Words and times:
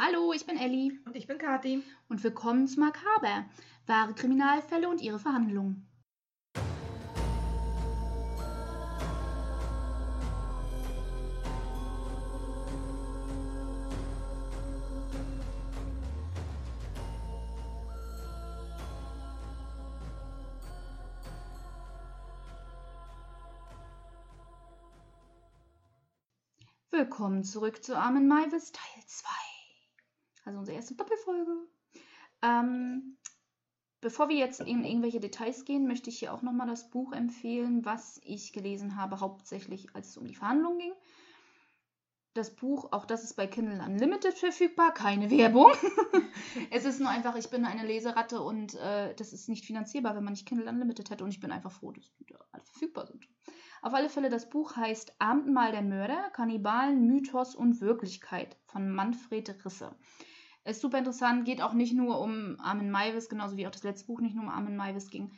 Hallo, 0.00 0.32
ich 0.32 0.46
bin 0.46 0.56
Elli 0.56 0.96
Und 1.06 1.16
ich 1.16 1.26
bin 1.26 1.38
Kathi. 1.38 1.82
und 2.08 2.22
willkommen 2.22 2.68
zu 2.68 2.78
Makaber, 2.78 3.46
wahre 3.86 4.14
Kriminalfälle 4.14 4.88
und 4.88 5.00
ihre 5.00 5.18
Verhandlungen. 5.18 5.88
Willkommen 26.92 27.42
zurück 27.42 27.82
zu 27.82 27.96
Armin 27.98 28.28
Maivis 28.28 28.70
Teil 28.70 29.04
2. 29.04 29.47
Also 30.48 30.60
unsere 30.60 30.76
erste 30.78 30.94
Doppelfolge. 30.94 31.52
Ähm, 32.40 33.18
bevor 34.00 34.30
wir 34.30 34.36
jetzt 34.36 34.60
in 34.60 34.82
irgendwelche 34.82 35.20
Details 35.20 35.66
gehen, 35.66 35.86
möchte 35.86 36.08
ich 36.08 36.20
hier 36.20 36.32
auch 36.32 36.40
nochmal 36.40 36.66
das 36.66 36.88
Buch 36.88 37.12
empfehlen, 37.12 37.84
was 37.84 38.18
ich 38.24 38.54
gelesen 38.54 38.96
habe, 38.96 39.20
hauptsächlich 39.20 39.94
als 39.94 40.08
es 40.08 40.16
um 40.16 40.26
die 40.26 40.34
Verhandlungen 40.34 40.78
ging. 40.78 40.92
Das 42.32 42.56
Buch, 42.56 42.92
auch 42.92 43.04
das 43.04 43.24
ist 43.24 43.34
bei 43.34 43.46
Kindle 43.46 43.84
Unlimited 43.84 44.38
verfügbar, 44.38 44.94
keine 44.94 45.28
Werbung. 45.28 45.70
es 46.70 46.86
ist 46.86 46.98
nur 46.98 47.10
einfach, 47.10 47.36
ich 47.36 47.50
bin 47.50 47.66
eine 47.66 47.86
Leseratte 47.86 48.40
und 48.40 48.74
äh, 48.76 49.14
das 49.16 49.34
ist 49.34 49.50
nicht 49.50 49.66
finanzierbar, 49.66 50.16
wenn 50.16 50.24
man 50.24 50.32
nicht 50.32 50.48
Kindle 50.48 50.70
Unlimited 50.70 51.10
hätte 51.10 51.24
und 51.24 51.30
ich 51.30 51.40
bin 51.40 51.52
einfach 51.52 51.72
froh, 51.72 51.92
dass 51.92 52.10
die 52.14 52.24
da 52.24 52.38
alle 52.52 52.64
verfügbar 52.64 53.06
sind. 53.06 53.28
Auf 53.82 53.92
alle 53.92 54.08
Fälle, 54.08 54.30
das 54.30 54.48
Buch 54.48 54.76
heißt 54.76 55.12
Abendmahl 55.18 55.72
der 55.72 55.82
Mörder, 55.82 56.30
Kannibalen, 56.30 57.06
Mythos 57.06 57.54
und 57.54 57.82
Wirklichkeit 57.82 58.56
von 58.64 58.88
Manfred 58.88 59.62
Risse. 59.66 59.94
Ist 60.64 60.80
super 60.80 60.98
interessant, 60.98 61.44
geht 61.44 61.62
auch 61.62 61.72
nicht 61.72 61.94
nur 61.94 62.20
um 62.20 62.56
Armin 62.60 62.90
Maivis, 62.90 63.28
genauso 63.28 63.56
wie 63.56 63.66
auch 63.66 63.70
das 63.72 63.84
letzte 63.84 64.06
Buch 64.06 64.20
nicht 64.20 64.34
nur 64.34 64.44
um 64.44 64.50
Armin 64.50 64.76
Maivis 64.76 65.08
ging. 65.10 65.32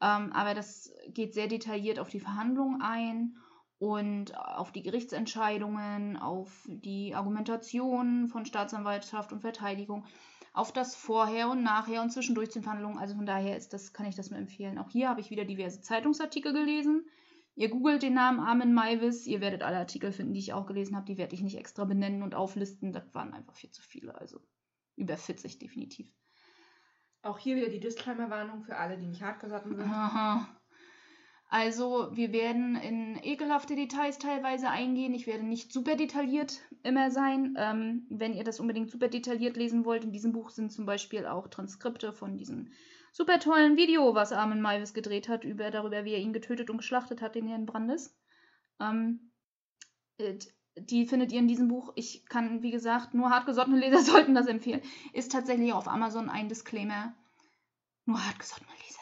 Ähm, 0.00 0.32
aber 0.32 0.54
das 0.54 0.92
geht 1.08 1.34
sehr 1.34 1.48
detailliert 1.48 1.98
auf 1.98 2.10
die 2.10 2.20
Verhandlungen 2.20 2.82
ein 2.82 3.36
und 3.78 4.36
auf 4.36 4.72
die 4.72 4.82
Gerichtsentscheidungen, 4.82 6.16
auf 6.16 6.66
die 6.68 7.14
Argumentation 7.14 8.28
von 8.28 8.46
Staatsanwaltschaft 8.46 9.32
und 9.32 9.40
Verteidigung, 9.40 10.04
auf 10.52 10.72
das 10.72 10.94
Vorher 10.94 11.48
und 11.50 11.62
Nachher 11.62 12.02
und 12.02 12.10
zwischendurch 12.10 12.50
den 12.50 12.62
Verhandlungen. 12.62 12.98
Also 12.98 13.14
von 13.14 13.26
daher 13.26 13.56
ist 13.56 13.72
das, 13.72 13.92
kann 13.92 14.06
ich 14.06 14.14
das 14.14 14.30
nur 14.30 14.38
empfehlen. 14.38 14.78
Auch 14.78 14.90
hier 14.90 15.08
habe 15.08 15.20
ich 15.20 15.30
wieder 15.30 15.44
diverse 15.44 15.80
Zeitungsartikel 15.80 16.52
gelesen. 16.52 17.04
Ihr 17.56 17.68
googelt 17.68 18.02
den 18.02 18.14
Namen 18.14 18.40
Armin 18.40 18.72
Maivis, 18.72 19.26
ihr 19.26 19.40
werdet 19.40 19.62
alle 19.62 19.78
Artikel 19.78 20.12
finden, 20.12 20.34
die 20.34 20.40
ich 20.40 20.52
auch 20.52 20.66
gelesen 20.66 20.96
habe. 20.96 21.06
Die 21.06 21.18
werde 21.18 21.34
ich 21.34 21.42
nicht 21.42 21.56
extra 21.56 21.84
benennen 21.84 22.22
und 22.22 22.34
auflisten. 22.34 22.92
Das 22.92 23.14
waren 23.14 23.32
einfach 23.32 23.54
viel 23.54 23.70
zu 23.70 23.82
viele. 23.82 24.14
Also 24.14 24.40
über 24.96 25.16
40 25.16 25.58
definitiv. 25.58 26.12
Auch 27.22 27.38
hier 27.38 27.56
wieder 27.56 27.68
die 27.68 27.80
Disclaimer-Warnung 27.80 28.64
für 28.64 28.76
alle, 28.76 28.98
die 28.98 29.06
nicht 29.06 29.22
hartgesotten 29.22 29.76
sind. 29.76 29.90
Aha. 29.90 30.46
Also, 31.48 32.08
wir 32.12 32.32
werden 32.32 32.74
in 32.76 33.16
ekelhafte 33.22 33.76
Details 33.76 34.18
teilweise 34.18 34.70
eingehen. 34.70 35.14
Ich 35.14 35.26
werde 35.26 35.44
nicht 35.44 35.72
super 35.72 35.94
detailliert 35.94 36.60
immer 36.82 37.10
sein. 37.10 37.54
Ähm, 37.56 38.06
wenn 38.10 38.34
ihr 38.34 38.44
das 38.44 38.60
unbedingt 38.60 38.90
super 38.90 39.08
detailliert 39.08 39.56
lesen 39.56 39.84
wollt, 39.84 40.04
in 40.04 40.12
diesem 40.12 40.32
Buch 40.32 40.50
sind 40.50 40.72
zum 40.72 40.84
Beispiel 40.84 41.26
auch 41.26 41.48
Transkripte 41.48 42.12
von 42.12 42.36
diesem 42.36 42.72
super 43.12 43.38
tollen 43.38 43.76
Video, 43.76 44.14
was 44.14 44.32
Armin 44.32 44.60
Maivis 44.60 44.94
gedreht 44.94 45.28
hat, 45.28 45.44
über, 45.44 45.70
darüber, 45.70 46.04
wie 46.04 46.14
er 46.14 46.18
ihn 46.18 46.32
getötet 46.32 46.70
und 46.70 46.78
geschlachtet 46.78 47.22
hat, 47.22 47.36
den 47.36 47.46
Herrn 47.46 47.66
Brandes. 47.66 48.18
Ähm, 48.80 49.30
äh, 50.18 50.36
die 50.76 51.06
findet 51.06 51.32
ihr 51.32 51.38
in 51.38 51.48
diesem 51.48 51.68
Buch. 51.68 51.92
Ich 51.94 52.26
kann, 52.26 52.62
wie 52.62 52.70
gesagt, 52.70 53.14
nur 53.14 53.30
hartgesottene 53.30 53.78
Leser 53.78 54.00
sollten 54.12 54.34
das 54.34 54.46
empfehlen. 54.46 54.82
Ist 55.12 55.32
tatsächlich 55.32 55.72
auf 55.72 55.88
Amazon 55.88 56.28
ein 56.28 56.48
Disclaimer. 56.48 57.14
Nur 58.06 58.24
hartgesottene 58.24 58.70
Leser. 58.86 59.00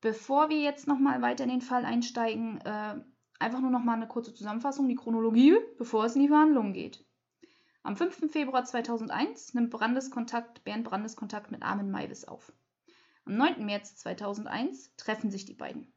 Bevor 0.00 0.50
wir 0.50 0.60
jetzt 0.60 0.86
nochmal 0.86 1.22
weiter 1.22 1.44
in 1.44 1.50
den 1.50 1.62
Fall 1.62 1.84
einsteigen, 1.84 2.60
äh, 2.60 3.00
einfach 3.38 3.60
nur 3.60 3.70
nochmal 3.70 3.96
eine 3.96 4.08
kurze 4.08 4.34
Zusammenfassung, 4.34 4.88
die 4.88 4.94
Chronologie, 4.94 5.56
bevor 5.78 6.04
es 6.04 6.14
in 6.16 6.22
die 6.22 6.28
Verhandlungen 6.28 6.72
geht. 6.72 7.04
Am 7.82 7.96
5. 7.96 8.30
Februar 8.30 8.64
2001 8.64 9.54
nimmt 9.54 9.70
Brandes 9.70 10.10
Kontakt, 10.10 10.64
Bernd 10.64 10.84
Brandes 10.84 11.16
Kontakt 11.16 11.50
mit 11.50 11.62
Armin 11.62 11.90
Maivis 11.90 12.24
auf. 12.24 12.52
Am 13.24 13.36
9. 13.36 13.64
März 13.64 13.96
2001 13.96 14.94
treffen 14.96 15.30
sich 15.30 15.44
die 15.44 15.54
beiden. 15.54 15.92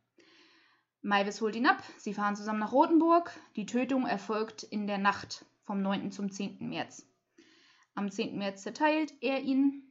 Maivis 1.02 1.40
holt 1.42 1.56
ihn 1.56 1.66
ab, 1.66 1.82
sie 1.98 2.14
fahren 2.14 2.36
zusammen 2.36 2.60
nach 2.60 2.72
Rothenburg. 2.74 3.32
Die 3.56 3.66
Tötung 3.66 4.06
erfolgt 4.06 4.64
in 4.64 4.86
der 4.88 4.98
Nacht 4.98 5.46
vom 5.64 5.82
9. 5.82 6.12
zum 6.12 6.32
10. 6.32 6.68
März. 6.68 7.06
Am 7.96 8.12
10. 8.12 8.38
März 8.38 8.64
zerteilt 8.64 9.14
er 9.22 9.40
ihn. 9.42 9.84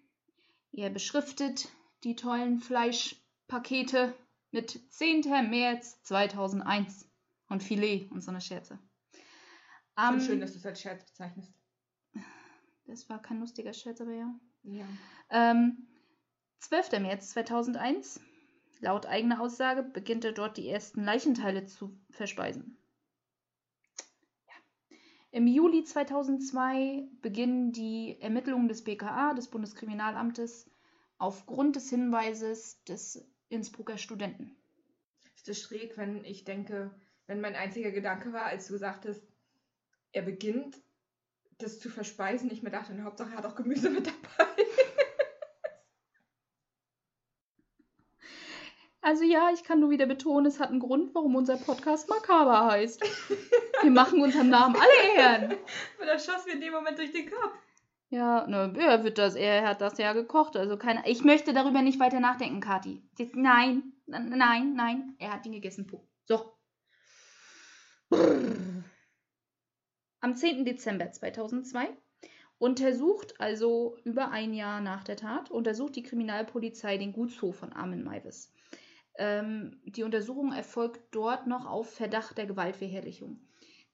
Er 0.73 0.91
beschriftet 0.91 1.69
die 2.05 2.15
tollen 2.15 2.61
Fleischpakete 2.61 4.15
mit 4.51 4.81
10. 4.93 5.23
März 5.51 6.03
2001 6.03 7.09
und 7.49 7.63
Filet 7.63 8.11
und 8.11 8.21
so 8.21 8.31
eine 8.31 8.41
Scherze. 8.41 8.79
Am, 9.95 10.15
Am- 10.15 10.21
schön, 10.21 10.41
dass 10.41 10.53
du 10.53 10.59
es 10.59 10.67
als 10.67 10.81
Scherz 10.81 11.05
bezeichnest. 11.07 11.53
das 12.87 13.09
war 13.09 13.21
kein 13.21 13.41
lustiger 13.41 13.73
Scherz, 13.73 14.01
aber 14.01 14.13
ja. 14.13 14.35
Ja. 14.63 14.87
Ähm, 15.31 15.87
12. 16.61 17.01
März 17.01 17.31
2001. 17.31 18.21
Laut 18.81 19.07
eigener 19.07 19.41
Aussage 19.41 19.83
beginnt 19.83 20.25
er 20.25 20.33
dort 20.33 20.57
die 20.57 20.69
ersten 20.69 21.03
Leichenteile 21.03 21.67
zu 21.67 21.99
verspeisen. 22.11 22.79
Im 25.31 25.47
Juli 25.47 25.85
2002 25.85 27.09
beginnen 27.21 27.73
die 27.73 28.17
Ermittlungen 28.21 28.69
des 28.69 28.83
BKA, 28.85 29.35
des 29.35 29.49
Bundeskriminalamtes, 29.49 30.71
aufgrund 31.19 31.77
des 31.77 31.91
Hinweises 31.91 32.83
des 32.85 33.29
Innsbrucker 33.49 33.99
Studenten. 33.99 34.57
Ist 35.37 35.49
es 35.49 35.61
schräg, 35.61 35.99
wenn 35.99 36.25
ich 36.25 36.45
denke, 36.45 36.91
wenn 37.27 37.41
mein 37.41 37.57
einziger 37.57 37.91
Gedanke 37.91 38.33
war, 38.33 38.45
als 38.45 38.69
du 38.69 38.79
sagtest, 38.79 39.23
er 40.13 40.23
beginnt, 40.23 40.81
das 41.59 41.79
zu 41.79 41.91
verspeisen, 41.91 42.51
ich 42.51 42.63
mir 42.63 42.71
dachte, 42.71 42.93
in 42.93 43.05
Hauptsache 43.05 43.33
er 43.33 43.39
hat 43.39 43.47
auch 43.47 43.57
Gemüse 43.57 43.91
mit 43.91 44.07
dabei. 44.07 44.68
Also 49.09 49.25
ja, 49.25 49.51
ich 49.55 49.65
kann 49.65 49.81
nur 49.81 49.89
wieder 49.89 50.05
betonen, 50.05 50.45
es 50.45 50.61
hat 50.61 50.69
einen 50.69 50.81
Grund, 50.81 51.15
warum 51.15 51.35
unser 51.35 51.57
Podcast 51.57 52.11
Makaber 52.11 52.67
heißt. 52.67 53.03
Wir 53.81 53.91
machen 53.91 54.21
unserem 54.21 54.51
Namen 54.51 54.77
alle 54.77 55.17
Ehren. 55.17 55.53
Und 55.99 56.07
dann 56.07 56.19
schoss 56.21 56.45
mir 56.45 56.53
in 56.53 56.61
dem 56.61 56.75
Moment 56.75 56.99
durch 56.99 57.13
den 57.13 57.31
Kopf. 57.31 57.55
Ja, 58.11 58.47
ne, 58.47 58.75
er 58.79 59.05
wird 59.05 59.17
das, 59.17 59.35
er 59.35 59.67
hat 59.67 59.81
das 59.81 59.97
ja 59.97 60.13
gekocht, 60.13 60.59
also 60.59 60.77
keine. 60.77 61.09
Ich 61.09 61.25
möchte 61.25 61.55
darüber 61.55 61.81
nicht 61.81 61.99
weiter 61.99 62.21
nachdenken, 62.21 62.61
Kathi. 62.61 63.03
Nein, 63.33 63.95
nein, 64.05 64.75
nein, 64.75 65.17
er 65.19 65.33
hat 65.33 65.47
ihn 65.47 65.53
gegessen. 65.53 65.87
Punkt. 65.87 66.07
So. 66.27 66.53
Am 70.21 70.35
10. 70.35 70.67
Dezember 70.67 71.11
2002 71.11 71.89
untersucht, 72.59 73.41
also 73.41 73.97
über 74.05 74.33
ein 74.33 74.53
Jahr 74.53 74.83
nach 74.83 75.03
der 75.03 75.17
Tat, 75.17 75.51
untersucht 75.51 75.97
die 75.97 76.03
Kriminalpolizei 76.03 76.99
den 76.99 77.15
Gutshof 77.15 77.57
von 77.57 77.73
Armin 77.73 78.05
Maivis. 78.05 78.53
Ähm, 79.19 79.81
die 79.85 80.05
Untersuchung 80.05 80.53
erfolgt 80.53 81.01
dort 81.11 81.47
noch 81.47 81.67
auf 81.67 81.93
Verdacht 81.93 82.39
der 82.39 82.47
Gewaltverherrlichung. 82.47 83.41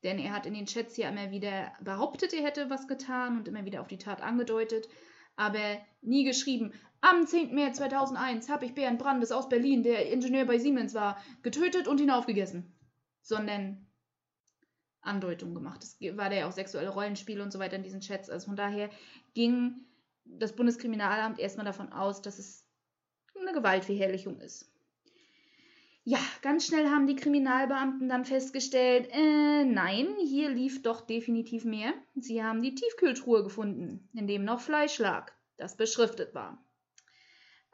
Denn 0.03 0.19
er 0.19 0.35
hat 0.35 0.45
in 0.45 0.53
den 0.53 0.67
Chats 0.67 0.99
ja 0.99 1.09
immer 1.09 1.31
wieder 1.31 1.73
behauptet, 1.81 2.35
er 2.35 2.45
hätte 2.45 2.69
was 2.69 2.87
getan 2.87 3.39
und 3.39 3.49
immer 3.49 3.65
wieder 3.65 3.81
auf 3.81 3.89
die 3.89 3.97
Tat 3.97 4.21
angedeutet, 4.21 4.87
aber 5.35 5.79
nie 6.03 6.25
geschrieben. 6.25 6.73
Am 7.01 7.27
10. 7.27 7.55
März 7.55 7.79
2001 7.79 8.51
habe 8.51 8.67
ich 8.67 8.75
Bernd 8.75 8.99
Brandes 8.99 9.33
aus 9.33 9.49
Berlin, 9.49 9.83
der 9.83 10.11
Ingenieur 10.12 10.45
bei 10.45 10.59
Siemens 10.59 10.93
war, 10.95 11.19
getötet 11.43 11.89
und 11.89 12.01
ihn 12.01 12.11
aufgegessen. 12.11 12.79
Sondern 13.23 13.87
Andeutungen 15.01 15.55
gemacht. 15.55 15.83
Es 15.83 15.99
war 16.17 16.29
der 16.29 16.47
auch 16.49 16.53
sexuelle 16.53 16.91
Rollenspiele 16.91 17.43
und 17.43 17.53
so 17.53 17.59
weiter 17.59 17.77
in 17.77 17.83
diesen 17.83 18.01
Chats. 18.01 18.29
Also 18.29 18.47
von 18.47 18.56
daher 18.56 18.91
ging 19.32 19.87
das 20.25 20.55
Bundeskriminalamt 20.55 21.38
erstmal 21.38 21.67
davon 21.67 21.93
aus, 21.93 22.23
dass 22.23 22.38
es 22.38 22.67
eine 23.38 23.53
Gewaltverherrlichung 23.53 24.41
ist. 24.41 24.74
Ja, 26.06 26.19
ganz 26.43 26.67
schnell 26.67 26.91
haben 26.91 27.06
die 27.06 27.17
Kriminalbeamten 27.17 28.11
dann 28.11 28.27
festgestellt, 28.27 29.09
äh, 29.11 29.65
nein, 29.65 30.06
hier 30.23 30.51
lief 30.51 30.83
doch 30.83 31.01
definitiv 31.01 31.65
mehr. 31.65 31.95
Sie 32.15 32.43
haben 32.45 32.61
die 32.61 32.75
Tiefkühltruhe 32.75 33.43
gefunden, 33.43 34.06
in 34.12 34.27
dem 34.27 34.45
noch 34.45 34.61
Fleisch 34.61 34.99
lag, 34.99 35.33
das 35.56 35.79
beschriftet 35.79 36.35
war. 36.35 36.62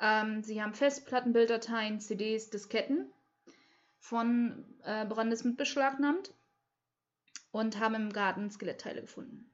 Ähm, 0.01 0.45
sie 0.45 0.63
haben 0.63 0.75
Festplattenbilddateien, 0.75 1.99
CDs, 1.99 2.51
Disketten 2.51 3.13
von 3.99 4.65
äh, 4.85 5.05
Brandes 5.07 5.43
mit 5.43 5.57
beschlagnahmt 5.57 6.33
und 7.51 7.81
haben 7.81 7.97
im 7.97 8.13
Garten 8.13 8.49
Skelettteile 8.49 9.01
gefunden. 9.01 9.50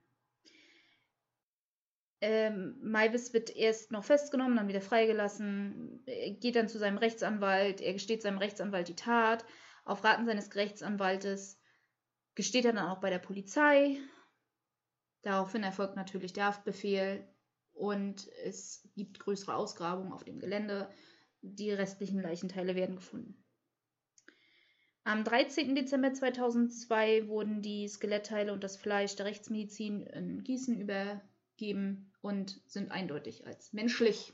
Ähm, 2.20 2.78
Maivis 2.82 3.34
wird 3.34 3.54
erst 3.54 3.92
noch 3.92 4.04
festgenommen, 4.04 4.56
dann 4.56 4.68
wieder 4.68 4.80
freigelassen, 4.80 6.02
er 6.06 6.30
geht 6.30 6.56
dann 6.56 6.68
zu 6.68 6.78
seinem 6.78 6.96
Rechtsanwalt, 6.96 7.80
er 7.80 7.92
gesteht 7.92 8.22
seinem 8.22 8.38
Rechtsanwalt 8.38 8.88
die 8.88 8.96
Tat. 8.96 9.44
Auf 9.84 10.02
Raten 10.02 10.24
seines 10.24 10.54
Rechtsanwaltes 10.54 11.60
gesteht 12.34 12.64
er 12.64 12.72
dann 12.72 12.88
auch 12.88 13.00
bei 13.00 13.10
der 13.10 13.18
Polizei. 13.18 13.98
Daraufhin 15.22 15.62
erfolgt 15.62 15.96
natürlich 15.96 16.32
der 16.32 16.46
Haftbefehl 16.46 17.28
und 17.72 18.28
es 18.44 18.88
gibt 18.96 19.18
größere 19.20 19.54
Ausgrabungen 19.54 20.12
auf 20.12 20.24
dem 20.24 20.38
Gelände. 20.38 20.88
Die 21.42 21.70
restlichen 21.70 22.20
Leichenteile 22.20 22.74
werden 22.74 22.96
gefunden. 22.96 23.44
Am 25.04 25.22
13. 25.22 25.74
Dezember 25.74 26.12
2002 26.12 27.28
wurden 27.28 27.62
die 27.62 27.86
Skelettteile 27.86 28.52
und 28.52 28.64
das 28.64 28.76
Fleisch 28.76 29.14
der 29.14 29.26
Rechtsmedizin 29.26 30.02
in 30.02 30.42
Gießen 30.42 30.80
übergeben 31.56 32.12
und 32.20 32.60
sind 32.66 32.90
eindeutig 32.90 33.46
als 33.46 33.72
menschlich 33.72 34.32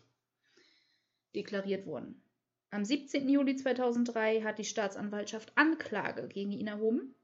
deklariert 1.35 1.87
worden. 1.87 2.23
Am 2.71 2.85
17. 2.85 3.29
Juli 3.29 3.57
2003 3.57 4.43
hat 4.43 4.59
die 4.59 4.65
Staatsanwaltschaft 4.65 5.53
Anklage 5.57 6.27
gegen 6.29 6.53
ihn 6.53 6.67
erhoben. 6.67 7.15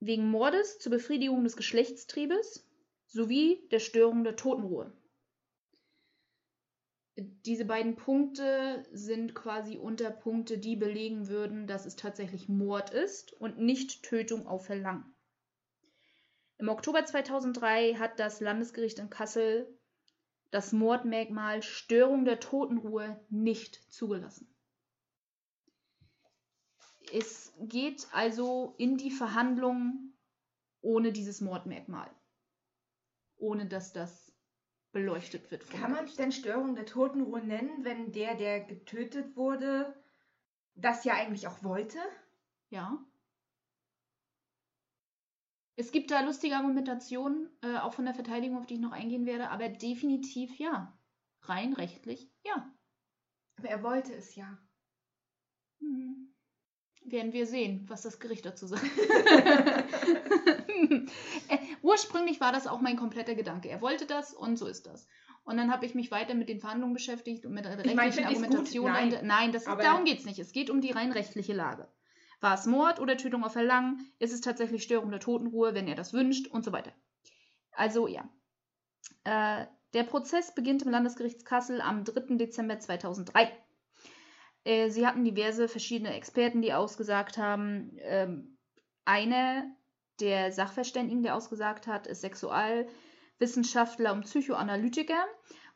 Wegen 0.00 0.28
Mordes 0.28 0.78
zur 0.78 0.90
Befriedigung 0.92 1.42
des 1.44 1.56
Geschlechtstriebes 1.56 2.68
sowie 3.06 3.66
der 3.70 3.78
Störung 3.78 4.24
der 4.24 4.36
Totenruhe. 4.36 4.92
Diese 7.46 7.64
beiden 7.64 7.96
Punkte 7.96 8.84
sind 8.92 9.34
quasi 9.34 9.78
Unterpunkte, 9.78 10.58
die 10.58 10.76
belegen 10.76 11.28
würden, 11.28 11.66
dass 11.66 11.86
es 11.86 11.96
tatsächlich 11.96 12.46
Mord 12.48 12.90
ist 12.90 13.32
und 13.32 13.58
nicht 13.58 14.02
Tötung 14.02 14.46
auf 14.46 14.66
Verlangen. 14.66 15.15
Im 16.58 16.68
Oktober 16.68 17.04
2003 17.04 17.94
hat 17.94 18.18
das 18.18 18.40
Landesgericht 18.40 18.98
in 18.98 19.10
Kassel 19.10 19.68
das 20.50 20.72
Mordmerkmal 20.72 21.62
Störung 21.62 22.24
der 22.24 22.40
Totenruhe 22.40 23.20
nicht 23.28 23.92
zugelassen. 23.92 24.48
Es 27.12 27.52
geht 27.60 28.06
also 28.12 28.74
in 28.78 28.96
die 28.96 29.10
Verhandlungen 29.10 30.16
ohne 30.80 31.12
dieses 31.12 31.40
Mordmerkmal. 31.40 32.10
Ohne 33.36 33.66
dass 33.66 33.92
das 33.92 34.32
beleuchtet 34.92 35.50
wird. 35.50 35.68
Kann 35.70 35.92
man 35.92 36.06
es 36.06 36.16
denn 36.16 36.32
Störung 36.32 36.74
der 36.74 36.86
Totenruhe 36.86 37.42
nennen, 37.42 37.84
wenn 37.84 38.12
der, 38.12 38.34
der 38.34 38.60
getötet 38.60 39.36
wurde, 39.36 39.94
das 40.74 41.04
ja 41.04 41.14
eigentlich 41.14 41.46
auch 41.48 41.62
wollte? 41.62 41.98
Ja. 42.70 42.98
Es 45.76 45.92
gibt 45.92 46.10
da 46.10 46.20
lustige 46.22 46.56
Argumentationen, 46.56 47.50
äh, 47.62 47.76
auch 47.76 47.92
von 47.92 48.06
der 48.06 48.14
Verteidigung, 48.14 48.56
auf 48.58 48.66
die 48.66 48.74
ich 48.74 48.80
noch 48.80 48.92
eingehen 48.92 49.26
werde, 49.26 49.50
aber 49.50 49.68
definitiv 49.68 50.58
ja. 50.58 50.98
Rein 51.42 51.74
rechtlich 51.74 52.30
ja. 52.44 52.74
Aber 53.58 53.68
er 53.68 53.82
wollte 53.82 54.14
es 54.14 54.34
ja. 54.34 54.58
Hm. 55.80 56.34
Werden 57.04 57.32
wir 57.32 57.46
sehen, 57.46 57.84
was 57.88 58.02
das 58.02 58.18
Gericht 58.18 58.44
dazu 58.46 58.66
sagt. 58.66 58.82
äh, 61.48 61.58
ursprünglich 61.82 62.40
war 62.40 62.52
das 62.52 62.66
auch 62.66 62.80
mein 62.80 62.96
kompletter 62.96 63.34
Gedanke. 63.34 63.68
Er 63.68 63.80
wollte 63.80 64.06
das 64.06 64.34
und 64.34 64.56
so 64.56 64.66
ist 64.66 64.86
das. 64.86 65.06
Und 65.44 65.56
dann 65.58 65.70
habe 65.70 65.86
ich 65.86 65.94
mich 65.94 66.10
weiter 66.10 66.34
mit 66.34 66.48
den 66.48 66.58
Verhandlungen 66.58 66.94
beschäftigt 66.94 67.46
und 67.46 67.52
mit 67.52 67.64
der 67.64 67.78
rechtlichen 67.78 68.00
Ich 68.00 68.16
mein, 68.16 68.26
Argumentation. 68.26 68.90
Nein, 68.90 69.14
und, 69.14 69.22
nein 69.22 69.52
das, 69.52 69.64
darum 69.64 70.04
geht 70.04 70.18
es 70.18 70.24
nicht. 70.24 70.40
Es 70.40 70.52
geht 70.52 70.70
um 70.70 70.80
die 70.80 70.90
rein 70.90 71.12
rechtliche 71.12 71.52
Lage. 71.52 71.88
War 72.46 72.54
es 72.54 72.64
Mord 72.64 73.00
oder 73.00 73.16
Tötung 73.16 73.42
auf 73.42 73.54
Verlangen? 73.54 74.08
Ist 74.20 74.32
es 74.32 74.40
tatsächlich 74.40 74.84
Störung 74.84 75.10
der 75.10 75.18
Totenruhe, 75.18 75.74
wenn 75.74 75.88
er 75.88 75.96
das 75.96 76.12
wünscht 76.12 76.46
und 76.46 76.64
so 76.64 76.70
weiter. 76.70 76.92
Also 77.72 78.06
ja. 78.06 78.30
Äh, 79.24 79.66
der 79.94 80.04
Prozess 80.04 80.54
beginnt 80.54 80.82
im 80.82 80.92
Landesgericht 80.92 81.44
Kassel 81.44 81.80
am 81.80 82.04
3. 82.04 82.36
Dezember 82.36 82.78
2003. 82.78 83.50
Äh, 84.62 84.90
sie 84.90 85.04
hatten 85.04 85.24
diverse 85.24 85.66
verschiedene 85.66 86.14
Experten, 86.14 86.62
die 86.62 86.72
ausgesagt 86.72 87.36
haben. 87.36 87.98
Ähm, 88.02 88.56
einer 89.04 89.64
der 90.20 90.52
Sachverständigen, 90.52 91.24
der 91.24 91.34
ausgesagt 91.34 91.88
hat, 91.88 92.06
ist 92.06 92.20
Sexualwissenschaftler 92.20 94.12
und 94.12 94.22
Psychoanalytiker 94.22 95.26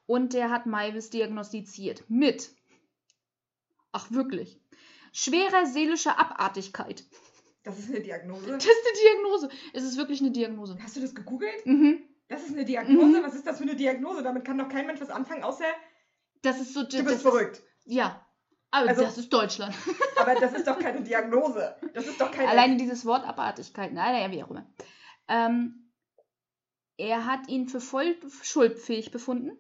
und 0.07 0.35
der 0.35 0.51
hat 0.51 0.67
Maivis 0.67 1.11
diagnostiziert 1.11 2.05
mit, 2.09 2.55
ach 3.91 4.13
wirklich, 4.13 4.61
schwerer 5.12 5.67
seelischer 5.67 6.19
Abartigkeit. 6.19 7.05
Das 7.62 7.79
ist 7.79 7.91
eine 7.91 8.01
Diagnose. 8.01 8.47
Das 8.47 8.65
ist 8.65 8.71
eine 8.71 8.99
Diagnose. 9.03 9.49
Es 9.75 9.83
ist 9.85 9.97
wirklich 9.97 10.21
eine 10.21 10.31
Diagnose. 10.31 10.79
Hast 10.83 10.97
du 10.97 11.01
das 11.01 11.15
gegoogelt? 11.15 11.67
Mhm. 11.67 12.03
Das 12.29 12.43
ist 12.45 12.53
eine 12.55 12.65
Diagnose? 12.65 13.19
Mhm. 13.21 13.23
Was 13.25 13.35
ist 13.35 13.47
das 13.47 13.59
für 13.59 13.65
eine 13.65 13.77
Diagnose? 13.77 14.23
Damit 14.23 14.45
kann 14.45 14.57
doch 14.57 14.69
kein 14.69 14.87
Mensch 14.87 15.01
was 15.01 15.11
anfangen, 15.11 15.43
außer 15.43 15.65
Das 16.43 16.61
ist 16.61 16.73
so. 16.75 16.85
du 16.85 17.03
bist 17.03 17.17
ist, 17.17 17.23
verrückt. 17.23 17.62
Ja. 17.85 18.25
Aber 18.71 18.89
Also- 18.89 19.03
das 19.03 19.19
ist 19.19 19.33
Deutschland. 19.33 19.75
Aber 20.17 20.35
das 20.37 20.53
ist 20.55 20.67
doch 20.67 20.79
keine 20.79 21.03
Diagnose. 21.03 21.77
Das 21.93 22.07
ist 22.07 22.21
doch 22.21 22.31
keine. 22.31 22.49
Alleine 22.49 22.77
dieses 22.77 23.05
Wort 23.05 23.25
Abartigkeit. 23.27 23.93
Nein, 23.93 24.12
naja, 24.15 24.31
wie 24.31 24.43
auch 24.45 24.51
immer. 24.51 24.65
Ähm, 25.29 25.93
er 26.97 27.25
hat 27.27 27.49
ihn 27.49 27.69
für 27.69 27.81
voll 27.81 28.17
schuldfähig 28.43 29.11
befunden, 29.11 29.53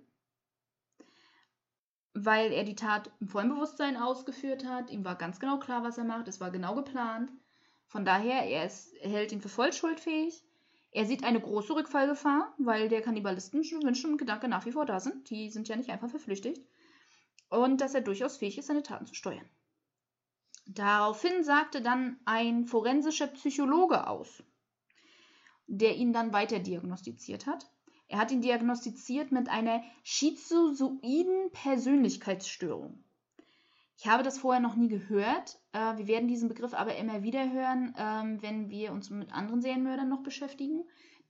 weil 2.14 2.52
er 2.52 2.64
die 2.64 2.74
Tat 2.74 3.10
im 3.20 3.28
vollen 3.28 3.48
Bewusstsein 3.48 3.96
ausgeführt 3.96 4.64
hat. 4.64 4.90
Ihm 4.90 5.04
war 5.04 5.16
ganz 5.16 5.40
genau 5.40 5.58
klar, 5.58 5.82
was 5.82 5.98
er 5.98 6.04
macht. 6.04 6.28
Es 6.28 6.40
war 6.40 6.50
genau 6.50 6.74
geplant. 6.74 7.30
Von 7.86 8.04
daher, 8.04 8.44
er, 8.44 8.66
ist, 8.66 8.94
er 8.94 9.10
hält 9.10 9.32
ihn 9.32 9.40
für 9.40 9.48
voll 9.48 9.72
schuldfähig. 9.72 10.44
Er 10.92 11.06
sieht 11.06 11.24
eine 11.24 11.40
große 11.40 11.74
Rückfallgefahr, 11.74 12.52
weil 12.58 12.88
der 12.88 13.02
Kannibalisten 13.02 13.60
Wünsche 13.60 14.08
und 14.08 14.16
Gedanke 14.16 14.48
nach 14.48 14.66
wie 14.66 14.72
vor 14.72 14.86
da 14.86 14.98
sind. 14.98 15.30
Die 15.30 15.50
sind 15.50 15.68
ja 15.68 15.76
nicht 15.76 15.90
einfach 15.90 16.10
verflüchtigt. 16.10 16.62
Und 17.48 17.80
dass 17.80 17.94
er 17.94 18.00
durchaus 18.00 18.36
fähig 18.36 18.58
ist, 18.58 18.66
seine 18.66 18.82
Taten 18.82 19.06
zu 19.06 19.14
steuern. 19.14 19.48
Daraufhin 20.66 21.42
sagte 21.42 21.82
dann 21.82 22.18
ein 22.24 22.64
forensischer 22.64 23.26
Psychologe 23.28 24.06
aus, 24.06 24.42
der 25.66 25.96
ihn 25.96 26.12
dann 26.12 26.32
weiter 26.32 26.60
diagnostiziert 26.60 27.46
hat. 27.46 27.68
Er 28.10 28.18
hat 28.18 28.32
ihn 28.32 28.42
diagnostiziert 28.42 29.30
mit 29.30 29.48
einer 29.48 29.84
schizoiden 30.02 31.52
Persönlichkeitsstörung. 31.52 33.04
Ich 33.96 34.08
habe 34.08 34.24
das 34.24 34.40
vorher 34.40 34.60
noch 34.60 34.74
nie 34.74 34.88
gehört. 34.88 35.60
Äh, 35.70 35.96
wir 35.96 36.08
werden 36.08 36.26
diesen 36.26 36.48
Begriff 36.48 36.74
aber 36.74 36.96
immer 36.96 37.22
wieder 37.22 37.52
hören, 37.52 37.94
ähm, 37.96 38.42
wenn 38.42 38.68
wir 38.68 38.90
uns 38.90 39.10
mit 39.10 39.32
anderen 39.32 39.62
Serienmördern 39.62 40.08
noch 40.08 40.24
beschäftigen. 40.24 40.82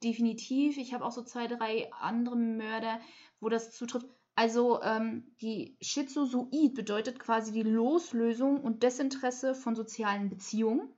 Definitiv. 0.02 0.78
Ich 0.78 0.94
habe 0.94 1.04
auch 1.04 1.10
so 1.10 1.22
zwei, 1.22 1.48
drei 1.48 1.92
andere 2.00 2.36
Mörder, 2.36 2.98
wo 3.40 3.50
das 3.50 3.72
zutrifft. 3.72 4.06
Also 4.34 4.80
ähm, 4.80 5.34
die 5.42 5.76
Schizoid 5.82 6.72
bedeutet 6.74 7.18
quasi 7.18 7.52
die 7.52 7.62
Loslösung 7.62 8.58
und 8.62 8.82
Desinteresse 8.82 9.54
von 9.54 9.76
sozialen 9.76 10.30
Beziehungen 10.30 10.88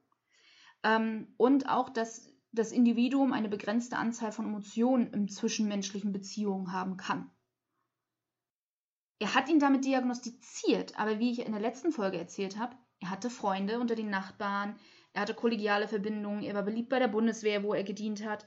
ähm, 0.84 1.26
und 1.38 1.68
auch, 1.68 1.88
dass 1.88 2.31
das 2.52 2.70
Individuum 2.70 3.32
eine 3.32 3.48
begrenzte 3.48 3.96
Anzahl 3.96 4.30
von 4.32 4.44
Emotionen 4.46 5.12
in 5.12 5.28
zwischenmenschlichen 5.28 6.12
Beziehungen 6.12 6.72
haben 6.72 6.96
kann. 6.96 7.30
Er 9.18 9.34
hat 9.34 9.48
ihn 9.48 9.58
damit 9.60 9.84
diagnostiziert, 9.84 10.98
aber 10.98 11.18
wie 11.18 11.30
ich 11.30 11.46
in 11.46 11.52
der 11.52 11.60
letzten 11.60 11.92
Folge 11.92 12.18
erzählt 12.18 12.58
habe, 12.58 12.76
er 13.00 13.10
hatte 13.10 13.30
Freunde 13.30 13.80
unter 13.80 13.94
den 13.94 14.10
Nachbarn, 14.10 14.76
er 15.12 15.22
hatte 15.22 15.34
kollegiale 15.34 15.88
Verbindungen, 15.88 16.42
er 16.42 16.54
war 16.54 16.62
beliebt 16.62 16.88
bei 16.88 16.98
der 16.98 17.08
Bundeswehr, 17.08 17.62
wo 17.62 17.72
er 17.74 17.84
gedient 17.84 18.24
hat. 18.26 18.46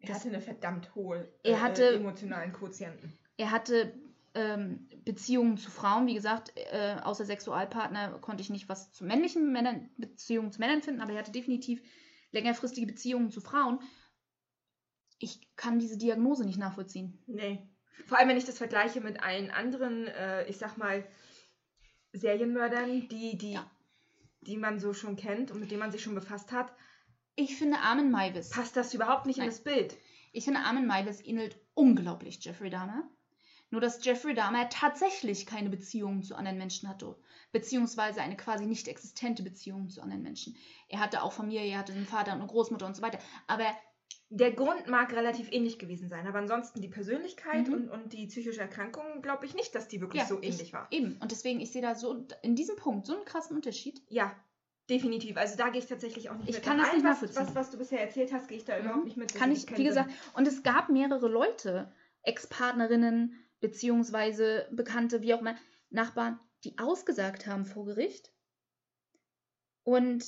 er 0.00 0.14
hatte 0.14 0.28
eine 0.28 0.40
verdammt 0.40 0.94
hohe 0.94 1.32
Er 1.42 1.52
äh, 1.52 1.60
hatte- 1.60 1.94
emotionalen 1.94 2.52
Quotienten. 2.52 3.18
Er 3.36 3.50
hatte 3.50 3.94
ähm, 4.34 4.88
Beziehungen 5.04 5.56
zu 5.56 5.70
Frauen, 5.70 6.06
wie 6.06 6.14
gesagt, 6.14 6.52
äh, 6.56 6.96
außer 7.02 7.24
Sexualpartner 7.24 8.18
konnte 8.20 8.42
ich 8.42 8.50
nicht 8.50 8.68
was 8.68 8.92
zu 8.92 9.04
männlichen 9.04 9.52
Männern, 9.52 9.90
Beziehungen 9.96 10.52
zu 10.52 10.60
Männern 10.60 10.82
finden, 10.82 11.00
aber 11.00 11.12
er 11.12 11.18
hatte 11.18 11.32
definitiv 11.32 11.82
längerfristige 12.32 12.86
Beziehungen 12.86 13.30
zu 13.30 13.40
Frauen. 13.40 13.78
Ich 15.18 15.54
kann 15.56 15.78
diese 15.78 15.96
Diagnose 15.96 16.44
nicht 16.44 16.58
nachvollziehen. 16.58 17.22
Nee. 17.26 17.68
Vor 18.06 18.18
allem, 18.18 18.28
wenn 18.28 18.36
ich 18.36 18.44
das 18.44 18.58
vergleiche 18.58 19.00
mit 19.00 19.22
allen 19.22 19.50
anderen, 19.50 20.06
äh, 20.08 20.46
ich 20.48 20.56
sag 20.58 20.76
mal, 20.76 21.06
Serienmördern, 22.12 23.08
die, 23.08 23.38
die, 23.38 23.52
Ja. 23.52 23.70
die 24.40 24.56
man 24.56 24.78
so 24.80 24.92
schon 24.92 25.16
kennt 25.16 25.50
und 25.50 25.60
mit 25.60 25.70
denen 25.70 25.80
man 25.80 25.92
sich 25.92 26.02
schon 26.02 26.14
befasst 26.14 26.52
hat, 26.52 26.74
Ich 27.36 27.56
finde 27.56 27.78
Armin 27.78 28.10
Maivis. 28.10 28.50
passt 28.50 28.76
das 28.76 28.92
überhaupt 28.92 29.24
nicht 29.26 29.38
Nein. 29.38 29.46
in 29.48 29.52
das 29.54 29.62
Bild. 29.64 29.96
Ich 30.32 30.44
finde 30.44 30.60
Armin 30.60 30.86
Maivis 30.86 31.20
ähnelt 31.24 31.58
unglaublich 31.74 32.44
Jeffrey 32.44 32.68
Dahmer. 32.70 33.08
Nur 33.72 33.80
dass 33.80 34.04
Jeffrey 34.04 34.34
Dahmer 34.34 34.68
tatsächlich 34.68 35.46
keine 35.46 35.68
Beziehungen 35.70 36.22
zu 36.22 36.36
anderen 36.36 36.58
Menschen 36.58 36.88
hatte. 36.88 37.16
Beziehungsweise 37.50 38.20
eine 38.20 38.36
quasi 38.36 38.66
nicht 38.66 38.86
existente 38.86 39.42
Beziehung 39.42 39.88
zu 39.90 40.00
anderen 40.02 40.22
Menschen. 40.22 40.54
Er 40.88 41.00
hatte 41.00 41.22
auch 41.22 41.32
Familie, 41.32 41.62
er 41.72 41.78
hatte 41.78 41.92
einen 41.92 42.06
Vater 42.06 42.32
und 42.34 42.38
eine 42.40 42.46
Großmutter 42.48 42.86
und 42.86 42.94
so 42.94 43.02
weiter. 43.02 43.18
Aber 43.46 43.64
Der 44.28 44.52
Grund 44.52 44.86
mag 44.88 45.12
relativ 45.14 45.50
ähnlich 45.52 45.78
gewesen 45.78 46.08
sein, 46.08 46.26
aber 46.26 46.38
ansonsten 46.38 46.80
die 46.80 46.88
Persönlichkeit 46.88 47.68
Mhm. 47.68 47.74
und, 47.74 47.88
und 47.90 48.12
die 48.14 48.26
psychische 48.28 48.60
Erkrankung, 48.62 49.20
glaube 49.20 49.44
ich 49.46 49.54
nicht, 49.54 49.74
dass 49.74 49.88
die 49.88 50.00
wirklich 50.00 50.22
ja, 50.22 50.28
so 50.28 50.36
ähnlich 50.36 50.60
ich, 50.62 50.72
war. 50.72 50.86
Eben. 50.90 51.16
Und 51.20 51.32
deswegen, 51.32 51.60
ich 51.60 51.70
sehe 51.72 51.82
da 51.82 51.94
so 51.94 52.26
in 52.42 52.54
diesem 52.54 52.76
Punkt 52.76 53.06
so 53.06 53.14
einen 53.14 53.24
krassen 53.26 53.56
Unterschied. 53.56 54.00
Ja, 54.08 54.34
definitiv. 54.88 55.36
Also 55.36 55.56
da 55.56 55.68
gehe 55.70 55.80
ich 55.80 55.86
tatsächlich 55.86 56.28
auch 56.30 56.36
nicht 56.36 56.48
Ich 56.48 56.54
mit. 56.56 56.64
kann 56.64 56.76
Nach 56.78 56.84
das 56.86 56.94
nicht 56.94 57.04
allem, 57.04 57.12
was, 57.14 57.22
nachvollziehen. 57.22 57.46
was, 57.48 57.54
was 57.54 57.70
du 57.72 57.78
bisher 57.78 58.00
erzählt 58.00 58.32
hast, 58.32 58.48
gehe 58.48 58.56
ich 58.58 58.64
da 58.64 58.76
Mhm. 58.78 58.84
überhaupt 58.84 59.04
nicht 59.04 59.16
mit. 59.18 59.34
Kann 59.34 59.52
ich, 59.52 59.70
wie 59.78 59.84
gesagt, 59.84 60.10
und 60.34 60.46
es 60.48 60.62
gab 60.62 60.88
mehrere 60.88 61.28
Leute, 61.28 61.92
Ex-Partnerinnen, 62.22 63.34
beziehungsweise 63.62 64.68
Bekannte, 64.70 65.22
wie 65.22 65.32
auch 65.32 65.40
immer, 65.40 65.56
Nachbarn, 65.88 66.38
die 66.64 66.78
ausgesagt 66.78 67.46
haben 67.46 67.64
vor 67.64 67.86
Gericht. 67.86 68.30
Und 69.84 70.24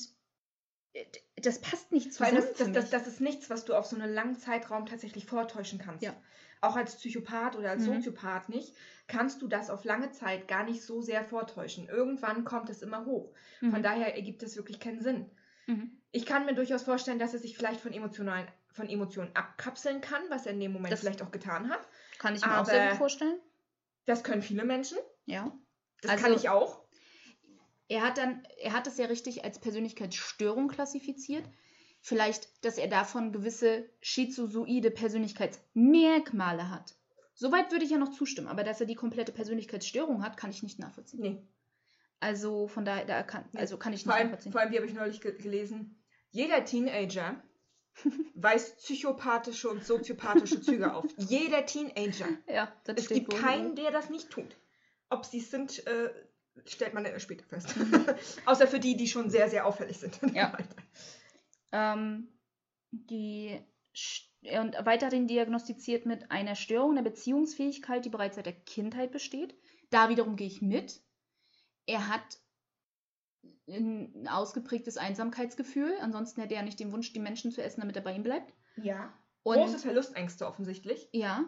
das 1.35 1.59
passt 1.59 1.91
nicht 1.91 2.13
zusammen. 2.13 2.35
das, 2.37 2.53
das, 2.53 2.71
das, 2.71 2.89
das 2.89 3.07
ist 3.07 3.21
nichts, 3.21 3.49
was 3.49 3.65
du 3.65 3.75
auf 3.75 3.85
so 3.85 3.95
einen 3.95 4.13
langen 4.13 4.37
Zeitraum 4.37 4.85
tatsächlich 4.85 5.25
vortäuschen 5.25 5.77
kannst. 5.77 6.03
Ja. 6.03 6.15
Auch 6.61 6.75
als 6.75 6.95
Psychopath 6.95 7.55
oder 7.57 7.71
als 7.71 7.83
Mhm. 7.83 7.95
Soziopath 7.95 8.49
nicht, 8.49 8.73
kannst 9.07 9.41
du 9.41 9.47
das 9.47 9.69
auf 9.69 9.83
lange 9.83 10.11
Zeit 10.11 10.47
gar 10.47 10.63
nicht 10.63 10.81
so 10.81 11.01
sehr 11.01 11.23
vortäuschen. 11.23 11.87
Irgendwann 11.89 12.45
kommt 12.45 12.69
es 12.69 12.81
immer 12.81 13.05
hoch. 13.05 13.33
Mhm. 13.61 13.71
Von 13.71 13.83
daher 13.83 14.15
ergibt 14.15 14.41
es 14.41 14.55
wirklich 14.55 14.79
keinen 14.79 15.01
Sinn. 15.01 15.29
Mhm. 15.67 16.01
Ich 16.11 16.25
kann 16.25 16.45
mir 16.45 16.55
durchaus 16.55 16.83
vorstellen, 16.83 17.19
dass 17.19 17.33
er 17.33 17.39
sich 17.39 17.57
vielleicht 17.57 17.81
von, 17.81 17.91
emotionalen, 17.91 18.47
von 18.71 18.87
Emotionen 18.89 19.35
abkapseln 19.35 19.99
kann, 19.99 20.23
was 20.29 20.45
er 20.45 20.53
in 20.53 20.61
dem 20.61 20.71
Moment 20.71 20.97
vielleicht 20.97 21.21
auch 21.21 21.31
getan 21.31 21.69
hat. 21.69 21.85
Kann 22.19 22.35
ich 22.35 22.45
mir 22.45 22.59
auch 22.59 22.65
sehr 22.65 22.81
aber- 22.81 22.89
gut 22.91 22.97
vorstellen. 22.97 23.39
Das 24.05 24.23
können 24.23 24.41
viele 24.41 24.63
Menschen. 24.65 24.97
Ja. 25.25 25.57
Das 26.01 26.11
Also- 26.11 26.23
kann 26.23 26.33
ich 26.33 26.49
auch. 26.49 26.83
Er 27.87 28.01
hat 28.01 28.17
dann, 28.17 28.43
er 28.59 28.73
hat 28.73 28.87
es 28.87 28.97
ja 28.97 29.05
richtig 29.05 29.43
als 29.43 29.59
Persönlichkeitsstörung 29.59 30.67
klassifiziert. 30.69 31.47
Vielleicht, 32.01 32.63
dass 32.65 32.77
er 32.77 32.87
davon 32.87 33.31
gewisse 33.31 33.89
schizoide 34.01 34.91
Persönlichkeitsmerkmale 34.91 36.69
hat. 36.69 36.95
Soweit 37.33 37.71
würde 37.71 37.83
ich 37.85 37.91
ja 37.91 37.97
noch 37.97 38.11
zustimmen, 38.11 38.47
aber 38.47 38.63
dass 38.63 38.79
er 38.79 38.85
die 38.87 38.95
komplette 38.95 39.31
Persönlichkeitsstörung 39.31 40.23
hat, 40.23 40.37
kann 40.37 40.49
ich 40.51 40.63
nicht 40.63 40.79
nachvollziehen. 40.79 41.19
Nee. 41.21 41.47
Also 42.19 42.67
von 42.67 42.85
daher, 42.85 43.05
da 43.05 43.23
kann, 43.23 43.43
also 43.55 43.77
kann 43.77 43.91
ich 43.93 44.03
Vor 44.03 44.13
nicht 44.13 44.19
allem, 44.19 44.27
nachvollziehen. 44.29 44.51
vor 44.51 44.61
allem, 44.61 44.71
wie 44.71 44.77
habe 44.77 44.85
ich 44.87 44.93
neulich 44.93 45.19
ge 45.21 45.35
gelesen, 45.37 46.01
jeder 46.31 46.63
Teenager 46.63 47.41
weist 48.33 48.77
psychopathische 48.77 49.69
und 49.69 49.83
soziopathische 49.83 50.61
Züge 50.61 50.93
auf. 50.93 51.05
Jeder 51.17 51.65
Teenager. 51.65 52.27
ja, 52.47 52.71
das 52.83 52.97
Es 52.97 53.09
gibt 53.09 53.33
keinen, 53.35 53.75
der 53.75 53.91
das 53.91 54.09
nicht 54.09 54.29
tut. 54.29 54.57
Ob 55.09 55.25
sie 55.25 55.39
es 55.39 55.51
sind, 55.51 55.85
äh, 55.87 56.09
stellt 56.65 56.93
man 56.93 57.03
dann 57.03 57.19
später 57.19 57.45
fest. 57.45 57.75
Außer 58.45 58.67
für 58.67 58.79
die, 58.79 58.97
die 58.97 59.07
schon 59.07 59.29
sehr, 59.29 59.49
sehr 59.49 59.65
auffällig 59.65 59.99
sind. 59.99 60.19
Ja. 60.33 60.57
Ähm, 61.71 62.27
die 62.91 63.59
und 64.59 64.75
weiterhin 64.85 65.27
diagnostiziert 65.27 66.05
mit 66.05 66.29
einer 66.29 66.55
Störung 66.55 66.95
der 66.95 67.01
Beziehungsfähigkeit, 67.01 68.05
die 68.05 68.09
bereits 68.09 68.35
seit 68.35 68.45
der 68.45 68.53
Kindheit 68.53 69.11
besteht. 69.11 69.55
Da 69.89 70.09
wiederum 70.09 70.35
gehe 70.35 70.47
ich 70.47 70.61
mit. 70.61 71.01
Er 71.87 72.07
hat 72.07 72.39
ein 73.67 74.27
ausgeprägtes 74.27 74.97
Einsamkeitsgefühl. 74.97 75.93
Ansonsten 76.01 76.41
hätte 76.41 76.55
er 76.55 76.63
nicht 76.63 76.79
den 76.79 76.91
Wunsch, 76.91 77.13
die 77.13 77.19
Menschen 77.19 77.51
zu 77.51 77.63
essen, 77.63 77.81
damit 77.81 77.95
er 77.95 78.03
bei 78.03 78.15
ihm 78.15 78.23
bleibt. 78.23 78.53
ja. 78.77 79.13
Und 79.43 79.57
Große 79.57 79.77
Verlustängste 79.77 80.47
offensichtlich. 80.47 81.07
ja, 81.11 81.45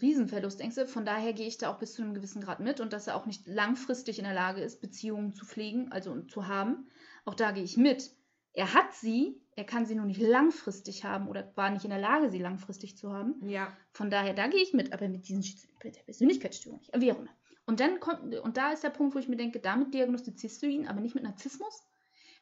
Riesenverlustängste. 0.00 0.86
Von 0.86 1.04
daher 1.04 1.32
gehe 1.32 1.48
ich 1.48 1.58
da 1.58 1.72
auch 1.72 1.78
bis 1.78 1.94
zu 1.94 2.02
einem 2.02 2.14
gewissen 2.14 2.40
Grad 2.40 2.60
mit 2.60 2.80
und 2.80 2.92
dass 2.92 3.08
er 3.08 3.16
auch 3.16 3.26
nicht 3.26 3.46
langfristig 3.46 4.18
in 4.18 4.24
der 4.24 4.34
Lage 4.34 4.60
ist, 4.60 4.80
Beziehungen 4.80 5.32
zu 5.32 5.44
pflegen, 5.44 5.90
also 5.90 6.12
und 6.12 6.30
zu 6.30 6.46
haben. 6.46 6.88
Auch 7.24 7.34
da 7.34 7.50
gehe 7.50 7.64
ich 7.64 7.76
mit. 7.76 8.12
Er 8.52 8.74
hat 8.74 8.94
sie, 8.94 9.40
er 9.54 9.64
kann 9.64 9.86
sie 9.86 9.94
nur 9.94 10.06
nicht 10.06 10.20
langfristig 10.20 11.04
haben 11.04 11.28
oder 11.28 11.52
war 11.56 11.70
nicht 11.70 11.84
in 11.84 11.90
der 11.90 11.98
Lage, 11.98 12.30
sie 12.30 12.38
langfristig 12.38 12.96
zu 12.96 13.12
haben. 13.12 13.34
Ja. 13.46 13.76
Von 13.92 14.08
daher, 14.08 14.32
da 14.32 14.46
gehe 14.46 14.62
ich 14.62 14.72
mit, 14.72 14.92
aber 14.92 15.08
mit 15.08 15.28
diesen 15.28 15.44
mit 15.82 15.96
der 15.96 16.02
Persönlichkeitsstörung 16.02 16.78
nicht. 16.78 16.92
Wie 16.98 17.12
auch 17.12 17.18
immer. 17.18 17.35
Und 17.66 17.80
dann 17.80 17.98
kommt, 18.00 18.34
und 18.34 18.56
da 18.56 18.72
ist 18.72 18.84
der 18.84 18.90
Punkt, 18.90 19.14
wo 19.14 19.18
ich 19.18 19.28
mir 19.28 19.36
denke, 19.36 19.58
damit 19.58 19.92
diagnostizierst 19.92 20.62
du 20.62 20.66
ihn, 20.66 20.86
aber 20.86 21.00
nicht 21.00 21.14
mit 21.14 21.24
Narzissmus. 21.24 21.82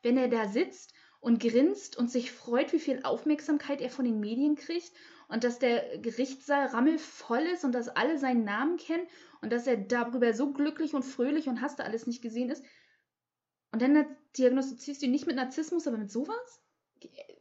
Wenn 0.03 0.19
er 0.19 0.29
da 0.29 0.47
sitzt 0.47 0.93
und 1.21 1.41
grinst 1.41 1.97
und 1.97 2.11
sich 2.11 2.31
freut, 2.31 2.73
wie 2.75 2.79
viel 2.79 3.01
Aufmerksamkeit 3.03 3.81
er 3.81 3.89
von 3.89 4.05
den 4.05 4.21
Medien 4.21 4.57
kriegt 4.57 4.93
und 5.29 5.43
dass 5.43 5.59
der 5.59 5.99
Gerichtssaal 5.99 6.67
rammelvoll 6.67 7.41
ist 7.41 7.65
und 7.65 7.73
dass 7.73 7.89
alle 7.89 8.19
seinen 8.19 8.45
Namen 8.45 8.77
kennen 8.77 9.07
und 9.41 9.51
dass 9.51 9.67
er 9.67 9.79
darüber 9.79 10.35
so 10.35 10.53
glücklich 10.53 10.95
und 10.95 11.03
fröhlich 11.03 11.49
und 11.49 11.63
hast 11.63 11.79
du 11.79 11.85
alles 11.85 12.07
nicht 12.07 12.21
gesehen 12.21 12.51
ist. 12.51 12.63
Und 13.73 13.81
dann 13.81 14.07
diagnostizierst 14.37 15.01
du 15.01 15.07
ihn 15.07 15.13
nicht 15.13 15.27
mit 15.27 15.37
Narzissmus, 15.37 15.87
aber 15.87 15.97
mit 15.97 16.11
sowas? 16.11 16.63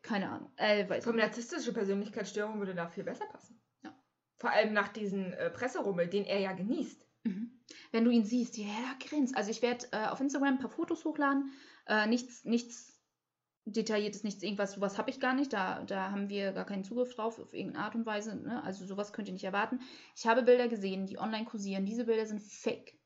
Keine 0.01 0.29
Ahnung. 0.29 0.51
Äh, 0.55 0.87
weiß 0.89 1.05
nicht. 1.05 1.15
narzisstische 1.15 1.73
Persönlichkeitsstörung 1.73 2.59
würde 2.59 2.75
da 2.75 2.87
viel 2.87 3.03
besser 3.03 3.25
passen. 3.25 3.61
Ja. 3.83 3.93
Vor 4.37 4.49
allem 4.49 4.73
nach 4.73 4.87
diesem 4.87 5.33
äh, 5.33 5.49
Presserummel, 5.49 6.07
den 6.07 6.25
er 6.25 6.39
ja 6.39 6.53
genießt. 6.53 7.02
Mhm. 7.23 7.59
Wenn 7.91 8.05
du 8.05 8.11
ihn 8.11 8.25
siehst, 8.25 8.57
ja, 8.57 8.65
er 8.65 9.07
grinst. 9.07 9.35
Also 9.35 9.51
ich 9.51 9.61
werde 9.61 9.87
äh, 9.91 10.07
auf 10.07 10.19
Instagram 10.19 10.55
ein 10.55 10.59
paar 10.59 10.69
Fotos 10.69 11.05
hochladen. 11.05 11.51
Äh, 11.87 12.07
nichts, 12.07 12.43
nichts 12.45 12.93
Detailliertes, 13.65 14.23
nichts 14.23 14.43
irgendwas, 14.43 14.73
sowas 14.73 14.97
habe 14.97 15.09
ich 15.09 15.21
gar 15.21 15.33
nicht. 15.33 15.53
Da, 15.53 15.83
da 15.83 16.11
haben 16.11 16.29
wir 16.29 16.51
gar 16.51 16.65
keinen 16.65 16.83
Zugriff 16.83 17.15
drauf 17.15 17.39
auf 17.39 17.53
irgendeine 17.53 17.85
Art 17.85 17.95
und 17.95 18.05
Weise. 18.05 18.35
Ne? 18.35 18.61
Also 18.63 18.85
sowas 18.85 19.13
könnt 19.13 19.29
ihr 19.29 19.33
nicht 19.33 19.45
erwarten. 19.45 19.79
Ich 20.15 20.27
habe 20.27 20.43
Bilder 20.43 20.67
gesehen, 20.67 21.05
die 21.05 21.17
online 21.17 21.45
kursieren. 21.45 21.85
Diese 21.85 22.05
Bilder 22.05 22.25
sind 22.25 22.41
fake. 22.41 22.97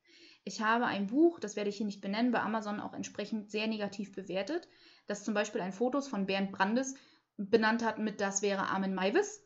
Ich 0.44 0.62
habe 0.62 0.86
ein 0.86 1.08
Buch, 1.08 1.40
das 1.40 1.56
werde 1.56 1.70
ich 1.70 1.78
hier 1.78 1.86
nicht 1.86 2.02
benennen, 2.02 2.32
bei 2.32 2.40
Amazon 2.40 2.80
auch 2.80 2.94
entsprechend 2.94 3.52
sehr 3.52 3.68
negativ 3.68 4.16
bewertet, 4.16 4.70
das 5.06 5.26
zum 5.26 5.34
Beispiel 5.34 5.60
ein 5.60 5.74
Fotos 5.74 6.08
von 6.08 6.26
Bernd 6.26 6.54
Brandes 6.54 6.96
benannt 7.36 7.84
hat 7.84 8.00
mit 8.00 8.22
Das 8.22 8.42
wäre 8.42 8.70
Armin 8.70 8.96
Maivis. 8.96 9.46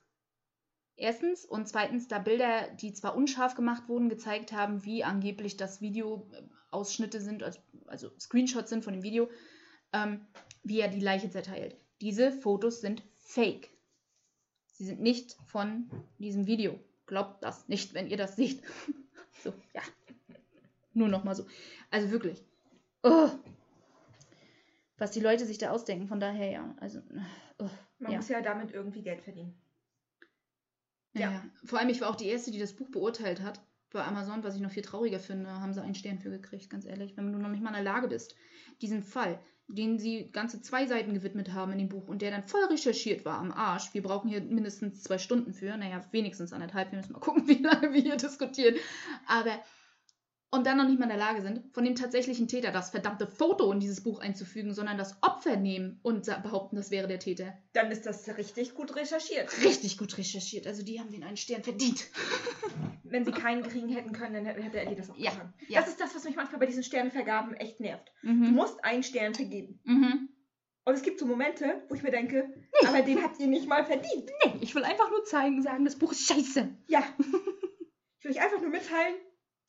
Erstens. 1.01 1.45
Und 1.45 1.67
zweitens, 1.67 2.07
da 2.07 2.19
Bilder, 2.19 2.69
die 2.79 2.93
zwar 2.93 3.15
unscharf 3.15 3.55
gemacht 3.55 3.89
wurden, 3.89 4.07
gezeigt 4.07 4.51
haben, 4.53 4.85
wie 4.85 5.03
angeblich 5.03 5.57
das 5.57 5.81
Videoausschnitte 5.81 7.19
sind, 7.19 7.43
also, 7.87 8.11
Screenshots 8.19 8.69
sind 8.69 8.83
von 8.83 8.93
dem 8.93 9.01
Video, 9.01 9.27
ähm, 9.93 10.27
wie 10.63 10.79
er 10.79 10.89
die 10.89 10.99
Leiche 10.99 11.31
zerteilt. 11.31 11.75
Diese 12.01 12.31
Fotos 12.31 12.81
sind 12.81 13.01
fake. 13.17 13.71
Sie 14.67 14.85
sind 14.85 15.01
nicht 15.01 15.37
von 15.47 15.89
diesem 16.19 16.45
Video. 16.45 16.79
Glaubt 17.07 17.43
das 17.43 17.67
nicht, 17.67 17.95
wenn 17.95 18.07
ihr 18.07 18.17
das 18.17 18.35
seht. 18.35 18.61
so, 19.43 19.51
ja. 19.73 19.81
Nur 20.93 21.07
nochmal 21.07 21.33
so. 21.33 21.47
Also 21.89 22.11
wirklich. 22.11 22.45
Oh. 23.01 23.29
Was 24.99 25.09
die 25.09 25.19
Leute 25.19 25.47
sich 25.47 25.57
da 25.57 25.71
ausdenken, 25.71 26.07
von 26.07 26.19
daher 26.19 26.51
ja. 26.51 26.75
Also, 26.79 27.01
oh. 27.57 27.69
Man 27.97 28.11
Ja. 28.11 28.17
muss 28.17 28.29
ja 28.29 28.41
damit 28.41 28.71
irgendwie 28.71 29.01
Geld 29.01 29.21
verdienen. 29.23 29.59
Ja. 31.13 31.31
Ja. 31.31 31.43
Vor 31.63 31.79
allem, 31.79 31.89
ich 31.89 32.01
war 32.01 32.09
auch 32.09 32.15
die 32.15 32.27
Erste, 32.27 32.51
die 32.51 32.59
das 32.59 32.73
Buch 32.73 32.89
beurteilt 32.89 33.41
hat. 33.41 33.61
Bei 33.91 34.05
Amazon, 34.05 34.43
was 34.43 34.55
ich 34.55 34.61
noch 34.61 34.71
viel 34.71 34.83
trauriger 34.83 35.19
finde, 35.19 35.51
haben 35.51 35.73
sie 35.73 35.81
einen 35.81 35.95
Stern 35.95 36.19
für 36.19 36.29
gekriegt, 36.29 36.69
ganz 36.69 36.85
ehrlich. 36.85 37.17
Wenn 37.17 37.31
du 37.31 37.39
noch 37.39 37.49
nicht 37.49 37.61
mal 37.61 37.69
in 37.69 37.75
der 37.75 37.83
Lage 37.83 38.07
bist, 38.07 38.35
diesen 38.81 39.03
Fall, 39.03 39.39
den 39.67 39.99
sie 39.99 40.29
ganze 40.31 40.61
zwei 40.61 40.85
Seiten 40.85 41.13
gewidmet 41.13 41.53
haben 41.53 41.73
in 41.73 41.79
dem 41.79 41.89
Buch 41.89 42.07
und 42.07 42.21
der 42.21 42.31
dann 42.31 42.47
voll 42.47 42.63
recherchiert 42.65 43.25
war 43.25 43.37
am 43.37 43.51
Arsch. 43.51 43.93
Wir 43.93 44.01
brauchen 44.01 44.29
hier 44.29 44.41
mindestens 44.41 45.03
zwei 45.03 45.17
Stunden 45.17 45.53
für. 45.53 45.75
Naja, 45.75 46.05
wenigstens 46.11 46.53
anderthalb. 46.53 46.91
Wir 46.91 46.97
müssen 46.97 47.13
mal 47.13 47.19
gucken, 47.21 47.47
wie 47.47 47.61
lange 47.61 47.93
wir 47.93 48.01
hier 48.01 48.17
diskutieren. 48.17 48.75
Aber. 49.27 49.59
Und 50.53 50.67
dann 50.67 50.75
noch 50.77 50.85
nicht 50.85 50.99
mal 50.99 51.05
in 51.05 51.09
der 51.11 51.17
Lage 51.17 51.41
sind, 51.41 51.61
von 51.73 51.85
dem 51.85 51.95
tatsächlichen 51.95 52.49
Täter 52.49 52.71
das 52.73 52.89
verdammte 52.89 53.25
Foto 53.25 53.71
in 53.71 53.79
dieses 53.79 54.03
Buch 54.03 54.19
einzufügen, 54.19 54.73
sondern 54.73 54.97
das 54.97 55.15
Opfer 55.23 55.55
nehmen 55.55 55.99
und 56.03 56.25
behaupten, 56.43 56.75
das 56.75 56.91
wäre 56.91 57.07
der 57.07 57.19
Täter. 57.19 57.53
Dann 57.71 57.89
ist 57.89 58.05
das 58.05 58.27
richtig 58.37 58.73
gut 58.75 58.93
recherchiert. 58.97 59.49
Richtig 59.63 59.97
gut 59.97 60.17
recherchiert. 60.17 60.67
Also 60.67 60.83
die 60.83 60.99
haben 60.99 61.09
den 61.09 61.23
einen 61.23 61.37
Stern 61.37 61.63
verdient. 61.63 62.05
Wenn 63.03 63.23
sie 63.23 63.31
keinen 63.31 63.63
kriegen 63.63 63.87
hätten 63.89 64.11
können, 64.11 64.33
dann 64.33 64.45
hätte 64.45 64.79
er 64.79 64.93
das 64.93 65.09
auch 65.09 65.17
Ja, 65.17 65.31
getan. 65.31 65.53
ja. 65.69 65.79
Das 65.79 65.89
ist 65.89 66.01
das, 66.01 66.13
was 66.15 66.25
mich 66.25 66.35
manchmal 66.35 66.59
bei 66.59 66.65
diesen 66.65 66.83
Sternevergaben 66.83 67.53
echt 67.55 67.79
nervt. 67.79 68.11
Du 68.21 68.29
Mhm. 68.31 68.51
musst 68.51 68.83
einen 68.83 69.03
Stern 69.03 69.33
vergeben. 69.33 69.79
Mhm. 69.85 70.29
Und 70.83 70.93
es 70.95 71.01
gibt 71.01 71.19
so 71.19 71.25
Momente, 71.25 71.83
wo 71.87 71.95
ich 71.95 72.03
mir 72.03 72.11
denke, 72.11 72.53
aber 72.87 73.01
den 73.03 73.23
habt 73.23 73.39
ihr 73.39 73.47
nicht 73.47 73.67
mal 73.67 73.85
verdient. 73.85 74.29
Nee, 74.45 74.55
ich 74.61 74.75
will 74.75 74.83
einfach 74.83 75.09
nur 75.11 75.23
zeigen, 75.23 75.61
sagen, 75.61 75.85
das 75.85 75.95
Buch 75.97 76.11
ist 76.11 76.27
scheiße. 76.27 76.67
Ja. 76.87 77.03
Ich 78.19 78.25
will 78.25 78.31
euch 78.33 78.41
einfach 78.43 78.61
nur 78.61 78.69
mitteilen, 78.69 79.15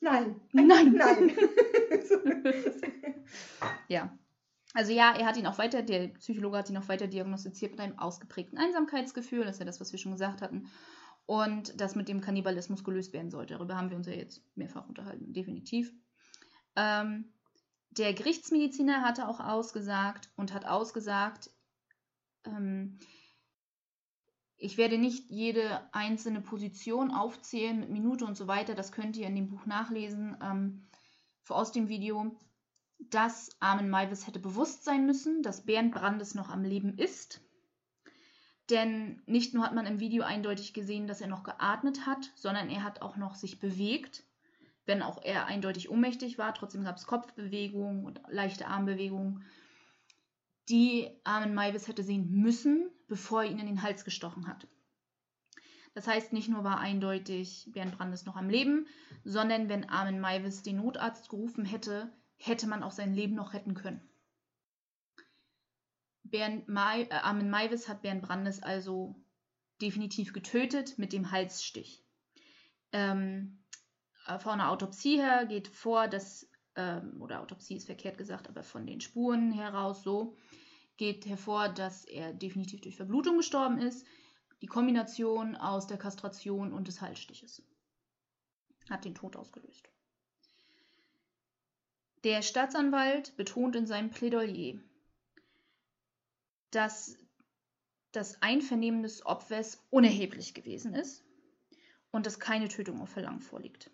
nein. 0.02 0.40
Nein. 0.52 0.92
Nein. 0.99 1.32
Ja. 3.88 4.16
Also 4.75 4.92
ja, 4.92 5.14
er 5.14 5.26
hat 5.26 5.37
ihn 5.37 5.47
auch 5.47 5.59
weiter, 5.59 5.82
der 5.82 6.09
Psychologe 6.09 6.56
hat 6.56 6.71
ihn 6.71 6.76
auch 6.78 6.88
weiter 6.88 7.06
diagnostiziert 7.06 7.73
mit 7.73 7.80
einem 7.80 7.99
ausgeprägten 7.99 8.59
Einsamkeitsgefühl. 8.59 9.44
Das 9.44 9.56
ist 9.56 9.59
ja 9.59 9.66
das, 9.66 9.80
was 9.80 9.92
wir 9.92 9.99
schon 9.99 10.12
gesagt 10.12 10.40
hatten. 10.40 10.71
Und 11.26 11.78
das 11.80 11.94
mit 11.94 12.09
dem 12.09 12.21
Kannibalismus 12.21 12.82
gelöst 12.82 13.12
werden 13.12 13.30
sollte. 13.30 13.54
Darüber 13.54 13.76
haben 13.76 13.90
wir 13.90 13.97
uns 13.97 14.06
ja 14.06 14.14
jetzt 14.14 14.42
mehrfach 14.54 14.88
unterhalten, 14.88 15.32
definitiv. 15.32 15.92
Ähm, 16.75 17.32
der 17.90 18.14
Gerichtsmediziner 18.14 19.02
hatte 19.02 19.28
auch 19.28 19.40
ausgesagt 19.40 20.30
und 20.37 20.54
hat 20.54 20.64
ausgesagt, 20.64 21.50
ähm, 22.44 22.99
ich 24.62 24.78
werde 24.78 24.97
nicht 24.97 25.28
jede 25.28 25.81
einzelne 25.90 26.40
Position 26.40 27.11
aufzählen 27.11 27.81
mit 27.81 27.90
Minute 27.90 28.25
und 28.25 28.37
so 28.37 28.47
weiter. 28.47 28.76
Das 28.76 28.92
könnt 28.92 29.16
ihr 29.16 29.26
in 29.26 29.35
dem 29.35 29.49
Buch 29.49 29.66
nachlesen 29.66 30.37
ähm, 30.40 30.87
aus 31.49 31.73
dem 31.73 31.88
Video, 31.88 32.37
dass 33.11 33.50
Armin 33.59 33.90
Maivis 33.90 34.28
hätte 34.28 34.38
bewusst 34.38 34.85
sein 34.85 35.04
müssen, 35.04 35.42
dass 35.42 35.66
Bernd 35.66 35.92
Brandes 35.92 36.37
noch 36.37 36.49
am 36.49 36.62
Leben 36.62 36.97
ist. 36.97 37.40
Denn 38.71 39.21
nicht 39.26 39.52
nur 39.52 39.64
hat 39.64 39.75
man 39.75 39.85
im 39.85 39.99
Video 39.99 40.23
eindeutig 40.23 40.73
gesehen, 40.73 41.09
dass 41.09 41.21
er 41.21 41.26
noch 41.26 41.42
geatmet 41.42 42.07
hat, 42.07 42.31
sondern 42.37 42.71
er 42.71 42.85
hat 42.85 43.02
auch 43.02 43.16
noch 43.16 43.35
sich 43.35 43.59
bewegt. 43.59 44.23
Wenn 44.87 45.02
auch 45.02 45.21
er 45.25 45.47
eindeutig 45.47 45.90
ohnmächtig 45.90 46.38
war, 46.38 46.54
trotzdem 46.54 46.85
gab 46.85 46.97
es 46.97 47.07
Kopfbewegungen 47.07 48.04
und 48.04 48.23
leichte 48.28 48.69
Armbewegungen, 48.69 49.45
die 50.69 51.11
Armin 51.25 51.54
Maivis 51.54 51.88
hätte 51.88 52.02
sehen 52.02 52.31
müssen, 52.31 52.90
bevor 53.09 53.42
er 53.42 53.50
ihn 53.50 53.59
in 53.59 53.66
den 53.66 53.83
Hals 53.83 54.04
gestochen 54.04 54.47
hat. 54.47 54.69
Das 55.95 56.07
heißt, 56.07 56.33
nicht 56.33 56.49
nur 56.49 56.64
war 56.64 56.78
eindeutig 56.78 57.69
Bernd 57.73 57.99
Brandes 57.99 58.25
noch 58.25 58.37
am 58.37 58.49
Leben, 58.49 58.87
sondern 59.25 59.69
wenn 59.69 59.88
Armin 59.88 60.21
Maivis 60.21 60.62
den 60.62 60.76
Notarzt 60.76 61.28
gerufen 61.28 61.64
hätte, 61.64 62.12
hätte 62.37 62.66
man 62.66 62.83
auch 62.83 62.92
sein 62.92 63.14
Leben 63.14 63.35
noch 63.35 63.52
retten 63.52 63.75
können. 63.75 64.00
Bernd 66.25 66.69
Mai, 66.69 67.02
äh, 67.02 67.14
Armin 67.14 67.50
Maivis 67.50 67.88
hat 67.88 68.02
Bernd 68.02 68.23
Brandes 68.23 68.62
also 68.62 69.23
definitiv 69.83 70.33
getötet 70.33 70.99
mit 70.99 71.12
dem 71.12 71.31
Halsstich. 71.31 72.02
Ähm, 72.92 73.62
äh, 74.26 74.38
von 74.38 74.52
einer 74.52 74.71
Autopsie 74.71 75.19
her 75.19 75.47
geht 75.47 75.69
vor, 75.69 76.09
dass, 76.09 76.49
ähm, 76.76 77.20
oder 77.20 77.40
Autopsie 77.40 77.76
ist 77.76 77.86
verkehrt 77.86 78.18
gesagt, 78.18 78.48
aber 78.48 78.62
von 78.62 78.86
den 78.86 79.00
Spuren 79.00 79.52
heraus 79.52 80.02
so, 80.02 80.36
geht 80.96 81.26
hervor, 81.26 81.68
dass 81.68 82.04
er 82.04 82.32
definitiv 82.32 82.80
durch 82.80 82.96
Verblutung 82.96 83.38
gestorben 83.38 83.78
ist. 83.78 84.06
Die 84.60 84.66
Kombination 84.66 85.56
aus 85.56 85.86
der 85.86 85.98
Kastration 85.98 86.72
und 86.72 86.86
des 86.88 87.00
Halsstiches 87.00 87.62
hat 88.88 89.04
den 89.04 89.14
Tod 89.14 89.36
ausgelöst. 89.36 89.88
Der 92.24 92.42
Staatsanwalt 92.42 93.36
betont 93.36 93.74
in 93.74 93.86
seinem 93.86 94.10
Plädoyer, 94.10 94.78
dass 96.70 97.18
das 98.12 98.40
Einvernehmen 98.42 99.02
des 99.02 99.26
Opfers 99.26 99.84
unerheblich 99.90 100.54
gewesen 100.54 100.94
ist 100.94 101.24
und 102.12 102.26
dass 102.26 102.38
keine 102.38 102.68
Tötung 102.68 103.00
auf 103.00 103.08
Verlangen 103.08 103.40
vorliegt. 103.40 103.90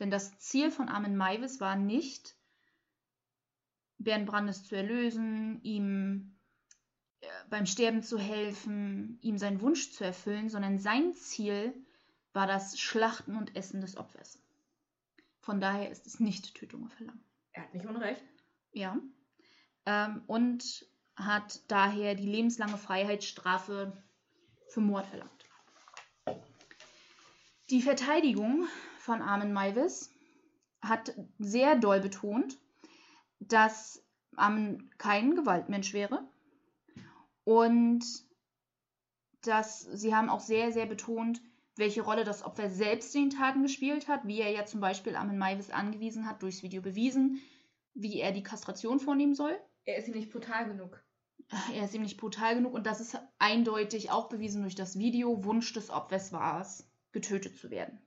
Denn 0.00 0.10
das 0.10 0.38
Ziel 0.38 0.70
von 0.70 0.88
Armin 0.88 1.16
Maivis 1.16 1.60
war 1.60 1.76
nicht, 1.76 2.36
Bernd 3.98 4.26
Brandes 4.26 4.64
zu 4.64 4.76
erlösen, 4.76 5.60
ihm 5.62 6.36
äh, 7.20 7.26
beim 7.50 7.66
Sterben 7.66 8.02
zu 8.02 8.18
helfen, 8.18 9.18
ihm 9.22 9.38
seinen 9.38 9.60
Wunsch 9.60 9.92
zu 9.92 10.04
erfüllen, 10.04 10.48
sondern 10.48 10.78
sein 10.78 11.14
Ziel 11.14 11.74
war 12.32 12.46
das 12.46 12.78
Schlachten 12.78 13.36
und 13.36 13.56
Essen 13.56 13.80
des 13.80 13.96
Opfers. 13.96 14.40
Von 15.40 15.60
daher 15.60 15.90
ist 15.90 16.06
es 16.06 16.20
nicht 16.20 16.54
Tötung 16.54 16.84
auf 16.84 16.92
Verlangen. 16.92 17.24
Er 17.52 17.62
hat 17.62 17.74
nicht 17.74 17.86
Unrecht. 17.86 18.22
Ja. 18.72 18.96
Ähm, 19.86 20.22
und 20.26 20.86
hat 21.16 21.60
daher 21.68 22.14
die 22.14 22.26
lebenslange 22.26 22.78
Freiheitsstrafe 22.78 23.92
für 24.68 24.80
Mord 24.80 25.06
verlangt. 25.06 25.32
Die 27.70 27.82
Verteidigung 27.82 28.68
von 29.08 29.22
Armin 29.22 29.54
Maivis 29.54 30.12
hat 30.82 31.14
sehr 31.38 31.76
doll 31.76 32.00
betont, 32.00 32.58
dass 33.40 34.04
Armin 34.36 34.90
kein 34.98 35.34
Gewaltmensch 35.34 35.94
wäre 35.94 36.28
und 37.44 38.04
dass 39.40 39.80
sie 39.80 40.14
haben 40.14 40.28
auch 40.28 40.40
sehr, 40.40 40.72
sehr 40.72 40.84
betont, 40.84 41.40
welche 41.76 42.02
Rolle 42.02 42.24
das 42.24 42.42
Opfer 42.42 42.68
selbst 42.68 43.14
in 43.14 43.30
den 43.30 43.38
Taten 43.38 43.62
gespielt 43.62 44.08
hat, 44.08 44.26
wie 44.26 44.42
er 44.42 44.50
ja 44.50 44.66
zum 44.66 44.80
Beispiel 44.80 45.16
Armin 45.16 45.38
Maivis 45.38 45.70
angewiesen 45.70 46.28
hat, 46.28 46.42
durchs 46.42 46.62
Video 46.62 46.82
bewiesen, 46.82 47.40
wie 47.94 48.20
er 48.20 48.32
die 48.32 48.42
Kastration 48.42 49.00
vornehmen 49.00 49.34
soll. 49.34 49.58
Er 49.86 49.96
ist 49.96 50.08
ihm 50.08 50.14
nicht 50.14 50.30
brutal 50.30 50.68
genug. 50.68 51.02
Er 51.72 51.86
ist 51.86 51.94
ihm 51.94 52.02
nicht 52.02 52.20
brutal 52.20 52.56
genug 52.56 52.74
und 52.74 52.84
das 52.84 53.00
ist 53.00 53.18
eindeutig 53.38 54.10
auch 54.10 54.28
bewiesen 54.28 54.60
durch 54.60 54.74
das 54.74 54.98
Video. 54.98 55.44
Wunsch 55.46 55.72
des 55.72 55.88
Opfers 55.88 56.30
war 56.30 56.60
es, 56.60 56.86
getötet 57.12 57.56
zu 57.56 57.70
werden. 57.70 58.02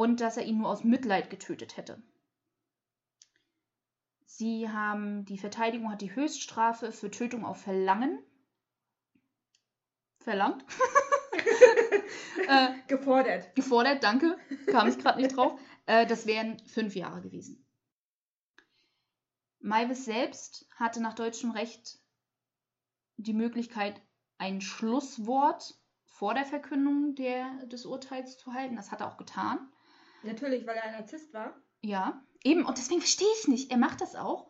Und 0.00 0.22
dass 0.22 0.38
er 0.38 0.46
ihn 0.46 0.56
nur 0.56 0.70
aus 0.70 0.82
Mitleid 0.82 1.28
getötet 1.28 1.76
hätte. 1.76 2.02
Sie 4.24 4.66
haben, 4.66 5.26
die 5.26 5.36
Verteidigung 5.36 5.92
hat 5.92 6.00
die 6.00 6.14
Höchststrafe 6.14 6.90
für 6.90 7.10
Tötung 7.10 7.44
auf 7.44 7.60
Verlangen 7.60 8.18
verlangt. 10.20 10.64
äh, 12.48 12.68
gefordert. 12.88 13.54
Gefordert, 13.54 14.02
danke. 14.02 14.38
Kam 14.68 14.88
ich 14.88 14.98
gerade 14.98 15.20
nicht 15.20 15.36
drauf. 15.36 15.60
Äh, 15.84 16.06
das 16.06 16.24
wären 16.24 16.58
fünf 16.60 16.96
Jahre 16.96 17.20
gewesen. 17.20 17.62
Maivis 19.58 20.06
selbst 20.06 20.66
hatte 20.76 21.02
nach 21.02 21.14
deutschem 21.14 21.50
Recht 21.50 21.98
die 23.18 23.34
Möglichkeit, 23.34 24.00
ein 24.38 24.62
Schlusswort 24.62 25.78
vor 26.06 26.32
der 26.32 26.46
Verkündung 26.46 27.16
der, 27.16 27.66
des 27.66 27.84
Urteils 27.84 28.38
zu 28.38 28.54
halten. 28.54 28.76
Das 28.76 28.90
hat 28.92 29.02
er 29.02 29.12
auch 29.12 29.18
getan. 29.18 29.70
Natürlich, 30.22 30.66
weil 30.66 30.76
er 30.76 30.84
ein 30.84 30.92
Narzisst 30.92 31.32
war. 31.32 31.60
Ja, 31.82 32.22
eben. 32.44 32.64
Und 32.64 32.78
deswegen 32.78 33.00
verstehe 33.00 33.28
ich 33.40 33.48
nicht. 33.48 33.70
Er 33.70 33.78
macht 33.78 34.00
das 34.00 34.14
auch. 34.14 34.46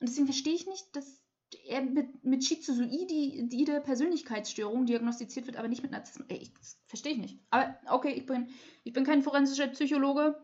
Und 0.00 0.08
deswegen 0.08 0.26
verstehe 0.26 0.54
ich 0.54 0.66
nicht, 0.66 0.94
dass 0.94 1.20
er 1.64 1.82
mit, 1.82 2.24
mit 2.24 2.44
schizoide 2.44 3.80
Persönlichkeitsstörung 3.80 4.86
diagnostiziert 4.86 5.46
wird, 5.46 5.56
aber 5.56 5.68
nicht 5.68 5.82
mit 5.82 5.90
Narzissmus. 5.90 6.28
Ey, 6.28 6.52
das 6.58 6.80
verstehe 6.86 7.12
ich 7.12 7.18
nicht. 7.18 7.40
Aber 7.50 7.76
okay, 7.88 8.12
ich 8.12 8.26
bin, 8.26 8.48
ich 8.84 8.92
bin 8.92 9.04
kein 9.04 9.22
forensischer 9.22 9.68
Psychologe. 9.68 10.40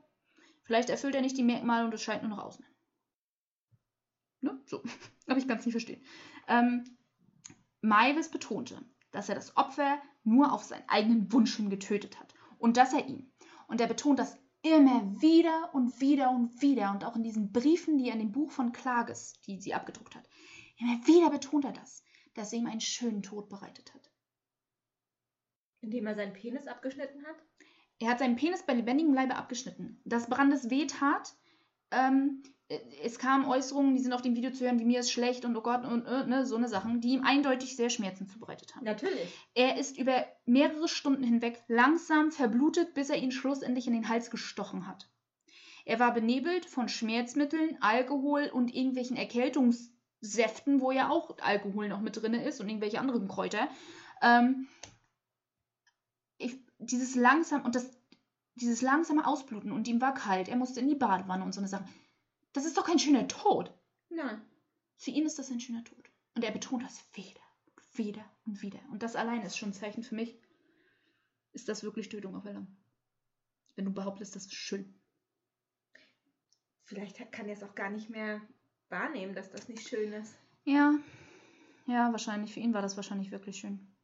Vielleicht 0.62 0.90
erfüllt 0.90 1.14
er 1.14 1.20
nicht 1.20 1.36
die 1.36 1.42
Merkmale 1.42 1.84
und 1.84 1.94
es 1.94 2.02
scheint 2.02 2.22
nur 2.22 2.30
noch 2.30 2.42
aus. 2.42 2.58
Ne? 4.40 4.60
So. 4.66 4.82
Aber 5.26 5.38
ich 5.38 5.46
kann 5.46 5.58
es 5.58 5.66
nicht 5.66 5.74
verstehen. 5.74 6.02
Ähm, 6.48 6.96
Maivis 7.80 8.30
betonte, 8.30 8.80
dass 9.12 9.28
er 9.28 9.34
das 9.34 9.56
Opfer 9.56 10.00
nur 10.24 10.52
auf 10.52 10.64
seinen 10.64 10.88
eigenen 10.88 11.30
Wunsch 11.32 11.56
hin 11.56 11.70
getötet 11.70 12.18
hat. 12.18 12.34
Und 12.58 12.76
dass 12.78 12.94
er 12.94 13.06
ihn, 13.06 13.30
und 13.68 13.80
er 13.80 13.86
betont 13.86 14.18
das 14.18 14.38
immer 14.64 15.20
wieder 15.20 15.74
und 15.74 16.00
wieder 16.00 16.30
und 16.30 16.62
wieder, 16.62 16.90
und 16.90 17.04
auch 17.04 17.16
in 17.16 17.22
diesen 17.22 17.52
Briefen, 17.52 17.98
die 17.98 18.08
er 18.08 18.14
in 18.14 18.20
dem 18.20 18.32
Buch 18.32 18.50
von 18.50 18.72
Klages, 18.72 19.34
die 19.46 19.60
sie 19.60 19.74
abgedruckt 19.74 20.14
hat, 20.14 20.26
immer 20.78 21.06
wieder 21.06 21.30
betont 21.30 21.66
er 21.66 21.72
das, 21.72 22.02
dass 22.32 22.52
er 22.52 22.60
ihm 22.60 22.66
einen 22.66 22.80
schönen 22.80 23.22
Tod 23.22 23.50
bereitet 23.50 23.92
hat. 23.94 24.10
Indem 25.82 26.06
er 26.06 26.14
seinen 26.14 26.32
Penis 26.32 26.66
abgeschnitten 26.66 27.26
hat? 27.26 27.36
Er 28.00 28.08
hat 28.08 28.18
seinen 28.18 28.36
Penis 28.36 28.62
bei 28.62 28.72
lebendigem 28.72 29.12
Leibe 29.12 29.36
abgeschnitten. 29.36 30.00
Dass 30.06 30.30
Brandes 30.30 30.70
weh 30.70 30.86
tat, 30.86 31.36
ähm, 31.90 32.42
es 32.68 33.18
kamen 33.18 33.44
Äußerungen, 33.44 33.94
die 33.94 34.00
sind 34.00 34.12
auf 34.14 34.22
dem 34.22 34.36
Video 34.36 34.50
zu 34.50 34.64
hören, 34.64 34.78
wie 34.78 34.86
mir 34.86 35.00
ist 35.00 35.12
schlecht 35.12 35.44
und 35.44 35.54
oh 35.56 35.60
Gott 35.60 35.84
und 35.84 36.06
äh, 36.06 36.26
ne, 36.26 36.46
so 36.46 36.56
eine 36.56 36.68
Sachen, 36.68 37.00
die 37.00 37.10
ihm 37.10 37.24
eindeutig 37.24 37.76
sehr 37.76 37.90
Schmerzen 37.90 38.26
zubereitet 38.26 38.74
haben. 38.74 38.84
Natürlich. 38.84 39.38
Er 39.54 39.76
ist 39.76 39.98
über 39.98 40.24
mehrere 40.46 40.88
Stunden 40.88 41.22
hinweg 41.22 41.62
langsam 41.68 42.32
verblutet, 42.32 42.94
bis 42.94 43.10
er 43.10 43.18
ihn 43.18 43.32
schlussendlich 43.32 43.86
in 43.86 43.92
den 43.92 44.08
Hals 44.08 44.30
gestochen 44.30 44.86
hat. 44.86 45.10
Er 45.84 45.98
war 45.98 46.14
benebelt 46.14 46.64
von 46.64 46.88
Schmerzmitteln, 46.88 47.76
Alkohol 47.80 48.50
und 48.50 48.74
irgendwelchen 48.74 49.18
Erkältungssäften, 49.18 50.80
wo 50.80 50.90
ja 50.90 51.10
auch 51.10 51.36
Alkohol 51.42 51.88
noch 51.88 52.00
mit 52.00 52.16
drin 52.16 52.32
ist 52.32 52.60
und 52.60 52.68
irgendwelche 52.70 52.98
anderen 52.98 53.28
Kräuter. 53.28 53.68
Ähm, 54.22 54.68
ich, 56.38 56.58
dieses 56.78 57.14
langsam 57.14 57.62
und 57.66 57.74
das, 57.74 57.90
dieses 58.54 58.80
langsame 58.80 59.26
Ausbluten 59.26 59.70
und 59.70 59.86
ihm 59.86 60.00
war 60.00 60.14
kalt, 60.14 60.48
er 60.48 60.56
musste 60.56 60.80
in 60.80 60.88
die 60.88 60.94
Badewanne 60.94 61.44
und 61.44 61.52
so 61.52 61.60
eine 61.60 61.68
Sache 61.68 61.84
das 62.54 62.64
ist 62.64 62.78
doch 62.78 62.86
kein 62.86 62.98
schöner 62.98 63.28
Tod. 63.28 63.76
Nein. 64.08 64.40
Für 64.96 65.10
ihn 65.10 65.26
ist 65.26 65.38
das 65.38 65.50
ein 65.50 65.60
schöner 65.60 65.84
Tod. 65.84 66.08
Und 66.34 66.44
er 66.44 66.52
betont 66.52 66.84
das 66.84 67.04
wieder 67.12 67.40
und 67.76 67.98
wieder 67.98 68.24
und 68.46 68.62
wieder. 68.62 68.78
Und 68.90 69.02
das 69.02 69.16
allein 69.16 69.42
ist 69.42 69.58
schon 69.58 69.70
ein 69.70 69.74
Zeichen 69.74 70.02
für 70.02 70.14
mich. 70.14 70.38
Ist 71.52 71.68
das 71.68 71.82
wirklich 71.82 72.08
Tötung 72.08 72.34
auf 72.34 72.44
Erlangen? 72.44 72.76
Wenn 73.74 73.84
du 73.84 73.92
behauptest, 73.92 74.34
das 74.36 74.46
ist 74.46 74.54
schön. 74.54 74.94
Vielleicht 76.84 77.32
kann 77.32 77.48
er 77.48 77.54
es 77.54 77.62
auch 77.62 77.74
gar 77.74 77.90
nicht 77.90 78.08
mehr 78.08 78.40
wahrnehmen, 78.88 79.34
dass 79.34 79.50
das 79.50 79.68
nicht 79.68 79.88
schön 79.88 80.12
ist. 80.12 80.36
Ja, 80.64 80.94
ja, 81.86 82.12
wahrscheinlich. 82.12 82.54
Für 82.54 82.60
ihn 82.60 82.72
war 82.72 82.82
das 82.82 82.96
wahrscheinlich 82.96 83.32
wirklich 83.32 83.58
schön. 83.58 83.94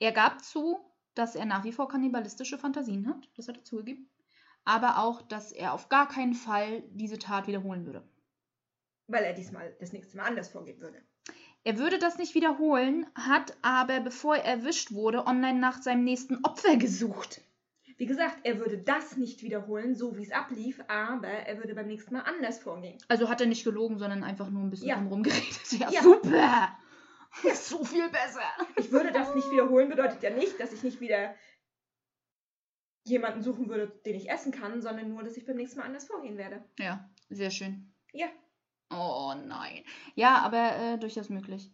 Er 0.00 0.12
gab 0.12 0.44
zu, 0.44 0.78
dass 1.14 1.36
er 1.36 1.44
nach 1.44 1.64
wie 1.64 1.72
vor 1.72 1.88
kannibalistische 1.88 2.58
Fantasien 2.58 3.06
hat. 3.08 3.28
Das 3.36 3.46
hat 3.46 3.56
er 3.56 3.64
zugegeben 3.64 4.10
aber 4.68 4.98
auch, 4.98 5.22
dass 5.22 5.50
er 5.50 5.72
auf 5.72 5.88
gar 5.88 6.06
keinen 6.06 6.34
Fall 6.34 6.82
diese 6.90 7.18
Tat 7.18 7.46
wiederholen 7.46 7.86
würde. 7.86 8.02
Weil 9.06 9.24
er 9.24 9.32
diesmal 9.32 9.74
das 9.80 9.92
nächste 9.92 10.18
Mal 10.18 10.24
anders 10.24 10.50
vorgehen 10.50 10.80
würde. 10.80 10.98
Er 11.64 11.78
würde 11.78 11.98
das 11.98 12.18
nicht 12.18 12.34
wiederholen, 12.34 13.06
hat 13.14 13.56
aber, 13.62 14.00
bevor 14.00 14.36
er 14.36 14.44
erwischt 14.44 14.92
wurde, 14.92 15.26
online 15.26 15.58
nach 15.58 15.80
seinem 15.80 16.04
nächsten 16.04 16.44
Opfer 16.44 16.76
gesucht. 16.76 17.40
Wie 17.96 18.06
gesagt, 18.06 18.40
er 18.44 18.58
würde 18.58 18.78
das 18.78 19.16
nicht 19.16 19.42
wiederholen, 19.42 19.94
so 19.94 20.16
wie 20.16 20.22
es 20.22 20.32
ablief, 20.32 20.80
aber 20.86 21.28
er 21.28 21.56
würde 21.58 21.74
beim 21.74 21.88
nächsten 21.88 22.14
Mal 22.14 22.20
anders 22.22 22.58
vorgehen. 22.58 22.98
Also 23.08 23.28
hat 23.28 23.40
er 23.40 23.48
nicht 23.48 23.64
gelogen, 23.64 23.98
sondern 23.98 24.22
einfach 24.22 24.50
nur 24.50 24.62
ein 24.62 24.70
bisschen 24.70 24.88
ja. 24.88 24.96
drumherum 24.96 25.22
geredet. 25.22 25.60
Ja, 25.78 25.90
ja. 25.90 26.02
super! 26.02 26.78
so 27.54 27.84
viel 27.84 28.08
besser. 28.10 28.42
Ich 28.76 28.92
würde 28.92 29.12
das 29.12 29.34
nicht 29.34 29.50
wiederholen, 29.50 29.88
bedeutet 29.88 30.22
ja 30.22 30.30
nicht, 30.30 30.60
dass 30.60 30.72
ich 30.72 30.82
nicht 30.82 31.00
wieder 31.00 31.34
jemanden 33.04 33.42
suchen 33.42 33.68
würde, 33.68 33.88
den 34.04 34.14
ich 34.14 34.30
essen 34.30 34.52
kann, 34.52 34.82
sondern 34.82 35.08
nur, 35.08 35.22
dass 35.22 35.36
ich 35.36 35.46
beim 35.46 35.56
nächsten 35.56 35.78
Mal 35.78 35.86
anders 35.86 36.06
vorgehen 36.06 36.36
werde. 36.36 36.64
Ja, 36.78 37.08
sehr 37.30 37.50
schön. 37.50 37.92
Ja. 38.12 38.26
Oh 38.90 39.34
nein. 39.46 39.84
Ja, 40.14 40.38
aber 40.38 40.76
äh, 40.76 40.98
durchaus 40.98 41.28
möglich. 41.28 41.70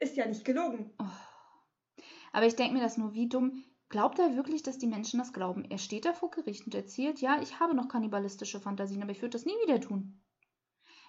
Ist 0.00 0.16
ja 0.16 0.26
nicht 0.26 0.44
gelogen. 0.44 0.92
Oh. 0.98 2.02
Aber 2.32 2.46
ich 2.46 2.56
denke 2.56 2.74
mir 2.74 2.82
das 2.82 2.98
nur, 2.98 3.14
wie 3.14 3.28
dumm. 3.28 3.64
Glaubt 3.88 4.18
er 4.18 4.36
wirklich, 4.36 4.62
dass 4.62 4.78
die 4.78 4.86
Menschen 4.86 5.18
das 5.18 5.32
glauben? 5.32 5.64
Er 5.70 5.78
steht 5.78 6.04
da 6.04 6.12
vor 6.12 6.30
Gericht 6.30 6.66
und 6.66 6.74
erzählt, 6.74 7.20
ja, 7.20 7.40
ich 7.40 7.58
habe 7.58 7.74
noch 7.74 7.88
kannibalistische 7.88 8.60
Fantasien, 8.60 9.02
aber 9.02 9.12
ich 9.12 9.22
würde 9.22 9.30
das 9.30 9.46
nie 9.46 9.56
wieder 9.64 9.80
tun. 9.80 10.22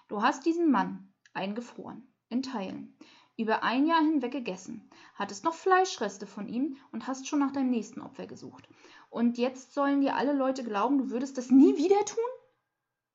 Du 0.08 0.22
hast 0.22 0.46
diesen 0.46 0.70
Mann 0.70 1.12
eingefroren, 1.34 2.12
in 2.30 2.42
Teilen, 2.42 2.96
über 3.36 3.62
ein 3.62 3.86
Jahr 3.86 4.00
hinweg 4.00 4.32
gegessen, 4.32 4.90
hattest 5.14 5.44
noch 5.44 5.54
Fleischreste 5.54 6.26
von 6.26 6.48
ihm 6.48 6.78
und 6.90 7.06
hast 7.06 7.28
schon 7.28 7.38
nach 7.38 7.52
deinem 7.52 7.70
nächsten 7.70 8.00
Opfer 8.00 8.26
gesucht. 8.26 8.66
Und 9.10 9.38
jetzt 9.38 9.74
sollen 9.74 10.00
dir 10.00 10.16
alle 10.16 10.32
Leute 10.32 10.64
glauben, 10.64 10.98
du 10.98 11.10
würdest 11.10 11.36
das 11.36 11.50
nie 11.50 11.76
wieder 11.76 12.04
tun? 12.04 12.24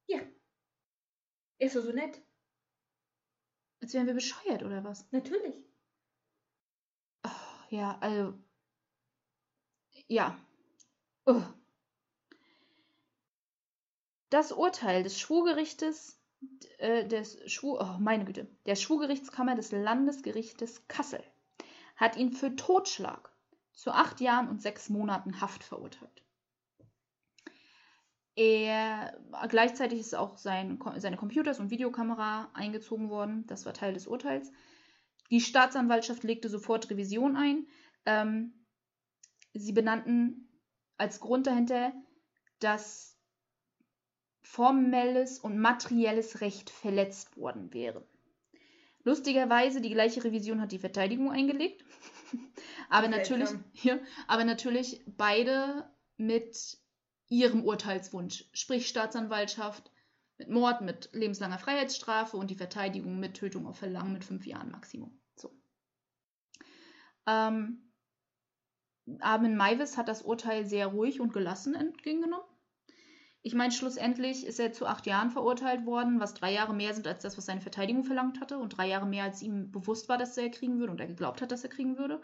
Ja. 0.07 0.19
Ist 1.57 1.75
doch 1.75 1.81
so 1.81 1.91
nett. 1.91 2.21
Als 3.81 3.93
wären 3.93 4.05
wir 4.05 4.13
bescheuert 4.13 4.63
oder 4.63 4.83
was? 4.83 5.11
Natürlich. 5.11 5.55
Oh, 7.25 7.29
ja, 7.69 7.97
also. 8.01 8.33
Ja. 10.07 10.37
Oh. 11.25 11.41
Das 14.29 14.51
Urteil 14.51 15.03
des 15.03 15.19
Schwurgerichtes 15.19 16.19
äh, 16.77 17.07
des 17.07 17.39
Schwur, 17.51 17.79
oh, 17.81 17.99
meine 17.99 18.25
Güte, 18.25 18.47
der 18.65 18.75
Schwurgerichtskammer 18.75 19.55
des 19.55 19.71
Landesgerichtes 19.71 20.87
Kassel 20.87 21.23
hat 21.95 22.17
ihn 22.17 22.31
für 22.31 22.55
Totschlag 22.55 23.34
zu 23.75 23.91
acht 23.91 24.21
Jahren 24.21 24.49
und 24.49 24.61
sechs 24.61 24.89
Monaten 24.89 25.41
Haft 25.41 25.63
verurteilt. 25.63 26.23
Er, 28.35 29.17
gleichzeitig 29.47 29.99
ist 29.99 30.15
auch 30.15 30.37
sein, 30.37 30.79
seine 30.97 31.15
Computers 31.15 31.59
und 31.59 31.69
Videokamera 31.69 32.49
eingezogen 32.53 33.09
worden. 33.09 33.45
Das 33.47 33.65
war 33.65 33.73
Teil 33.73 33.93
des 33.93 34.07
Urteils. 34.07 34.51
Die 35.31 35.39
Staatsanwaltschaft 35.39 36.23
legte 36.23 36.49
sofort 36.49 36.89
Revision 36.89 37.37
ein. 37.37 37.67
Ähm, 38.05 38.65
sie 39.53 39.71
benannten 39.71 40.49
als 40.97 41.21
Grund 41.21 41.47
dahinter, 41.47 41.93
dass 42.59 43.17
formelles 44.41 45.39
und 45.39 45.57
materielles 45.57 46.41
Recht 46.41 46.69
verletzt 46.69 47.37
worden 47.37 47.73
wäre. 47.73 48.05
Lustigerweise, 49.03 49.81
die 49.81 49.91
gleiche 49.91 50.23
Revision 50.23 50.59
hat 50.59 50.71
die 50.71 50.79
Verteidigung 50.79 51.31
eingelegt. 51.31 51.84
aber, 52.89 53.07
natürlich, 53.07 53.49
ja, 53.73 53.99
aber 54.27 54.43
natürlich 54.43 55.03
beide 55.05 55.89
mit 56.17 56.77
ihrem 57.27 57.63
Urteilswunsch, 57.63 58.45
sprich 58.53 58.87
Staatsanwaltschaft 58.87 59.91
mit 60.37 60.49
Mord, 60.49 60.81
mit 60.81 61.09
lebenslanger 61.13 61.59
Freiheitsstrafe 61.59 62.37
und 62.37 62.49
die 62.51 62.55
Verteidigung 62.55 63.19
mit 63.19 63.35
Tötung 63.35 63.67
auf 63.67 63.77
Verlangen 63.77 64.13
mit 64.13 64.23
fünf 64.23 64.45
Jahren 64.45 64.71
Maximum. 64.71 65.17
So. 65.35 65.51
Ähm, 67.25 67.91
Armin 69.19 69.55
Maivis 69.55 69.97
hat 69.97 70.07
das 70.07 70.21
Urteil 70.23 70.65
sehr 70.65 70.87
ruhig 70.87 71.21
und 71.21 71.33
gelassen 71.33 71.75
entgegengenommen. 71.75 72.45
Ich 73.45 73.53
meine, 73.53 73.71
schlussendlich 73.71 74.43
ist 74.43 74.59
er 74.59 74.73
zu 74.73 74.87
acht 74.87 75.05
Jahren 75.05 75.29
verurteilt 75.29 75.85
worden, 75.85 76.19
was 76.19 76.33
drei 76.33 76.51
Jahre 76.51 76.73
mehr 76.73 76.95
sind 76.95 77.05
als 77.05 77.21
das, 77.21 77.37
was 77.37 77.45
seine 77.45 77.61
Verteidigung 77.61 78.03
verlangt 78.03 78.41
hatte 78.41 78.57
und 78.57 78.69
drei 78.69 78.87
Jahre 78.87 79.05
mehr, 79.05 79.23
als 79.23 79.43
ihm 79.43 79.71
bewusst 79.71 80.09
war, 80.09 80.17
dass 80.17 80.35
er 80.35 80.49
kriegen 80.49 80.79
würde 80.79 80.91
und 80.91 80.99
er 80.99 81.05
geglaubt 81.05 81.43
hat, 81.43 81.51
dass 81.51 81.63
er 81.63 81.69
kriegen 81.69 81.99
würde. 81.99 82.21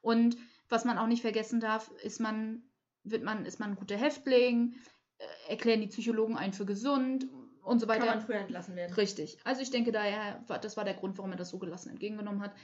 Und 0.00 0.38
was 0.70 0.86
man 0.86 0.96
auch 0.96 1.08
nicht 1.08 1.20
vergessen 1.20 1.60
darf, 1.60 1.90
ist 2.02 2.20
man 2.20 2.62
wird 3.04 3.22
man, 3.22 3.44
ist 3.44 3.60
man 3.60 3.72
ein 3.72 3.76
guter 3.76 3.98
Häftling, 3.98 4.76
äh, 5.18 5.50
erklären 5.50 5.82
die 5.82 5.88
Psychologen 5.88 6.38
einen 6.38 6.54
für 6.54 6.64
gesund 6.64 7.28
und 7.62 7.78
so 7.78 7.86
weiter. 7.86 8.06
Kann 8.06 8.16
man 8.18 8.26
früher 8.26 8.36
entlassen 8.36 8.74
werden. 8.74 8.94
Richtig. 8.94 9.38
Also 9.44 9.60
ich 9.60 9.70
denke 9.70 9.92
daher, 9.92 10.42
das 10.62 10.78
war 10.78 10.84
der 10.84 10.94
Grund, 10.94 11.18
warum 11.18 11.32
er 11.32 11.36
das 11.36 11.50
so 11.50 11.58
gelassen 11.58 11.90
entgegengenommen 11.90 12.40
hat. 12.40 12.54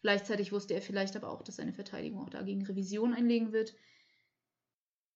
Gleichzeitig 0.00 0.52
wusste 0.52 0.72
er 0.72 0.80
vielleicht 0.80 1.16
aber 1.16 1.28
auch, 1.28 1.42
dass 1.42 1.56
seine 1.56 1.74
Verteidigung 1.74 2.22
auch 2.22 2.30
dagegen 2.30 2.64
Revision 2.64 3.12
einlegen 3.12 3.52
wird. 3.52 3.74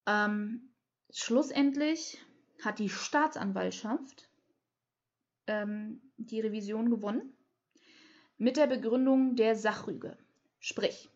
Ähm, 0.05 0.73
schlussendlich 1.09 2.19
hat 2.61 2.79
die 2.79 2.89
Staatsanwaltschaft 2.89 4.29
ähm, 5.47 6.01
die 6.17 6.39
Revision 6.39 6.89
gewonnen 6.89 7.35
mit 8.37 8.57
der 8.57 8.67
Begründung 8.67 9.35
der 9.35 9.55
Sachrüge. 9.55 10.17
Sprich, 10.59 11.09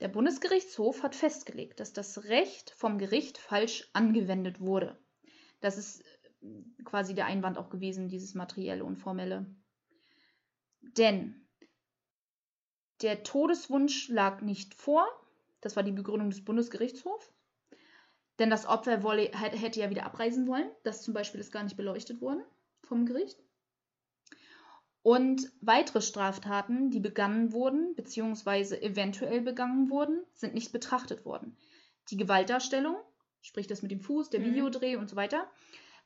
der 0.00 0.08
Bundesgerichtshof 0.08 1.02
hat 1.02 1.14
festgelegt, 1.14 1.80
dass 1.80 1.92
das 1.92 2.24
Recht 2.24 2.70
vom 2.70 2.98
Gericht 2.98 3.38
falsch 3.38 3.88
angewendet 3.92 4.60
wurde. 4.60 4.98
Das 5.60 5.78
ist 5.78 6.02
äh, 6.40 6.82
quasi 6.84 7.14
der 7.14 7.26
Einwand 7.26 7.58
auch 7.58 7.70
gewesen, 7.70 8.08
dieses 8.08 8.34
materielle 8.34 8.84
und 8.84 8.96
formelle. 8.96 9.46
Denn 10.80 11.46
der 13.00 13.22
Todeswunsch 13.22 14.08
lag 14.08 14.40
nicht 14.42 14.74
vor, 14.74 15.06
das 15.60 15.76
war 15.76 15.82
die 15.82 15.92
Begründung 15.92 16.30
des 16.30 16.44
Bundesgerichtshofs, 16.44 17.32
denn 18.38 18.50
das 18.50 18.66
Opfer 18.66 19.02
wolle, 19.02 19.30
hätte 19.32 19.80
ja 19.80 19.90
wieder 19.90 20.04
abreisen 20.04 20.46
wollen. 20.46 20.70
Das 20.84 21.02
zum 21.02 21.14
Beispiel 21.14 21.40
ist 21.40 21.52
gar 21.52 21.62
nicht 21.62 21.76
beleuchtet 21.76 22.20
worden 22.20 22.42
vom 22.82 23.06
Gericht. 23.06 23.38
Und 25.02 25.50
weitere 25.60 26.00
Straftaten, 26.00 26.90
die 26.90 27.00
begangen 27.00 27.52
wurden 27.52 27.94
bzw. 27.96 28.76
eventuell 28.76 29.40
begangen 29.40 29.90
wurden, 29.90 30.22
sind 30.34 30.54
nicht 30.54 30.72
betrachtet 30.72 31.24
worden. 31.24 31.56
Die 32.10 32.16
Gewaltdarstellung, 32.16 32.96
sprich 33.40 33.66
das 33.66 33.82
mit 33.82 33.90
dem 33.90 34.00
Fuß, 34.00 34.30
der 34.30 34.40
mhm. 34.40 34.44
Videodreh 34.46 34.96
und 34.96 35.10
so 35.10 35.16
weiter, 35.16 35.50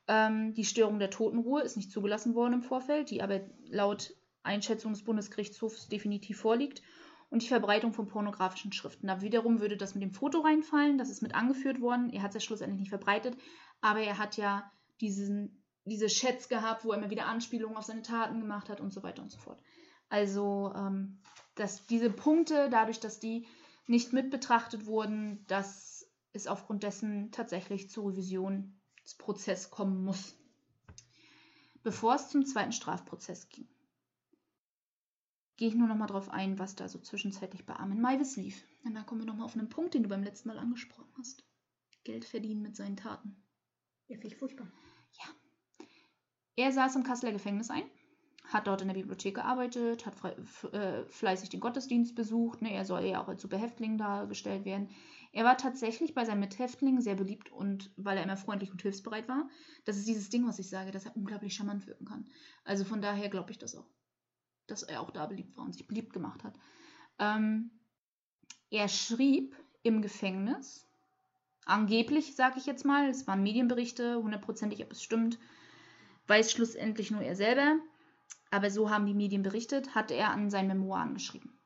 ähm, 0.07 0.53
die 0.53 0.65
Störung 0.65 0.97
der 0.97 1.11
Totenruhe 1.11 1.61
ist 1.61 1.77
nicht 1.77 1.91
zugelassen 1.91 2.33
worden 2.33 2.53
im 2.53 2.63
Vorfeld, 2.63 3.11
die 3.11 3.21
aber 3.21 3.41
laut 3.65 4.15
Einschätzung 4.41 4.93
des 4.93 5.03
Bundesgerichtshofs 5.03 5.89
definitiv 5.89 6.39
vorliegt. 6.39 6.81
Und 7.29 7.41
die 7.41 7.47
Verbreitung 7.47 7.93
von 7.93 8.07
pornografischen 8.07 8.71
Schriften. 8.71 9.07
Da 9.07 9.21
wiederum 9.21 9.59
würde 9.59 9.75
das 9.75 9.95
mit 9.95 10.03
dem 10.03 10.13
Foto 10.13 10.39
reinfallen, 10.39 10.97
das 10.97 11.09
ist 11.09 11.21
mit 11.21 11.35
angeführt 11.35 11.81
worden. 11.81 12.09
Er 12.09 12.21
hat 12.21 12.29
es 12.29 12.35
ja 12.35 12.39
schlussendlich 12.39 12.79
nicht 12.79 12.89
verbreitet, 12.89 13.37
aber 13.81 13.99
er 13.99 14.17
hat 14.17 14.37
ja 14.37 14.71
diesen 15.01 15.61
diese 15.87 16.07
Chats 16.07 16.49
gehabt, 16.49 16.83
wo 16.83 16.91
er 16.91 16.97
immer 16.97 17.09
wieder 17.09 17.27
Anspielungen 17.27 17.77
auf 17.77 17.85
seine 17.85 18.01
Taten 18.01 18.41
gemacht 18.41 18.69
hat 18.69 18.81
und 18.81 18.91
so 18.91 19.03
weiter 19.03 19.21
und 19.21 19.31
so 19.31 19.39
fort. 19.39 19.61
Also, 20.09 20.73
ähm, 20.75 21.19
dass 21.55 21.85
diese 21.87 22.09
Punkte, 22.09 22.69
dadurch, 22.69 22.99
dass 22.99 23.19
die 23.19 23.47
nicht 23.87 24.13
mit 24.13 24.29
betrachtet 24.29 24.85
wurden, 24.85 25.45
dass 25.47 26.05
es 26.33 26.47
aufgrund 26.47 26.83
dessen 26.83 27.31
tatsächlich 27.31 27.89
zur 27.89 28.11
Revisionsprozess 28.11 29.71
kommen 29.71 30.03
muss. 30.03 30.35
Bevor 31.83 32.15
es 32.15 32.29
zum 32.29 32.45
zweiten 32.45 32.73
Strafprozess 32.73 33.47
ging, 33.49 33.67
gehe 35.57 35.67
ich 35.67 35.75
nur 35.75 35.87
noch 35.87 35.95
mal 35.95 36.07
darauf 36.07 36.29
ein, 36.29 36.57
was 36.59 36.75
da 36.75 36.87
so 36.87 36.99
zwischenzeitlich 36.99 37.65
bei 37.65 37.75
Armin 37.75 38.01
Maivis 38.01 38.37
lief. 38.37 38.63
Denn 38.85 38.95
da 38.95 39.03
kommen 39.03 39.21
wir 39.21 39.27
noch 39.27 39.35
mal 39.35 39.45
auf 39.45 39.55
einen 39.55 39.69
Punkt, 39.69 39.93
den 39.93 40.03
du 40.03 40.09
beim 40.09 40.23
letzten 40.23 40.47
Mal 40.49 40.59
angesprochen 40.59 41.11
hast. 41.17 41.43
Geld 42.03 42.25
verdienen 42.25 42.61
mit 42.61 42.75
seinen 42.75 42.95
Taten. 42.95 43.35
Ja, 44.07 44.15
finde 44.15 44.27
ich 44.27 44.37
furchtbar. 44.37 44.71
Er 46.57 46.71
saß 46.71 46.95
im 46.95 47.03
Kasseler 47.03 47.31
Gefängnis 47.31 47.69
ein, 47.69 47.83
hat 48.45 48.65
dort 48.65 48.81
in 48.81 48.87
der 48.87 48.95
Bibliothek 48.95 49.35
gearbeitet, 49.35 50.07
hat 50.07 50.15
äh, 50.73 51.05
fleißig 51.05 51.49
den 51.49 51.59
Gottesdienst 51.59 52.15
besucht. 52.15 52.63
Ne? 52.63 52.73
Er 52.73 52.83
soll 52.83 53.05
ja 53.05 53.21
auch 53.21 53.27
als 53.27 53.43
Superhäftling 53.43 53.99
dargestellt 53.99 54.65
werden. 54.65 54.89
Er 55.33 55.45
war 55.45 55.57
tatsächlich 55.57 56.15
bei 56.15 56.25
seinen 56.25 56.39
Mithäftlingen 56.39 56.99
sehr 56.99 57.13
beliebt 57.13 57.51
und 57.51 57.91
weil 57.95 58.17
er 58.17 58.23
immer 58.23 58.37
freundlich 58.37 58.71
und 58.71 58.81
hilfsbereit 58.81 59.27
war. 59.29 59.47
Das 59.85 59.97
ist 59.97 60.07
dieses 60.07 60.29
Ding, 60.29 60.47
was 60.47 60.57
ich 60.57 60.67
sage, 60.67 60.89
dass 60.89 61.05
er 61.05 61.15
unglaublich 61.15 61.53
charmant 61.53 61.85
wirken 61.85 62.05
kann. 62.05 62.27
Also 62.63 62.85
von 62.85 63.03
daher 63.03 63.29
glaube 63.29 63.51
ich 63.51 63.59
das 63.59 63.75
auch, 63.75 63.87
dass 64.67 64.83
er 64.83 65.01
auch 65.01 65.11
da 65.11 65.25
beliebt 65.25 65.57
war 65.57 65.65
und 65.65 65.73
sich 65.73 65.87
beliebt 65.87 66.13
gemacht 66.13 66.43
hat. 66.43 66.53
Ähm, 67.19 67.71
er 68.69 68.87
schrieb 68.87 69.55
im 69.83 70.01
Gefängnis, 70.01 70.87
angeblich 71.65 72.35
sage 72.35 72.59
ich 72.59 72.65
jetzt 72.65 72.85
mal, 72.85 73.09
es 73.09 73.27
waren 73.27 73.43
Medienberichte, 73.43 74.17
hundertprozentig, 74.17 74.83
ob 74.83 74.91
es 74.91 75.03
stimmt, 75.03 75.39
weiß 76.27 76.51
schlussendlich 76.51 77.11
nur 77.11 77.21
er 77.21 77.35
selber, 77.35 77.77
aber 78.51 78.69
so 78.69 78.89
haben 78.89 79.05
die 79.05 79.13
Medien 79.13 79.43
berichtet, 79.43 79.95
hat 79.95 80.11
er 80.11 80.31
an 80.31 80.49
seinen 80.49 80.67
Memoiren 80.67 81.13
geschrieben. 81.13 81.57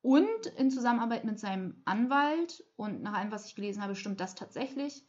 Und 0.00 0.46
in 0.56 0.70
Zusammenarbeit 0.70 1.24
mit 1.24 1.38
seinem 1.38 1.82
Anwalt, 1.84 2.64
und 2.76 3.02
nach 3.02 3.14
allem, 3.14 3.32
was 3.32 3.46
ich 3.46 3.54
gelesen 3.54 3.82
habe, 3.82 3.94
stimmt 3.94 4.20
das 4.20 4.34
tatsächlich, 4.34 5.04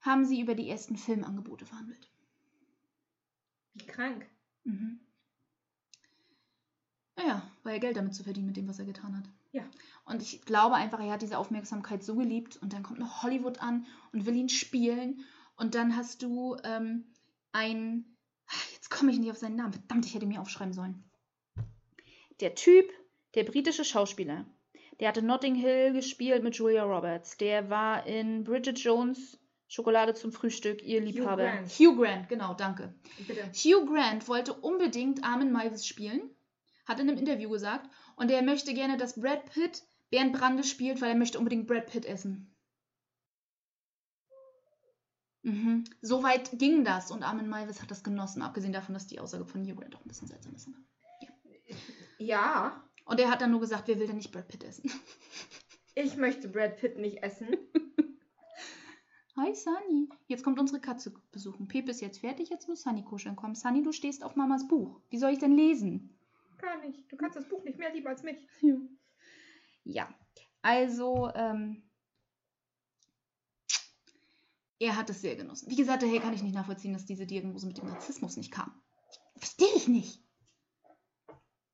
haben 0.00 0.24
sie 0.24 0.40
über 0.40 0.54
die 0.54 0.68
ersten 0.68 0.96
Filmangebote 0.96 1.66
verhandelt. 1.66 2.10
Wie 3.74 3.86
krank. 3.86 4.28
Mhm. 4.64 5.00
Naja, 7.16 7.42
weil 7.62 7.74
er 7.74 7.80
Geld 7.80 7.96
damit 7.96 8.14
zu 8.14 8.24
verdienen 8.24 8.46
mit 8.46 8.56
dem, 8.56 8.68
was 8.68 8.78
er 8.78 8.84
getan 8.84 9.16
hat. 9.16 9.24
Ja. 9.52 9.64
Und 10.04 10.22
ich 10.22 10.42
glaube 10.42 10.74
einfach, 10.74 11.00
er 11.00 11.12
hat 11.12 11.22
diese 11.22 11.38
Aufmerksamkeit 11.38 12.04
so 12.04 12.14
geliebt 12.14 12.58
und 12.60 12.72
dann 12.72 12.82
kommt 12.82 12.98
noch 12.98 13.22
Hollywood 13.22 13.60
an 13.60 13.86
und 14.12 14.26
will 14.26 14.36
ihn 14.36 14.48
spielen. 14.48 15.24
Und 15.56 15.74
dann 15.74 15.96
hast 15.96 16.22
du 16.22 16.56
ähm, 16.64 17.04
ein. 17.52 18.04
Jetzt 18.72 18.90
komme 18.90 19.10
ich 19.10 19.18
nicht 19.18 19.30
auf 19.30 19.38
seinen 19.38 19.56
Namen. 19.56 19.72
Verdammt, 19.72 20.06
ich 20.06 20.14
hätte 20.14 20.26
mir 20.26 20.40
aufschreiben 20.40 20.74
sollen. 20.74 21.02
Der 22.40 22.54
Typ, 22.54 22.88
der 23.34 23.44
britische 23.44 23.84
Schauspieler, 23.84 24.44
der 25.00 25.08
hatte 25.08 25.22
Notting 25.22 25.54
Hill 25.54 25.92
gespielt 25.94 26.42
mit 26.42 26.56
Julia 26.56 26.84
Roberts. 26.84 27.36
Der 27.38 27.70
war 27.70 28.06
in 28.06 28.44
Bridget 28.44 28.78
Jones 28.78 29.38
Schokolade 29.68 30.14
zum 30.14 30.30
Frühstück, 30.30 30.82
ihr 30.82 31.00
Liebhaber. 31.00 31.42
Hugh 31.42 31.50
Grant, 31.50 31.68
Hugh 31.70 31.96
Grant 31.96 32.28
genau, 32.28 32.54
danke. 32.54 32.94
Bitte. 33.26 33.50
Hugh 33.52 33.84
Grant 33.86 34.28
wollte 34.28 34.52
unbedingt 34.52 35.24
Armin 35.24 35.50
Maivis 35.50 35.86
spielen, 35.86 36.30
hat 36.86 37.00
in 37.00 37.08
einem 37.08 37.18
Interview 37.18 37.50
gesagt, 37.50 37.90
und 38.16 38.30
er 38.30 38.42
möchte 38.42 38.72
gerne, 38.72 38.96
dass 38.96 39.20
Brad 39.20 39.44
Pitt 39.52 39.82
Bernd 40.10 40.32
Brandes 40.32 40.70
spielt, 40.70 41.00
weil 41.00 41.10
er 41.10 41.16
möchte 41.16 41.38
unbedingt 41.38 41.66
Brad 41.66 41.86
Pitt 41.86 42.06
essen. 42.06 42.56
Mhm. 45.42 45.84
So 46.00 46.22
weit 46.22 46.58
ging 46.58 46.84
das 46.84 47.10
und 47.10 47.22
Armin 47.22 47.48
Maivis 47.48 47.80
hat 47.80 47.90
das 47.90 48.02
genossen, 48.02 48.42
abgesehen 48.42 48.72
davon, 48.72 48.94
dass 48.94 49.06
die 49.06 49.20
Aussage 49.20 49.46
von 49.46 49.62
Hugh 49.62 49.76
Grant 49.76 49.94
auch 49.94 50.04
ein 50.04 50.08
bisschen 50.08 50.26
seltsam 50.26 50.54
ist. 50.54 50.68
Ja. 51.20 51.28
ja. 52.18 52.84
Und 53.04 53.20
er 53.20 53.30
hat 53.30 53.40
dann 53.40 53.52
nur 53.52 53.60
gesagt, 53.60 53.86
wer 53.86 53.98
will 54.00 54.08
denn 54.08 54.16
nicht 54.16 54.32
Brad 54.32 54.48
Pitt 54.48 54.64
essen? 54.64 54.90
Ich 55.98 56.18
möchte 56.18 56.50
Brad 56.50 56.76
Pitt 56.76 56.98
nicht 56.98 57.22
essen. 57.22 57.48
Hi 59.36 59.54
Sunny. 59.54 60.10
Jetzt 60.26 60.44
kommt 60.44 60.60
unsere 60.60 60.78
Katze 60.78 61.14
besuchen. 61.32 61.68
Pepe 61.68 61.90
ist 61.90 62.02
jetzt 62.02 62.18
fertig, 62.18 62.50
jetzt 62.50 62.68
muss 62.68 62.82
Sunny 62.82 63.02
kuscheln 63.02 63.34
kommen. 63.34 63.54
Sunny, 63.54 63.82
du 63.82 63.92
stehst 63.92 64.22
auf 64.22 64.36
Mamas 64.36 64.68
Buch. 64.68 65.00
Wie 65.08 65.16
soll 65.16 65.30
ich 65.30 65.38
denn 65.38 65.56
lesen? 65.56 66.15
Gar 66.58 66.78
nicht. 66.78 67.10
Du 67.10 67.16
kannst 67.16 67.36
das 67.36 67.48
Buch 67.48 67.64
nicht 67.64 67.78
mehr 67.78 67.92
lieben 67.92 68.06
als 68.06 68.22
mich. 68.22 68.36
Ja, 69.84 70.08
also 70.62 71.30
ähm, 71.34 71.88
er 74.80 74.96
hat 74.96 75.08
es 75.10 75.20
sehr 75.20 75.36
genossen. 75.36 75.70
Wie 75.70 75.76
gesagt, 75.76 76.02
daher 76.02 76.20
kann 76.20 76.34
ich 76.34 76.42
nicht 76.42 76.54
nachvollziehen, 76.54 76.92
dass 76.92 77.06
diese 77.06 77.26
Diagnose 77.26 77.66
mit 77.66 77.78
dem 77.78 77.86
Narzissmus 77.86 78.36
nicht 78.36 78.50
kam. 78.50 78.82
Verstehe 79.36 79.74
ich 79.76 79.86
nicht. 79.86 80.22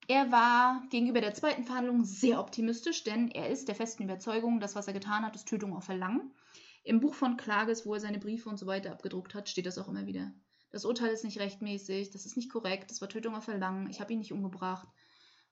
Er 0.09 0.31
war 0.31 0.83
gegenüber 0.91 1.21
der 1.21 1.33
zweiten 1.33 1.65
Verhandlung 1.65 2.05
sehr 2.05 2.39
optimistisch, 2.39 3.05
denn 3.05 3.31
er 3.31 3.49
ist 3.49 3.69
der 3.69 3.75
festen 3.75 4.03
Überzeugung, 4.03 4.61
dass 4.61 4.75
was 4.75 4.89
er 4.89 4.93
getan 4.93 5.25
hat, 5.25 5.37
ist 5.37 5.49
Tötung 5.49 5.75
auf 5.75 5.85
Verlangen. 5.85 6.35
Im 6.85 7.01
Buch 7.01 7.15
von 7.15 7.37
Klages, 7.37 7.87
wo 7.87 7.95
er 7.95 8.01
seine 8.01 8.19
Briefe 8.19 8.49
und 8.49 8.59
so 8.59 8.67
weiter 8.67 8.91
abgedruckt 8.91 9.35
hat, 9.35 9.49
steht 9.49 9.67
das 9.67 9.79
auch 9.79 9.89
immer 9.89 10.07
wieder. 10.07 10.33
Das 10.73 10.87
Urteil 10.87 11.13
ist 11.13 11.23
nicht 11.23 11.39
rechtmäßig, 11.39 12.11
das 12.11 12.25
ist 12.25 12.37
nicht 12.37 12.51
korrekt, 12.51 12.91
das 12.91 13.01
war 13.03 13.09
Tötung 13.09 13.35
auf 13.35 13.45
Verlangen, 13.45 13.91
ich 13.91 14.01
habe 14.01 14.13
ihn 14.13 14.19
nicht 14.19 14.33
umgebracht. 14.33 14.89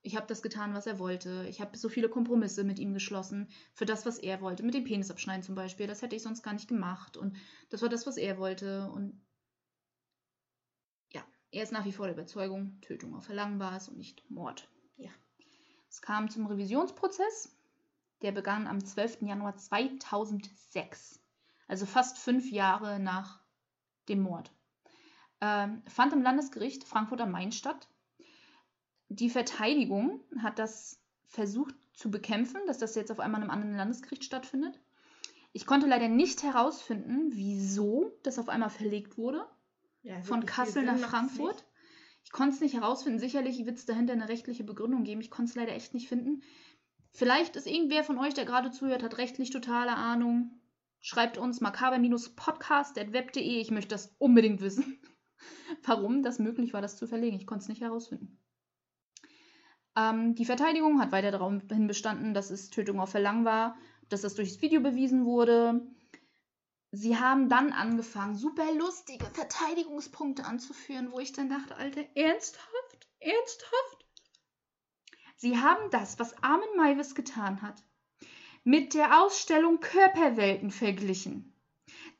Ich 0.02 0.16
habe 0.16 0.26
das 0.26 0.40
getan, 0.40 0.72
was 0.72 0.86
er 0.86 0.98
wollte. 0.98 1.46
Ich 1.50 1.60
habe 1.60 1.76
so 1.76 1.90
viele 1.90 2.08
Kompromisse 2.08 2.64
mit 2.64 2.78
ihm 2.78 2.94
geschlossen 2.94 3.48
für 3.74 3.84
das, 3.84 4.06
was 4.06 4.18
er 4.18 4.40
wollte. 4.40 4.62
Mit 4.62 4.74
dem 4.74 4.84
Penis 4.84 5.10
abschneiden 5.10 5.42
zum 5.42 5.54
Beispiel. 5.54 5.86
Das 5.86 6.00
hätte 6.00 6.16
ich 6.16 6.22
sonst 6.22 6.42
gar 6.42 6.54
nicht 6.54 6.68
gemacht. 6.68 7.18
Und 7.18 7.36
das 7.68 7.82
war 7.82 7.90
das, 7.90 8.06
was 8.06 8.16
er 8.16 8.38
wollte. 8.38 8.90
Und 8.90 9.20
ja, 11.12 11.22
er 11.50 11.62
ist 11.62 11.72
nach 11.72 11.84
wie 11.84 11.92
vor 11.92 12.06
der 12.06 12.14
Überzeugung, 12.14 12.80
Tötung 12.80 13.14
auf 13.14 13.24
Verlangen 13.24 13.60
war 13.60 13.76
es 13.76 13.90
und 13.90 13.98
nicht 13.98 14.28
Mord. 14.30 14.70
Ja. 14.96 15.10
Es 15.90 16.00
kam 16.00 16.30
zum 16.30 16.46
Revisionsprozess. 16.46 17.54
Der 18.22 18.32
begann 18.32 18.66
am 18.66 18.82
12. 18.82 19.20
Januar 19.20 19.58
2006. 19.58 21.20
Also 21.68 21.84
fast 21.84 22.16
fünf 22.16 22.50
Jahre 22.50 23.00
nach 23.00 23.40
dem 24.08 24.22
Mord. 24.22 24.50
Ähm, 25.40 25.82
fand 25.86 26.12
im 26.12 26.22
Landesgericht 26.22 26.84
Frankfurt 26.84 27.20
am 27.20 27.30
Main 27.30 27.52
statt 27.52 27.88
die 29.10 29.28
Verteidigung 29.28 30.20
hat 30.38 30.58
das 30.58 30.98
versucht 31.26 31.74
zu 31.92 32.10
bekämpfen, 32.10 32.60
dass 32.66 32.78
das 32.78 32.94
jetzt 32.94 33.10
auf 33.10 33.20
einmal 33.20 33.42
in 33.42 33.50
einem 33.50 33.50
anderen 33.50 33.76
Landesgericht 33.76 34.24
stattfindet. 34.24 34.80
Ich 35.52 35.66
konnte 35.66 35.88
leider 35.88 36.08
nicht 36.08 36.44
herausfinden, 36.44 37.30
wieso 37.32 38.12
das 38.22 38.38
auf 38.38 38.48
einmal 38.48 38.70
verlegt 38.70 39.18
wurde. 39.18 39.44
Ja, 40.02 40.22
von 40.22 40.46
Kassel 40.46 40.84
nach 40.84 40.96
Frankfurt. 40.96 41.64
Ich 42.24 42.30
konnte 42.30 42.54
es 42.54 42.60
nicht 42.60 42.74
herausfinden. 42.74 43.18
Sicherlich 43.18 43.66
wird 43.66 43.78
es 43.78 43.84
dahinter 43.84 44.12
eine 44.12 44.28
rechtliche 44.28 44.62
Begründung 44.62 45.02
geben. 45.02 45.20
Ich 45.20 45.30
konnte 45.30 45.50
es 45.50 45.56
leider 45.56 45.72
echt 45.72 45.92
nicht 45.92 46.08
finden. 46.08 46.42
Vielleicht 47.12 47.56
ist 47.56 47.66
irgendwer 47.66 48.04
von 48.04 48.18
euch, 48.18 48.34
der 48.34 48.44
gerade 48.44 48.70
zuhört, 48.70 49.02
hat 49.02 49.18
rechtlich 49.18 49.50
totale 49.50 49.96
Ahnung. 49.96 50.60
Schreibt 51.00 51.36
uns 51.36 51.60
makaber-podcast.web.de. 51.60 53.60
Ich 53.60 53.72
möchte 53.72 53.88
das 53.88 54.14
unbedingt 54.18 54.60
wissen, 54.60 55.00
warum 55.84 56.22
das 56.22 56.38
möglich 56.38 56.72
war, 56.72 56.82
das 56.82 56.96
zu 56.96 57.06
verlegen. 57.06 57.36
Ich 57.36 57.46
konnte 57.46 57.62
es 57.62 57.68
nicht 57.68 57.80
herausfinden. 57.80 58.38
Ähm, 59.96 60.34
die 60.34 60.44
Verteidigung 60.44 61.00
hat 61.00 61.12
weiter 61.12 61.30
daraufhin 61.30 61.86
bestanden, 61.86 62.34
dass 62.34 62.50
es 62.50 62.70
Tötung 62.70 63.00
auf 63.00 63.10
Verlangen 63.10 63.44
war, 63.44 63.76
dass 64.08 64.22
das 64.22 64.34
durchs 64.34 64.60
Video 64.62 64.80
bewiesen 64.80 65.24
wurde. 65.24 65.86
Sie 66.92 67.16
haben 67.16 67.48
dann 67.48 67.72
angefangen, 67.72 68.34
super 68.34 68.72
lustige 68.74 69.26
Verteidigungspunkte 69.26 70.44
anzuführen, 70.44 71.12
wo 71.12 71.20
ich 71.20 71.32
dann 71.32 71.48
dachte, 71.48 71.76
Alter, 71.76 72.04
ernsthaft? 72.14 73.08
Ernsthaft? 73.20 74.06
Sie 75.36 75.56
haben 75.56 75.90
das, 75.90 76.18
was 76.18 76.42
Armin 76.42 76.68
Maivis 76.76 77.14
getan 77.14 77.62
hat, 77.62 77.82
mit 78.64 78.94
der 78.94 79.22
Ausstellung 79.22 79.80
Körperwelten 79.80 80.70
verglichen. 80.70 81.54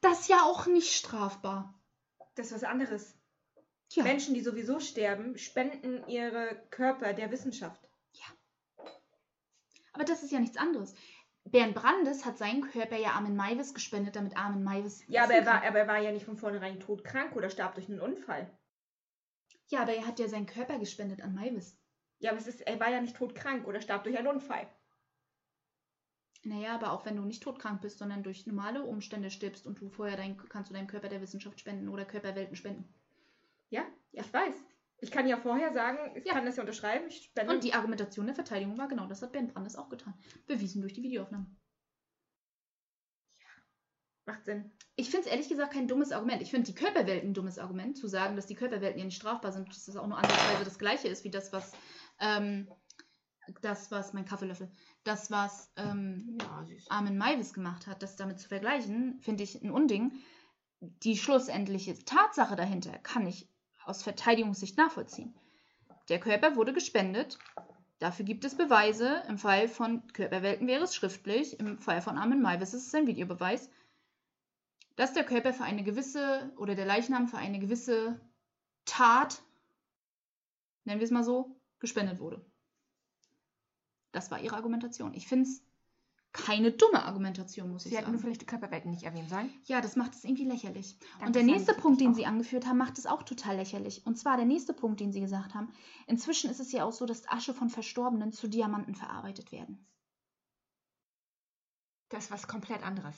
Das 0.01 0.21
ist 0.21 0.29
ja 0.29 0.43
auch 0.43 0.67
nicht 0.67 0.93
strafbar. 0.93 1.80
Das 2.41 2.47
ist 2.47 2.55
was 2.55 2.65
anderes. 2.65 3.19
Ja. 3.93 4.03
Menschen, 4.03 4.33
die 4.33 4.41
sowieso 4.41 4.81
sterben, 4.81 5.37
spenden 5.37 6.09
ihre 6.09 6.57
Körper 6.71 7.13
der 7.13 7.31
Wissenschaft. 7.31 7.87
Ja. 8.13 8.25
Aber 9.93 10.05
das 10.05 10.23
ist 10.23 10.33
ja 10.33 10.41
nichts 10.41 10.57
anderes. 10.57 10.95
Bernd 11.45 11.75
Brandes 11.75 12.25
hat 12.25 12.39
seinen 12.39 12.63
Körper 12.63 12.97
ja 12.97 13.11
Armin 13.11 13.37
Maivis 13.37 13.75
gespendet, 13.75 14.17
damit 14.17 14.39
Armin 14.39 14.65
Maivis. 14.65 15.05
Ja, 15.07 15.25
aber 15.25 15.35
er, 15.35 15.45
war, 15.45 15.63
aber 15.63 15.81
er 15.81 15.87
war 15.87 15.99
ja 15.99 16.13
nicht 16.13 16.25
von 16.25 16.39
vornherein 16.39 16.81
todkrank 16.81 17.37
oder 17.37 17.51
starb 17.51 17.75
durch 17.75 17.91
einen 17.91 18.01
Unfall. 18.01 18.51
Ja, 19.69 19.83
aber 19.83 19.93
er 19.93 20.07
hat 20.07 20.19
ja 20.19 20.27
seinen 20.27 20.47
Körper 20.47 20.79
gespendet 20.79 21.21
an 21.21 21.35
Maivis. 21.35 21.77
Ja, 22.21 22.31
aber 22.31 22.41
es 22.41 22.47
ist, 22.47 22.63
er 22.63 22.81
war 22.81 22.91
ja 22.91 23.03
nicht 23.03 23.17
todkrank 23.17 23.67
oder 23.67 23.83
starb 23.83 24.05
durch 24.05 24.17
einen 24.17 24.29
Unfall. 24.29 24.67
Naja, 26.43 26.75
aber 26.75 26.93
auch 26.93 27.05
wenn 27.05 27.17
du 27.17 27.23
nicht 27.23 27.43
todkrank 27.43 27.83
bist, 27.83 27.99
sondern 27.99 28.23
durch 28.23 28.47
normale 28.47 28.83
Umstände 28.83 29.31
stirbst 29.31 29.67
und 29.67 29.81
du 29.81 29.91
vorher 29.91 30.17
dein, 30.17 30.39
kannst 30.49 30.71
du 30.71 30.75
deinem 30.75 30.87
Körper 30.87 31.09
der 31.09 31.21
Wissenschaft 31.21 31.61
spenden 31.61 31.89
oder 31.89 32.07
Körperwelten 32.07 32.57
spenden. 32.57 32.93
Ja, 33.69 33.85
ja, 34.13 34.23
ich 34.23 34.33
weiß. 34.33 34.55
Ich 35.03 35.11
kann 35.11 35.27
ja 35.27 35.37
vorher 35.37 35.73
sagen, 35.73 35.99
ich 36.17 36.27
ja. 36.27 36.35
kann 36.35 36.45
das 36.45 36.57
ja 36.57 36.63
unterschreiben. 36.63 37.09
Ich 37.09 37.25
spende. 37.25 37.53
Und 37.53 37.65
die 37.65 37.75
Argumentation 37.75 38.27
der 38.27 38.35
Verteidigung 38.35 38.77
war 38.79 38.89
genau, 38.89 39.07
das 39.07 39.23
hat 39.23 39.33
Ben 39.33 39.49
Brandes 39.49 39.77
auch 39.77 39.89
getan. 39.89 40.15
Bewiesen 40.47 40.81
durch 40.81 40.93
die 40.95 41.03
Videoaufnahme. 41.03 41.47
Ja, 43.39 43.49
macht 44.27 44.45
Sinn. 44.45 44.73
Ich 44.97 45.11
finde 45.11 45.27
es 45.27 45.33
ehrlich 45.33 45.49
gesagt 45.49 45.73
kein 45.73 45.89
dummes 45.89 46.13
Argument. 46.13 46.43
Ich 46.43 46.51
finde 46.51 46.67
die 46.67 46.75
Körperwelten 46.75 47.31
ein 47.31 47.35
dummes 47.35 47.59
Argument, 47.59 47.97
zu 47.97 48.09
sagen, 48.09 48.37
dass 48.37 48.47
die 48.47 48.55
Körperwelten 48.55 48.99
ja 48.99 49.05
nicht 49.05 49.17
strafbar 49.17 49.53
sind, 49.53 49.69
dass 49.69 49.87
das 49.87 49.97
auch 49.97 50.07
nur 50.07 50.19
ansatzweise 50.19 50.65
das 50.65 50.79
gleiche 50.79 51.09
ist 51.09 51.25
wie 51.25 51.31
das, 51.31 51.53
was 51.53 51.73
ähm, 52.19 52.69
das, 53.63 53.91
was 53.91 54.13
mein 54.13 54.25
Kaffeelöffel, 54.25 54.71
das, 55.05 55.31
was 55.31 55.73
ähm, 55.77 56.39
ja, 56.41 56.67
Armin 56.89 57.17
Maivis 57.17 57.53
gemacht 57.53 57.87
hat, 57.87 58.03
das 58.03 58.17
damit 58.17 58.39
zu 58.39 58.49
vergleichen, 58.49 59.19
finde 59.21 59.45
ich 59.45 59.63
ein 59.63 59.71
Unding. 59.71 60.13
Die 60.81 61.17
schlussendliche 61.17 62.05
Tatsache 62.05 62.57
dahinter 62.57 62.99
kann 62.99 63.27
ich 63.27 63.49
aus 63.85 64.03
Verteidigungssicht 64.03 64.77
nachvollziehen. 64.77 65.35
Der 66.09 66.21
Körper 66.21 66.57
wurde 66.57 66.73
gespendet. 66.73 67.39
Dafür 67.99 68.25
gibt 68.25 68.45
es 68.45 68.57
Beweise. 68.57 69.23
Im 69.29 69.39
Fall 69.39 69.69
von 69.69 70.07
Körperwelten 70.13 70.67
wäre 70.67 70.85
es 70.85 70.95
schriftlich. 70.95 71.59
Im 71.61 71.79
Fall 71.79 72.01
von 72.03 72.19
Armin 72.19 72.41
Maivis 72.41 72.75
ist 72.75 72.87
es 72.87 72.95
ein 72.95 73.07
Videobeweis, 73.07 73.71
dass 74.97 75.13
der 75.13 75.25
Körper 75.25 75.53
für 75.53 75.65
eine 75.65 75.83
gewisse 75.83 76.53
oder 76.57 76.75
der 76.75 76.87
Leichnam 76.87 77.29
für 77.29 77.39
eine 77.39 77.59
gewisse 77.59 78.21
Tat, 78.85 79.43
nennen 80.85 81.01
wir 81.01 81.05
es 81.05 81.11
mal 81.11 81.25
so, 81.25 81.57
gespendet 81.79 82.19
wurde. 82.21 82.45
Das 84.13 84.31
war 84.31 84.41
ihre 84.41 84.57
Argumentation. 84.57 85.15
Ich 85.15 85.29
finde 85.29 85.49
es 85.49 85.63
keine 86.33 86.71
dumme 86.71 87.05
Argumentation, 87.05 87.71
muss 87.71 87.83
Sie 87.83 87.89
ich 87.89 87.95
sagen. 87.95 88.07
Sie 88.07 88.13
nur 88.13 88.21
vielleicht 88.21 88.43
die 88.43 88.47
Körperwelten 88.47 88.91
nicht 88.91 89.03
erwähnt 89.03 89.31
sollen. 89.31 89.53
Ja, 89.65 89.81
das 89.81 89.97
macht 89.97 90.15
es 90.15 90.25
irgendwie 90.25 90.45
lächerlich. 90.45 90.97
Danke 90.99 91.27
und 91.27 91.37
der 91.37 91.43
nächste 91.43 91.75
Punkt, 91.75 92.01
den 92.01 92.15
Sie 92.15 92.25
angeführt 92.25 92.67
haben, 92.67 92.79
macht 92.79 92.99
es 92.99 93.07
auch 93.07 93.25
total 93.25 93.57
lächerlich. 93.57 94.07
Und 94.07 94.17
zwar 94.17 94.37
der 94.37 94.47
nächste 94.47 94.73
Punkt, 94.73 95.01
den 95.01 95.13
Sie 95.13 95.21
gesagt 95.21 95.55
haben. 95.55 95.73
Inzwischen 96.07 96.49
ist 96.51 96.61
es 96.61 96.71
ja 96.71 96.85
auch 96.85 96.93
so, 96.93 97.05
dass 97.05 97.29
Asche 97.29 97.53
von 97.53 97.69
Verstorbenen 97.69 98.33
zu 98.33 98.49
Diamanten 98.49 98.95
verarbeitet 98.95 99.51
werden. 99.51 99.85
Das 102.11 102.25
ist 102.25 102.31
was 102.31 102.47
komplett 102.47 102.85
anderes. 102.85 103.17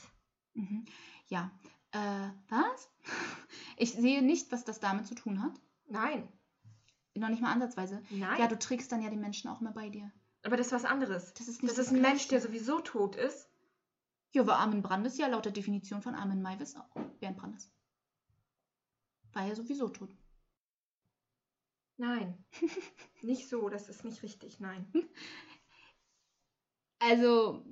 Mhm. 0.55 0.85
Ja. 1.29 1.51
Äh, 1.93 2.29
was? 2.49 2.91
Ich 3.79 3.93
sehe 3.93 4.23
nicht, 4.23 4.53
was 4.53 4.65
das 4.65 4.81
damit 4.81 5.07
zu 5.07 5.15
tun 5.15 5.43
hat. 5.43 5.53
Nein. 5.89 6.29
Noch 7.15 7.31
nicht 7.31 7.43
mal 7.43 7.53
ansatzweise. 7.53 8.03
Nein. 8.11 8.39
Ja, 8.39 8.47
du 8.47 8.59
trägst 8.59 8.93
dann 8.93 9.03
ja 9.03 9.11
die 9.11 9.17
Menschen 9.17 9.49
auch 9.51 9.61
immer 9.61 9.73
bei 9.73 9.89
dir. 9.89 10.13
Aber 10.43 10.57
das 10.57 10.69
ist 10.69 10.73
was 10.73 10.85
anderes. 10.85 11.35
Das 11.35 11.49
ist, 11.49 11.63
nicht 11.63 11.77
das 11.77 11.87
ist 11.87 11.93
ein 11.93 12.03
Mensch, 12.03 12.29
der 12.29 12.41
sowieso 12.41 12.81
tot 12.81 13.17
ist. 13.17 13.49
Ja, 14.33 14.47
war 14.47 14.59
Armin 14.59 14.83
Brandes 14.83 15.19
ja 15.19 15.27
laut 15.27 15.45
der 15.45 15.53
Definition 15.53 16.03
von 16.03 16.15
Armin 16.15 16.43
Maivis 16.43 16.75
auch. 16.77 16.95
Bernd 17.21 17.37
Brandes. 17.37 17.71
War 19.33 19.47
ja 19.47 19.55
sowieso 19.55 19.89
tot. 19.89 20.15
Nein. 21.97 22.45
nicht 23.23 23.49
so, 23.49 23.69
das 23.69 23.89
ist 23.89 24.05
nicht 24.05 24.23
richtig, 24.23 24.61
nein. 24.61 24.91
Also, 27.05 27.67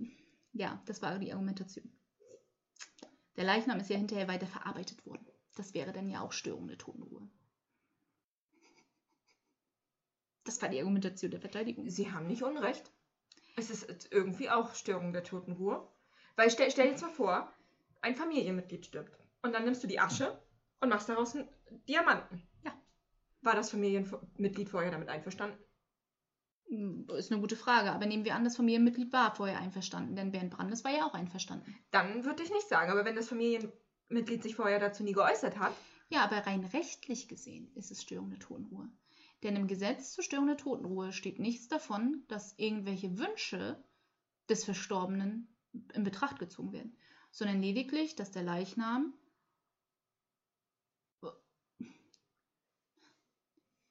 ja, 0.52 0.82
das 0.86 1.02
war 1.02 1.16
die 1.20 1.32
Argumentation. 1.32 1.88
Der 3.36 3.44
Leichnam 3.44 3.78
ist 3.78 3.88
ja 3.88 3.96
hinterher 3.96 4.26
weiter 4.26 4.48
verarbeitet 4.48 5.06
worden. 5.06 5.24
Das 5.54 5.72
wäre 5.72 5.92
dann 5.92 6.08
ja 6.08 6.20
auch 6.20 6.32
Störung 6.32 6.66
der 6.66 6.78
Totenruhe. 6.78 7.30
Das 10.44 10.60
war 10.62 10.68
die 10.68 10.78
Argumentation 10.78 11.30
der 11.30 11.40
Verteidigung. 11.40 11.88
Sie 11.88 12.10
haben 12.10 12.26
nicht 12.26 12.42
Unrecht. 12.42 12.90
Es 13.56 13.70
ist 13.70 14.08
irgendwie 14.10 14.50
auch 14.50 14.74
Störung 14.74 15.12
der 15.12 15.24
Totenruhe. 15.24 15.86
Weil 16.36 16.50
stell, 16.50 16.70
stell 16.70 16.86
dir 16.86 16.92
jetzt 16.92 17.02
mal 17.02 17.10
vor, 17.10 17.52
ein 18.00 18.16
Familienmitglied 18.16 18.86
stirbt. 18.86 19.18
Und 19.42 19.52
dann 19.52 19.64
nimmst 19.64 19.82
du 19.82 19.86
die 19.86 20.00
Asche 20.00 20.40
und 20.80 20.88
machst 20.88 21.08
daraus 21.08 21.34
einen 21.34 21.48
Diamanten. 21.88 22.42
Ja. 22.64 22.72
War 23.42 23.54
das 23.54 23.70
Familienmitglied 23.70 24.68
vorher 24.68 24.90
damit 24.90 25.08
einverstanden? 25.08 25.58
Hm, 26.68 27.06
ist 27.16 27.32
eine 27.32 27.40
gute 27.40 27.56
Frage, 27.56 27.90
aber 27.92 28.06
nehmen 28.06 28.24
wir 28.24 28.34
an, 28.34 28.44
das 28.44 28.56
Familienmitglied 28.56 29.12
war 29.12 29.34
vorher 29.34 29.58
einverstanden, 29.58 30.14
denn 30.14 30.30
Bernd 30.30 30.50
Brandes 30.50 30.84
war 30.84 30.92
ja 30.92 31.04
auch 31.04 31.14
einverstanden. 31.14 31.76
Dann 31.90 32.24
würde 32.24 32.42
ich 32.42 32.50
nicht 32.50 32.68
sagen, 32.68 32.90
aber 32.90 33.04
wenn 33.04 33.16
das 33.16 33.28
Familienmitglied 33.28 34.42
sich 34.42 34.54
vorher 34.54 34.78
dazu 34.78 35.02
nie 35.02 35.12
geäußert 35.12 35.58
hat. 35.58 35.72
Ja, 36.10 36.24
aber 36.24 36.46
rein 36.46 36.64
rechtlich 36.64 37.28
gesehen 37.28 37.72
ist 37.74 37.90
es 37.90 38.02
Störung 38.02 38.30
der 38.30 38.38
Totenruhe. 38.38 38.88
Denn 39.42 39.56
im 39.56 39.66
Gesetz 39.66 40.12
zur 40.12 40.24
Störung 40.24 40.46
der 40.46 40.56
Totenruhe 40.56 41.12
steht 41.12 41.38
nichts 41.38 41.68
davon, 41.68 42.24
dass 42.28 42.58
irgendwelche 42.58 43.18
Wünsche 43.18 43.82
des 44.48 44.64
Verstorbenen 44.64 45.48
in 45.94 46.04
Betracht 46.04 46.38
gezogen 46.38 46.72
werden, 46.72 46.96
sondern 47.30 47.62
lediglich, 47.62 48.16
dass 48.16 48.30
der 48.30 48.42
Leichnam 48.42 49.14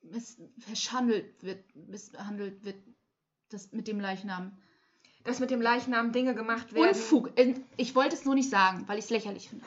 miss, 0.01 0.41
verschandelt 0.59 1.41
wird, 1.43 1.75
misshandelt 1.75 2.63
wird, 2.63 2.77
das 3.49 3.71
mit 3.71 3.87
dem 3.87 3.99
Leichnam. 3.99 4.57
Dass 5.23 5.39
mit 5.39 5.51
dem 5.51 5.61
Leichnam 5.61 6.11
Dinge 6.11 6.33
gemacht 6.35 6.73
werden. 6.73 6.89
Unfug. 6.89 7.31
Ich 7.77 7.95
wollte 7.95 8.15
es 8.15 8.25
nur 8.25 8.35
nicht 8.35 8.49
sagen, 8.49 8.87
weil 8.87 8.97
ich 8.97 9.05
es 9.05 9.11
lächerlich 9.11 9.49
finde. 9.49 9.65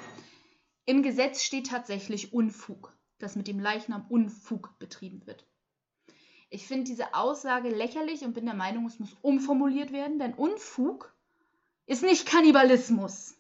Im 0.86 1.02
Gesetz 1.02 1.42
steht 1.42 1.66
tatsächlich 1.68 2.32
Unfug, 2.32 2.96
dass 3.18 3.36
mit 3.36 3.48
dem 3.48 3.60
Leichnam 3.60 4.06
Unfug 4.08 4.78
betrieben 4.78 5.26
wird. 5.26 5.46
Ich 6.52 6.66
finde 6.66 6.84
diese 6.84 7.14
Aussage 7.14 7.70
lächerlich 7.70 8.24
und 8.24 8.34
bin 8.34 8.44
der 8.44 8.54
Meinung, 8.54 8.84
es 8.84 8.98
muss 8.98 9.16
umformuliert 9.22 9.90
werden, 9.90 10.18
denn 10.18 10.34
Unfug 10.34 11.10
ist 11.86 12.02
nicht 12.02 12.26
Kannibalismus. 12.26 13.34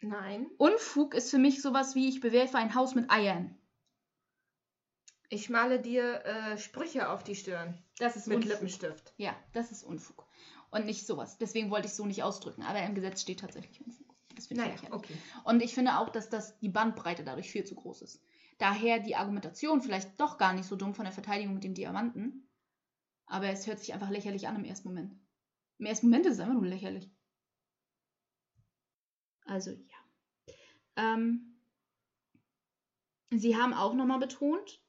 Nein. 0.00 0.46
Unfug 0.58 1.12
ist 1.12 1.28
für 1.28 1.38
mich 1.38 1.60
sowas 1.60 1.96
wie, 1.96 2.08
ich 2.08 2.20
bewerfe 2.20 2.56
ein 2.56 2.76
Haus 2.76 2.94
mit 2.94 3.10
Eiern. 3.10 3.58
Ich 5.28 5.50
male 5.50 5.80
dir 5.80 6.24
äh, 6.24 6.56
Sprüche 6.56 7.08
auf 7.08 7.24
die 7.24 7.34
Stirn. 7.34 7.76
Das 7.98 8.14
ist 8.14 8.28
Mit 8.28 8.36
Unfug. 8.36 8.52
Lippenstift. 8.52 9.12
Ja, 9.16 9.34
das 9.52 9.72
ist 9.72 9.82
Unfug. 9.82 10.26
Und 10.70 10.86
nicht 10.86 11.04
sowas. 11.04 11.36
Deswegen 11.38 11.72
wollte 11.72 11.86
ich 11.86 11.90
es 11.90 11.96
so 11.96 12.06
nicht 12.06 12.22
ausdrücken. 12.22 12.62
Aber 12.62 12.80
im 12.80 12.94
Gesetz 12.94 13.22
steht 13.22 13.40
tatsächlich 13.40 13.80
Unfug. 13.84 14.06
Das 14.36 14.46
finde 14.46 14.66
ich 14.66 14.70
lächerlich. 14.70 14.92
okay. 14.92 15.14
Und 15.42 15.62
ich 15.64 15.74
finde 15.74 15.98
auch, 15.98 16.10
dass 16.10 16.28
das 16.28 16.56
die 16.60 16.68
Bandbreite 16.68 17.24
dadurch 17.24 17.50
viel 17.50 17.64
zu 17.64 17.74
groß 17.74 18.02
ist. 18.02 18.22
Daher 18.60 18.98
die 18.98 19.16
Argumentation 19.16 19.80
vielleicht 19.80 20.20
doch 20.20 20.36
gar 20.36 20.52
nicht 20.52 20.66
so 20.66 20.76
dumm 20.76 20.94
von 20.94 21.06
der 21.06 21.14
Verteidigung 21.14 21.54
mit 21.54 21.64
dem 21.64 21.72
Diamanten. 21.72 22.46
Aber 23.24 23.48
es 23.48 23.66
hört 23.66 23.80
sich 23.80 23.94
einfach 23.94 24.10
lächerlich 24.10 24.48
an 24.48 24.56
im 24.56 24.64
ersten 24.64 24.88
Moment. 24.88 25.18
Im 25.78 25.86
ersten 25.86 26.08
Moment 26.08 26.26
ist 26.26 26.34
es 26.34 26.40
einfach 26.40 26.52
nur 26.52 26.66
lächerlich. 26.66 27.10
Also 29.46 29.70
ja. 29.70 30.54
Ähm, 30.96 31.56
Sie 33.30 33.56
haben 33.56 33.72
auch 33.72 33.94
nochmal 33.94 34.18
betont, 34.18 34.82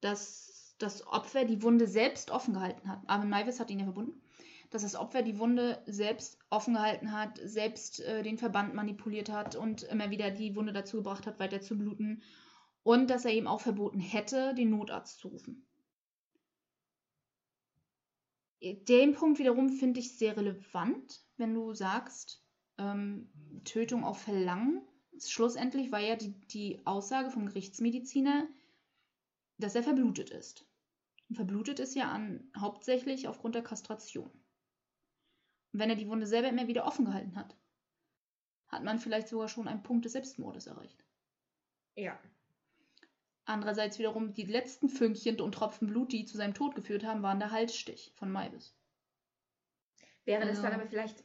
dass 0.00 0.76
das 0.78 1.04
Opfer 1.04 1.44
die 1.44 1.62
Wunde 1.62 1.88
selbst 1.88 2.30
offen 2.30 2.54
gehalten 2.54 2.88
hat. 2.88 3.00
Armin 3.08 3.30
Maivis 3.30 3.58
hat 3.58 3.70
ihn 3.70 3.80
ja 3.80 3.86
verbunden. 3.86 4.22
Dass 4.70 4.82
das 4.82 4.94
Opfer 4.94 5.22
die 5.22 5.38
Wunde 5.40 5.82
selbst 5.86 6.38
offen 6.48 6.74
gehalten 6.74 7.10
hat, 7.10 7.40
selbst 7.42 7.98
äh, 8.00 8.22
den 8.22 8.38
Verband 8.38 8.74
manipuliert 8.74 9.30
hat 9.30 9.56
und 9.56 9.82
immer 9.82 10.10
wieder 10.10 10.30
die 10.30 10.54
Wunde 10.54 10.72
dazu 10.72 10.98
gebracht 10.98 11.26
hat, 11.26 11.40
weiter 11.40 11.60
zu 11.60 11.76
bluten. 11.76 12.22
Und 12.86 13.10
dass 13.10 13.24
er 13.24 13.32
ihm 13.32 13.48
auch 13.48 13.62
verboten 13.62 13.98
hätte, 13.98 14.54
den 14.54 14.70
Notarzt 14.70 15.18
zu 15.18 15.26
rufen. 15.26 15.66
Den 18.62 19.12
Punkt 19.12 19.40
wiederum 19.40 19.70
finde 19.70 19.98
ich 19.98 20.16
sehr 20.16 20.36
relevant, 20.36 21.20
wenn 21.36 21.52
du 21.52 21.74
sagst, 21.74 22.46
ähm, 22.78 23.28
Tötung 23.64 24.04
auf 24.04 24.22
Verlangen. 24.22 24.86
Schlussendlich 25.18 25.90
war 25.90 25.98
ja 25.98 26.14
die, 26.14 26.38
die 26.46 26.86
Aussage 26.86 27.30
vom 27.30 27.46
Gerichtsmediziner, 27.46 28.46
dass 29.58 29.74
er 29.74 29.82
verblutet 29.82 30.30
ist. 30.30 30.64
Und 31.28 31.34
verblutet 31.34 31.80
ist 31.80 31.96
ja 31.96 32.12
an, 32.12 32.52
hauptsächlich 32.56 33.26
aufgrund 33.26 33.56
der 33.56 33.64
Kastration. 33.64 34.30
Und 35.72 35.80
wenn 35.80 35.90
er 35.90 35.96
die 35.96 36.06
Wunde 36.06 36.28
selber 36.28 36.50
immer 36.50 36.68
wieder 36.68 36.86
offen 36.86 37.06
gehalten 37.06 37.34
hat, 37.34 37.56
hat 38.68 38.84
man 38.84 39.00
vielleicht 39.00 39.26
sogar 39.26 39.48
schon 39.48 39.66
einen 39.66 39.82
Punkt 39.82 40.04
des 40.04 40.12
Selbstmordes 40.12 40.68
erreicht. 40.68 41.04
Ja. 41.96 42.16
Andererseits 43.46 43.98
wiederum, 44.00 44.34
die 44.34 44.42
letzten 44.44 44.88
Fünkchen 44.88 45.40
und 45.40 45.52
Tropfen 45.52 45.86
Blut, 45.86 46.12
die 46.12 46.24
zu 46.24 46.36
seinem 46.36 46.52
Tod 46.54 46.74
geführt 46.74 47.04
haben, 47.04 47.22
waren 47.22 47.38
der 47.38 47.52
Halsstich 47.52 48.12
von 48.16 48.30
Maivis. 48.30 48.74
Wäre 50.24 50.40
das 50.40 50.50
Also- 50.50 50.62
dann 50.62 50.72
aber 50.74 50.86
vielleicht. 50.86 51.24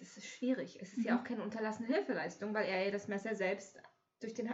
Es 0.00 0.16
ist 0.16 0.26
schwierig. 0.26 0.80
Es 0.80 0.96
ist 0.96 1.04
ja 1.04 1.14
Mhm. 1.14 1.20
auch 1.20 1.24
keine 1.24 1.42
unterlassene 1.42 1.88
Hilfeleistung, 1.88 2.54
weil 2.54 2.66
er 2.66 2.84
ja 2.84 2.90
das 2.90 3.08
Messer 3.08 3.34
selbst 3.34 3.78
durch 4.20 4.32
den, 4.32 4.52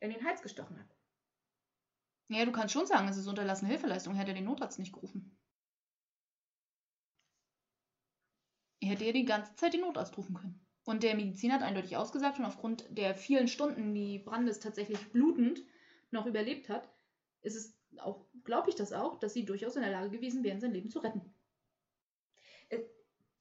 in 0.00 0.10
den 0.10 0.24
Hals 0.24 0.42
gestochen 0.42 0.78
hat. 0.78 0.94
Ja, 2.28 2.44
du 2.44 2.52
kannst 2.52 2.72
schon 2.74 2.86
sagen, 2.86 3.08
es 3.08 3.16
ist 3.16 3.26
unterlassene 3.28 3.70
Hilfeleistung. 3.70 4.14
Hätte 4.14 4.30
er 4.32 4.34
den 4.34 4.44
Notarzt 4.44 4.78
nicht 4.78 4.92
gerufen. 4.92 5.36
Er 8.80 8.88
hätte 8.88 9.04
ja 9.04 9.12
die 9.12 9.24
ganze 9.24 9.54
Zeit 9.54 9.74
den 9.74 9.82
Notarzt 9.82 10.16
rufen 10.18 10.34
können. 10.34 10.61
Und 10.84 11.02
der 11.02 11.14
Mediziner 11.14 11.54
hat 11.54 11.62
eindeutig 11.62 11.96
ausgesagt, 11.96 12.38
und 12.38 12.44
aufgrund 12.44 12.84
der 12.96 13.14
vielen 13.14 13.48
Stunden, 13.48 13.94
die 13.94 14.18
Brandes 14.18 14.58
tatsächlich 14.60 15.12
blutend 15.12 15.62
noch 16.10 16.26
überlebt 16.26 16.68
hat, 16.68 16.88
ist 17.42 17.56
es 17.56 17.78
auch, 17.98 18.26
glaube 18.44 18.70
ich 18.70 18.74
das 18.74 18.92
auch, 18.92 19.18
dass 19.18 19.32
sie 19.32 19.44
durchaus 19.44 19.76
in 19.76 19.82
der 19.82 19.92
Lage 19.92 20.10
gewesen 20.10 20.42
wären, 20.42 20.60
sein 20.60 20.72
Leben 20.72 20.90
zu 20.90 20.98
retten. 20.98 21.34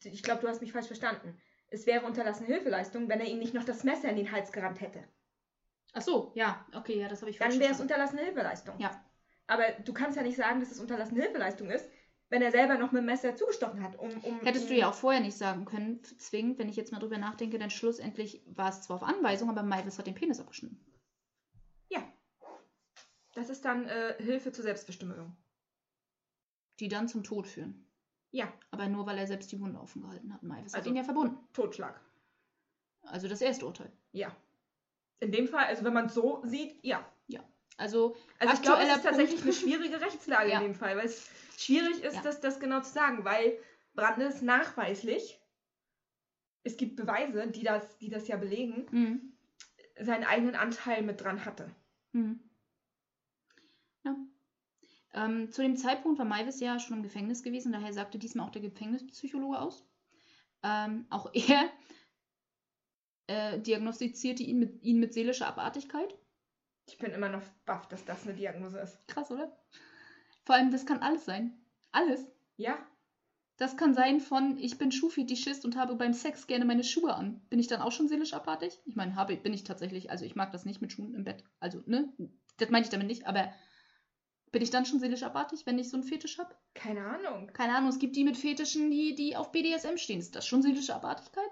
Ich 0.04 0.24
glaube, 0.24 0.42
du 0.42 0.48
hast 0.48 0.62
mich 0.62 0.72
falsch 0.72 0.88
verstanden. 0.88 1.40
Es 1.70 1.86
wäre 1.86 2.06
unterlassene 2.06 2.48
Hilfeleistung, 2.48 3.08
wenn 3.08 3.20
er 3.20 3.28
ihm 3.28 3.40
nicht 3.40 3.54
noch 3.54 3.64
das 3.64 3.84
Messer 3.84 4.10
in 4.10 4.18
den 4.18 4.32
Hals 4.32 4.52
gerammt 4.52 4.82
hätte. 4.82 5.04
Ach 5.94 6.02
so, 6.02 6.32
ja, 6.36 6.66
okay, 6.76 7.00
ja, 7.00 7.08
das 7.08 7.22
habe 7.22 7.32
ich 7.32 7.38
Dann 7.38 7.50
falsch 7.50 7.60
wäre 7.60 7.72
es 7.72 7.78
verstanden. 7.78 7.94
unterlassene 7.94 8.22
Hilfeleistung. 8.24 8.80
Ja. 8.80 9.04
Aber 9.48 9.64
du 9.84 9.94
kannst 9.94 10.18
ja 10.18 10.24
nicht 10.24 10.38
sagen, 10.38 10.60
dass 10.60 10.72
es 10.72 10.80
unterlassene 10.80 11.22
Hilfeleistung 11.22 11.70
ist, 11.70 11.90
wenn 12.32 12.42
er 12.42 12.52
selber 12.52 12.78
noch 12.78 12.92
mit 12.92 13.02
dem 13.02 13.06
Messer 13.06 13.36
zugestochen 13.36 13.84
hat. 13.84 14.00
Um, 14.00 14.10
um, 14.24 14.40
Hättest 14.40 14.70
du 14.70 14.74
ja 14.74 14.90
auch 14.90 14.94
vorher 14.96 15.22
nicht 15.22 15.38
sagen 15.38 15.66
können, 15.66 16.02
zwingend, 16.18 16.58
wenn 16.58 16.70
ich 16.70 16.76
jetzt 16.78 16.92
mal 16.92 17.00
drüber 17.00 17.18
nachdenke, 17.20 17.60
denn 17.60 17.70
schlussendlich 17.70 18.42
war 18.48 18.70
es 18.70 18.82
zwar 18.82 18.96
auf 18.96 19.04
Anweisung, 19.04 19.50
aber 19.50 19.62
Maivis 19.64 20.00
hat 20.00 20.08
den 20.08 20.16
Penis 20.16 20.40
abgeschnitten. 20.40 20.80
Das 23.34 23.50
ist 23.50 23.64
dann 23.64 23.88
äh, 23.88 24.16
Hilfe 24.22 24.52
zur 24.52 24.64
Selbstbestimmung. 24.66 25.38
die 26.82 26.90
dann 26.90 27.08
zum 27.08 27.24
Tod 27.24 27.48
führen. 27.48 27.86
Ja, 28.32 28.52
Aber 28.72 28.88
nur, 28.90 29.06
weil 29.06 29.18
er 29.18 29.26
selbst 29.28 29.52
die 29.54 29.60
Wunde 29.62 29.80
offen 29.80 30.02
gehalten 30.02 30.34
hat. 30.34 30.44
Maivis 30.44 30.74
hat 30.74 30.80
Also- 30.80 30.90
ihn 30.90 30.98
ja 30.98 31.04
verbunden. 31.06 31.38
Totschlag. 31.54 32.02
Also 33.04 33.30
das 33.30 33.40
erste 33.42 33.66
Urteil. 33.66 33.90
Ja. 34.12 34.36
In 35.22 35.32
dem 35.32 35.48
Fall, 35.48 35.64
also 35.66 35.86
wenn 35.86 35.94
man 35.94 36.08
es 36.08 36.14
so 36.14 36.42
sieht, 36.46 36.84
ja. 36.84 37.10
Also, 37.78 38.16
Also 38.40 38.54
ich 38.56 38.62
glaube, 38.62 38.84
es 38.84 38.96
ist 38.98 39.04
tatsächlich 39.04 39.42
eine 39.42 39.54
schwierige 39.54 40.00
Rechtslage 40.02 40.50
Ja. 40.52 40.58
in 40.60 40.64
dem 40.66 40.76
Fall, 40.76 40.98
weil 40.98 41.06
es 41.06 41.30
schwierig 41.58 42.04
ist, 42.04 42.16
Ja. 42.16 42.22
das, 42.22 42.40
das 42.42 42.60
genau 42.60 42.82
zu 42.82 42.92
sagen, 42.92 43.24
weil 43.26 43.58
Brandes 43.94 44.42
nachweislich, 44.42 45.40
es 46.64 46.78
gibt 46.78 46.96
Beweise, 46.96 47.48
die 47.48 47.64
das, 47.64 47.98
die 47.98 48.10
das 48.10 48.28
ja 48.28 48.38
belegen, 48.38 48.86
Mhm. 48.92 49.34
seinen 50.00 50.24
eigenen 50.24 50.56
Anteil 50.56 51.02
mit 51.02 51.22
dran 51.22 51.44
hatte. 51.46 51.70
Mhm. 52.12 52.40
Ja. 54.04 54.16
Ähm, 55.14 55.52
zu 55.52 55.62
dem 55.62 55.76
Zeitpunkt 55.76 56.20
war 56.20 56.26
Maivis 56.26 56.60
ja 56.60 56.80
schon 56.80 56.98
im 56.98 57.04
Gefängnis 57.04 57.44
gewesen, 57.44 57.72
daher 57.72 57.94
sagte 57.94 58.18
diesmal 58.20 58.48
auch 58.48 58.52
der 58.52 58.62
Gefängnispsychologe 58.62 59.60
aus. 59.60 59.86
Ähm, 60.64 61.06
auch 61.10 61.32
er 61.34 61.70
äh, 63.28 63.60
diagnostizierte 63.60 64.44
ihn 64.44 64.60
mit, 64.60 64.84
ihn 64.84 65.00
mit 65.00 65.14
seelischer 65.14 65.48
Abartigkeit. 65.48 66.16
Ich 66.92 66.98
bin 66.98 67.12
immer 67.12 67.30
noch 67.30 67.42
baff, 67.66 67.88
dass 67.88 68.04
das 68.06 68.24
eine 68.24 68.36
Diagnose 68.36 68.80
ist. 68.80 69.08
Krass, 69.08 69.32
oder? 69.32 69.58
Vor 70.44 70.56
allem, 70.56 70.72
das 70.72 70.86
kann 70.86 71.00
alles 71.00 71.24
sein. 71.26 71.58
Alles. 71.92 72.26
Ja, 72.58 72.78
Das 73.58 73.78
kann 73.78 73.94
sein 73.94 74.20
von, 74.20 74.58
ich 74.58 74.78
bin 74.78 74.92
Schuhfetischist 74.92 75.66
und 75.66 75.76
habe 75.78 75.96
beim 75.96 76.14
Sex 76.14 76.48
gerne 76.48 76.66
meine 76.66 76.84
Schuhe 76.84 77.14
an. 77.14 77.42
Bin 77.50 77.60
ich 77.60 77.68
dann 77.68 77.82
auch 77.82 77.92
schon 77.92 78.08
seelisch 78.08 78.34
abartig? 78.34 78.80
Ich 78.86 78.96
meine, 78.96 79.16
habe, 79.16 79.36
bin 79.38 79.54
ich 79.54 79.64
tatsächlich, 79.64 80.10
also 80.12 80.26
ich 80.26 80.36
mag 80.36 80.52
das 80.52 80.66
nicht 80.66 80.82
mit 80.82 80.92
Schuhen 80.92 81.14
im 81.14 81.24
Bett. 81.24 81.44
Also, 81.60 81.82
ne? 81.86 82.12
Das 82.58 82.70
meine 82.70 82.84
ich 82.84 82.90
damit 82.90 83.08
nicht, 83.08 83.26
aber 83.28 83.54
bin 84.52 84.62
ich 84.62 84.70
dann 84.70 84.86
schon 84.86 85.00
seelisch 85.00 85.24
abartig, 85.24 85.66
wenn 85.66 85.80
ich 85.80 85.90
so 85.90 85.98
einen 85.98 86.04
Fetisch 86.04 86.38
habe? 86.40 86.54
keine 86.74 87.06
Ahnung. 87.06 87.48
Keine 87.54 87.76
Ahnung, 87.76 87.90
es 87.90 88.00
gibt 88.00 88.16
die 88.16 88.24
mit 88.24 88.36
Fetischen, 88.38 88.92
die, 88.92 89.16
die 89.16 89.36
auf 89.36 89.52
BDSM 89.52 89.98
stehen. 89.98 90.20
Ist 90.20 90.36
das 90.36 90.46
schon 90.46 90.62
seelische 90.62 90.96
Abartigkeit? 90.96 91.50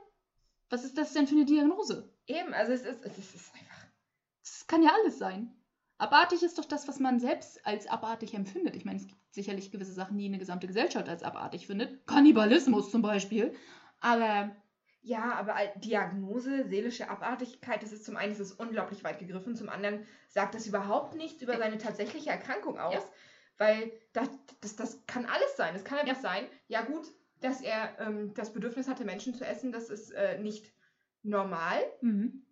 Was 0.70 0.84
ist 0.84 0.98
das 0.98 1.14
denn 1.14 1.28
für 1.28 1.36
eine 1.36 1.46
Diagnose? 1.46 2.14
Eben, 2.28 2.54
also 2.54 2.74
es 2.74 2.82
ist, 2.82 3.04
es 3.06 3.18
ist, 3.18 3.36
es 3.36 3.42
ist 3.42 3.54
einfach. 3.56 3.79
Das 4.44 4.68
kann 4.68 4.84
ja 4.84 4.92
alles 4.94 5.18
sein. 5.18 5.56
Abartig 5.98 6.44
ist 6.44 6.58
doch 6.58 6.66
das, 6.66 6.88
was 6.88 7.00
man 7.00 7.20
selbst 7.20 7.66
als 7.66 7.88
abartig 7.88 8.34
empfindet. 8.34 8.76
Ich 8.76 8.86
meine, 8.86 8.98
es 9.00 9.08
gibt 9.08 9.20
sicherlich 9.32 9.72
gewisse 9.72 9.92
Sachen, 9.94 10.18
die 10.18 10.26
eine 10.26 10.38
gesamte 10.38 10.68
Gesellschaft 10.68 11.10
als 11.10 11.24
abartig 11.24 11.68
findet. 11.68 12.06
Kannibalismus 12.08 12.90
zum 12.90 13.02
Beispiel. 13.02 13.54
Aber 14.00 14.56
Ja, 15.02 15.34
aber 15.34 15.56
Diagnose, 15.78 16.68
seelische 16.68 17.10
Abartigkeit, 17.10 17.84
das 17.84 17.92
ist 17.92 18.06
zum 18.06 18.18
einen 18.18 18.32
ist 18.34 18.40
es 18.40 18.52
unglaublich 18.54 19.04
weit 19.04 19.20
gegriffen, 19.20 19.56
zum 19.56 19.70
anderen 19.70 20.06
sagt 20.28 20.56
das 20.56 20.68
überhaupt 20.68 21.16
nichts 21.16 21.42
über 21.42 21.58
seine 21.58 21.78
tatsächliche 21.78 22.30
Erkrankung 22.30 22.78
aus, 22.80 22.94
Ja. 22.94 23.04
weil 23.58 23.92
das, 24.14 24.30
das, 24.62 24.76
das 24.76 25.06
kann 25.06 25.26
alles 25.26 25.56
sein. 25.58 25.76
Es 25.76 25.84
kann 25.86 26.00
einfach 26.00 26.20
sein, 26.22 26.48
ja 26.68 26.82
gut, 26.82 27.08
dass 27.42 27.62
er 27.62 27.98
ähm, 28.00 28.34
das 28.34 28.52
Bedürfnis 28.54 28.88
hatte, 28.90 29.06
Menschen 29.06 29.34
zu 29.34 29.46
essen, 29.46 29.72
das 29.72 29.90
ist 29.90 30.12
äh, 30.12 30.38
nicht 30.40 30.74
normal. 31.24 31.80
mhm. 32.02 32.46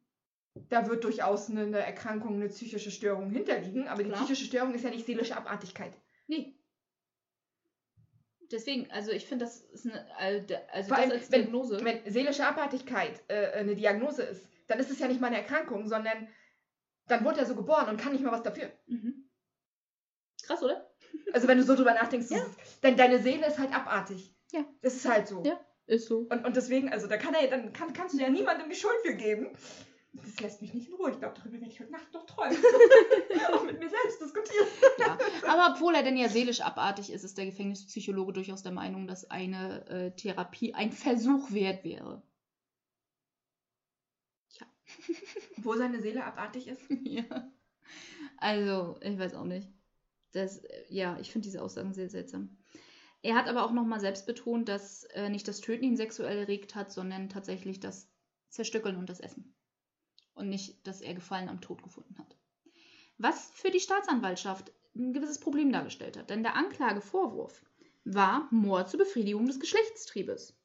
Da 0.69 0.87
wird 0.87 1.03
durchaus 1.03 1.49
eine, 1.49 1.61
eine 1.61 1.79
Erkrankung, 1.79 2.35
eine 2.35 2.49
psychische 2.49 2.91
Störung 2.91 3.29
hinterliegen, 3.29 3.87
aber 3.87 4.03
die 4.03 4.09
Klar. 4.09 4.23
psychische 4.23 4.45
Störung 4.45 4.73
ist 4.73 4.83
ja 4.83 4.89
nicht 4.89 5.05
seelische 5.05 5.35
Abartigkeit. 5.37 5.93
nee. 6.27 6.53
Deswegen, 8.49 8.89
also 8.91 9.11
ich 9.11 9.25
finde, 9.25 9.43
das 9.43 9.59
ist 9.59 9.85
eine, 9.85 10.05
also 10.17 10.47
Vor 10.47 10.57
das 10.77 10.91
allem, 10.91 11.11
als 11.11 11.29
wenn- 11.31 11.41
Diagnose. 11.41 11.83
Wenn 11.83 12.09
seelische 12.09 12.47
Abartigkeit 12.47 13.21
äh, 13.27 13.51
eine 13.51 13.75
Diagnose 13.75 14.23
ist, 14.23 14.47
dann 14.67 14.79
ist 14.79 14.89
es 14.89 14.99
ja 14.99 15.07
nicht 15.09 15.19
mal 15.19 15.27
eine 15.27 15.37
Erkrankung, 15.39 15.85
sondern 15.85 16.29
dann 17.07 17.25
wurde 17.25 17.39
er 17.41 17.45
so 17.45 17.55
geboren 17.55 17.89
und 17.89 17.97
kann 17.99 18.13
nicht 18.13 18.23
mal 18.23 18.31
was 18.31 18.43
dafür. 18.43 18.71
mhm. 18.87 19.29
Krass, 20.43 20.63
oder? 20.63 20.89
Also 21.33 21.49
wenn 21.49 21.57
du 21.57 21.63
so 21.65 21.75
drüber 21.75 21.93
nachdenkst, 21.93 22.29
Ja. 22.31 22.37
ist- 22.37 22.83
denn 22.83 22.95
deine 22.95 23.19
Seele 23.19 23.47
ist 23.47 23.59
halt 23.59 23.73
abartig. 23.75 24.33
Ja. 24.53 24.63
Das 24.81 24.95
ist 24.95 25.05
halt 25.09 25.27
so. 25.27 25.43
Ja. 25.43 25.59
Ist 25.85 26.07
so. 26.07 26.19
Und, 26.29 26.45
und 26.45 26.55
deswegen, 26.55 26.89
also 26.89 27.07
da 27.07 27.17
kann 27.17 27.33
er, 27.33 27.47
dann 27.49 27.73
kann, 27.73 27.91
kannst 27.91 28.15
du 28.15 28.21
ja 28.21 28.29
niemandem 28.29 28.69
die 28.69 28.75
Schuld 28.77 28.95
für 29.03 29.15
geben. 29.15 29.57
Das 30.23 30.39
lässt 30.39 30.61
mich 30.61 30.73
nicht 30.73 30.89
in 30.89 30.95
Ruhe. 30.95 31.11
Ich 31.11 31.19
glaube, 31.19 31.35
darüber 31.37 31.59
werde 31.59 31.71
ich 31.71 31.79
heute 31.79 31.91
Nacht 31.91 32.13
noch 32.13 32.25
träumen. 32.25 32.57
Auch 33.53 33.63
mit 33.63 33.79
mir 33.79 33.89
selbst 33.89 34.21
diskutieren. 34.21 34.67
Ja. 34.99 35.17
Aber 35.47 35.75
obwohl 35.75 35.95
er 35.95 36.03
denn 36.03 36.17
ja 36.17 36.29
seelisch 36.29 36.61
abartig 36.61 37.11
ist, 37.11 37.23
ist 37.23 37.37
der 37.37 37.45
Gefängnispsychologe 37.45 38.33
durchaus 38.33 38.63
der 38.63 38.71
Meinung, 38.71 39.07
dass 39.07 39.29
eine 39.29 39.87
äh, 39.87 40.11
Therapie 40.11 40.73
ein 40.73 40.91
Versuch 40.91 41.51
wert 41.51 41.83
wäre. 41.83 42.21
Wo 45.57 45.75
seine 45.75 46.01
Seele 46.01 46.23
abartig 46.23 46.67
ist. 46.67 46.81
ja. 47.03 47.51
Also, 48.37 48.97
ich 49.01 49.17
weiß 49.17 49.33
auch 49.35 49.45
nicht. 49.45 49.67
Das, 50.31 50.61
ja, 50.89 51.17
ich 51.19 51.31
finde 51.31 51.45
diese 51.45 51.61
Aussagen 51.61 51.93
sehr 51.93 52.09
seltsam. 52.09 52.57
Er 53.21 53.35
hat 53.35 53.47
aber 53.47 53.65
auch 53.65 53.71
nochmal 53.71 53.99
selbst 53.99 54.25
betont, 54.27 54.69
dass 54.69 55.03
äh, 55.05 55.29
nicht 55.29 55.47
das 55.47 55.61
Töten 55.61 55.83
ihn 55.83 55.97
sexuell 55.97 56.37
erregt 56.37 56.75
hat, 56.75 56.91
sondern 56.91 57.29
tatsächlich 57.29 57.79
das 57.79 58.09
Zerstückeln 58.49 58.97
und 58.97 59.09
das 59.09 59.19
Essen. 59.19 59.55
Und 60.37 60.49
nicht, 60.49 60.85
dass 60.85 61.01
er 61.01 61.15
Gefallen 61.15 61.49
am 61.49 61.61
Tod 61.61 61.81
gefunden 61.81 62.15
hat. 62.19 62.37
Was 63.17 63.49
für 63.51 63.71
die 63.71 63.79
Staatsanwaltschaft 63.79 64.71
ein 64.95 65.13
gewisses 65.13 65.39
Problem 65.39 65.71
dargestellt 65.71 66.15
hat. 66.15 66.29
Denn 66.29 66.43
der 66.43 66.55
Anklagevorwurf 66.55 67.65
war 68.05 68.47
Mord 68.51 68.89
zur 68.89 68.99
Befriedigung 68.99 69.47
des 69.47 69.59
Geschlechtstriebes. 69.59 70.55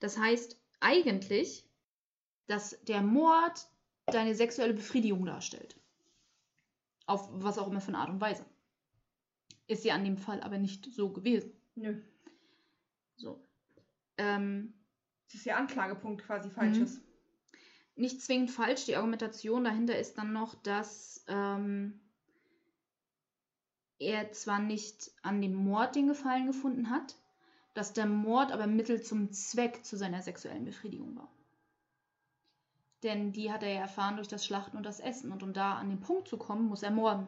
Das 0.00 0.18
heißt 0.18 0.60
eigentlich, 0.80 1.64
dass 2.48 2.78
der 2.82 3.02
Mord 3.02 3.68
deine 4.06 4.34
sexuelle 4.34 4.74
Befriedigung 4.74 5.24
darstellt. 5.24 5.76
Auf 7.06 7.28
was 7.32 7.58
auch 7.58 7.68
immer 7.68 7.80
für 7.80 7.88
eine 7.88 7.98
Art 7.98 8.10
und 8.10 8.20
Weise. 8.20 8.44
Ist 9.68 9.84
ja 9.84 9.94
an 9.94 10.04
dem 10.04 10.18
Fall 10.18 10.40
aber 10.40 10.58
nicht 10.58 10.92
so 10.92 11.10
gewesen. 11.10 11.52
Nö. 11.76 12.00
So. 13.16 13.40
Ähm, 14.18 14.74
Das 15.26 15.36
ist 15.36 15.44
ja 15.46 15.56
Anklagepunkt 15.56 16.24
quasi 16.24 16.50
falsches. 16.50 17.00
Nicht 17.94 18.20
zwingend 18.22 18.50
falsch. 18.50 18.86
Die 18.86 18.96
Argumentation 18.96 19.64
dahinter 19.64 19.98
ist 19.98 20.18
dann 20.18 20.32
noch, 20.32 20.54
dass 20.54 21.24
ähm, 21.28 22.00
er 23.98 24.32
zwar 24.32 24.58
nicht 24.58 25.10
an 25.22 25.40
dem 25.40 25.54
Mord 25.54 25.94
den 25.94 26.08
Gefallen 26.08 26.46
gefunden 26.46 26.90
hat, 26.90 27.16
dass 27.74 27.92
der 27.92 28.06
Mord 28.06 28.52
aber 28.52 28.66
Mittel 28.66 29.02
zum 29.02 29.32
Zweck 29.32 29.84
zu 29.84 29.96
seiner 29.96 30.22
sexuellen 30.22 30.64
Befriedigung 30.64 31.16
war. 31.16 31.30
Denn 33.02 33.32
die 33.32 33.50
hat 33.50 33.62
er 33.62 33.72
ja 33.72 33.80
erfahren 33.80 34.16
durch 34.16 34.28
das 34.28 34.44
Schlachten 34.44 34.76
und 34.76 34.84
das 34.84 35.00
Essen. 35.00 35.32
Und 35.32 35.42
um 35.42 35.52
da 35.52 35.74
an 35.74 35.88
den 35.88 36.00
Punkt 36.00 36.28
zu 36.28 36.36
kommen, 36.36 36.68
muss 36.68 36.82
er 36.82 36.92
morden. 36.92 37.26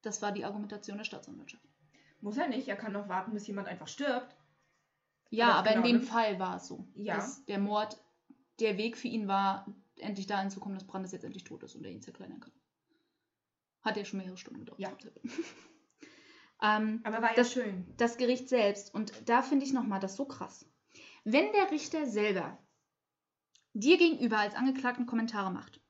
Das 0.00 0.22
war 0.22 0.32
die 0.32 0.44
Argumentation 0.44 0.96
der 0.96 1.04
Staatsanwaltschaft. 1.04 1.62
Muss 2.20 2.38
er 2.38 2.48
nicht. 2.48 2.68
Er 2.68 2.76
kann 2.76 2.92
noch 2.92 3.08
warten, 3.08 3.32
bis 3.32 3.46
jemand 3.46 3.68
einfach 3.68 3.88
stirbt. 3.88 4.34
Ja, 5.28 5.52
aber 5.54 5.70
genau, 5.70 5.86
in 5.86 5.98
dem? 6.00 6.02
Fall 6.02 6.38
war 6.38 6.56
es 6.56 6.68
so. 6.68 6.86
Ja. 6.94 7.16
Dass 7.16 7.44
der 7.44 7.58
Mord 7.58 8.01
der 8.62 8.78
Weg 8.78 8.96
für 8.96 9.08
ihn 9.08 9.28
war, 9.28 9.66
endlich 9.96 10.26
dahin 10.26 10.50
zu 10.50 10.60
kommen, 10.60 10.74
dass 10.74 10.86
Brandes 10.86 11.12
jetzt 11.12 11.24
endlich 11.24 11.44
tot 11.44 11.62
ist 11.62 11.74
und 11.74 11.84
er 11.84 11.90
ihn 11.92 12.02
zerkleinern 12.02 12.40
kann. 12.40 12.52
Hat 13.82 13.96
ja 13.96 14.04
schon 14.04 14.18
mehrere 14.20 14.36
Stunden 14.36 14.60
gedauert. 14.60 14.80
Ja. 14.80 14.92
ähm, 16.62 17.00
Aber 17.04 17.20
war 17.22 17.30
ja 17.30 17.36
Das- 17.36 17.52
schön. 17.52 17.86
das 17.96 18.16
Gericht 18.16 18.48
selbst, 18.48 18.94
und 18.94 19.12
da 19.28 19.42
finde 19.42 19.64
ich 19.66 19.72
nochmal 19.72 20.00
das 20.00 20.16
so 20.16 20.24
krass. 20.24 20.66
Wenn 21.24 21.52
der 21.52 21.70
Richter 21.70 22.06
selber 22.06 22.58
dir 23.74 23.96
gegenüber 23.98 24.38
als 24.38 24.54
Angeklagten 24.54 25.06
Kommentare 25.06 25.52
macht 25.52 25.80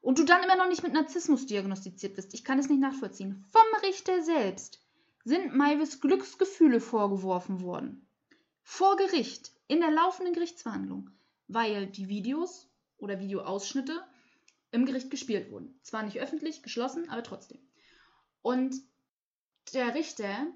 und 0.00 0.18
du 0.18 0.24
dann 0.24 0.42
immer 0.42 0.56
noch 0.56 0.68
nicht 0.68 0.82
mit 0.82 0.92
Narzissmus 0.92 1.46
diagnostiziert 1.46 2.14
bist, 2.14 2.34
ich 2.34 2.44
kann 2.44 2.58
es 2.58 2.68
nicht 2.68 2.80
nachvollziehen, 2.80 3.44
vom 3.50 3.80
Richter 3.82 4.22
selbst 4.22 4.82
sind 5.24 5.56
Maivis 5.56 6.00
Glücksgefühle 6.00 6.80
vorgeworfen 6.80 7.60
worden. 7.62 8.08
Vor 8.62 8.96
Gericht, 8.96 9.52
in 9.66 9.80
der 9.80 9.90
laufenden 9.90 10.34
Gerichtsverhandlung, 10.34 11.10
weil 11.48 11.86
die 11.86 12.08
Videos 12.08 12.70
oder 12.98 13.20
Videoausschnitte 13.20 14.02
im 14.70 14.86
Gericht 14.86 15.10
gespielt 15.10 15.50
wurden. 15.50 15.78
Zwar 15.82 16.02
nicht 16.02 16.18
öffentlich, 16.18 16.62
geschlossen, 16.62 17.08
aber 17.08 17.22
trotzdem. 17.22 17.60
Und 18.42 18.74
der 19.72 19.94
Richter 19.94 20.46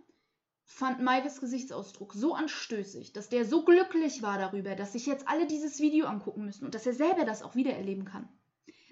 fand 0.64 1.01
Maivis 1.01 1.41
Gesichtsausdruck 1.41 2.14
so 2.14 2.34
anstößig, 2.34 3.12
dass 3.12 3.28
der 3.28 3.45
so 3.45 3.64
glücklich 3.64 4.22
war 4.22 4.38
darüber, 4.38 4.76
dass 4.76 4.93
sich 4.93 5.07
jetzt 5.07 5.26
alle 5.26 5.47
dieses 5.47 5.80
Video 5.80 6.07
angucken 6.07 6.45
müssen 6.45 6.64
und 6.64 6.74
dass 6.74 6.86
er 6.86 6.93
selber 6.93 7.24
das 7.24 7.43
auch 7.43 7.57
wieder 7.57 7.72
erleben 7.72 8.05
kann, 8.05 8.28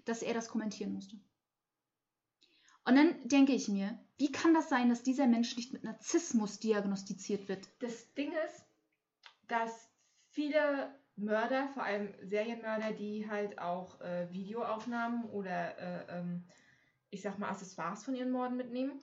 dass 0.04 0.22
er 0.22 0.34
das 0.34 0.48
kommentieren 0.48 0.92
musste. 0.92 1.16
Und 2.84 2.96
dann 2.96 3.28
denke 3.28 3.52
ich 3.52 3.68
mir, 3.68 3.98
wie 4.16 4.32
kann 4.32 4.54
das 4.54 4.68
sein, 4.68 4.88
dass 4.88 5.02
dieser 5.02 5.26
Mensch 5.26 5.56
nicht 5.56 5.72
mit 5.72 5.84
Narzissmus 5.84 6.58
diagnostiziert 6.58 7.48
wird? 7.48 7.68
Das 7.80 8.12
Ding 8.14 8.32
ist, 8.32 8.64
dass 9.46 9.90
viele 10.30 10.92
Mörder, 11.18 11.68
vor 11.74 11.82
allem 11.84 12.12
Serienmörder, 12.22 12.92
die 12.92 13.28
halt 13.28 13.58
auch 13.58 14.00
äh, 14.00 14.28
Videoaufnahmen 14.32 15.24
oder 15.30 15.78
äh, 15.78 16.18
ähm, 16.18 16.44
ich 17.10 17.22
sag 17.22 17.38
mal 17.38 17.48
Accessoires 17.50 18.04
von 18.04 18.14
ihren 18.14 18.30
Morden 18.30 18.56
mitnehmen, 18.56 19.00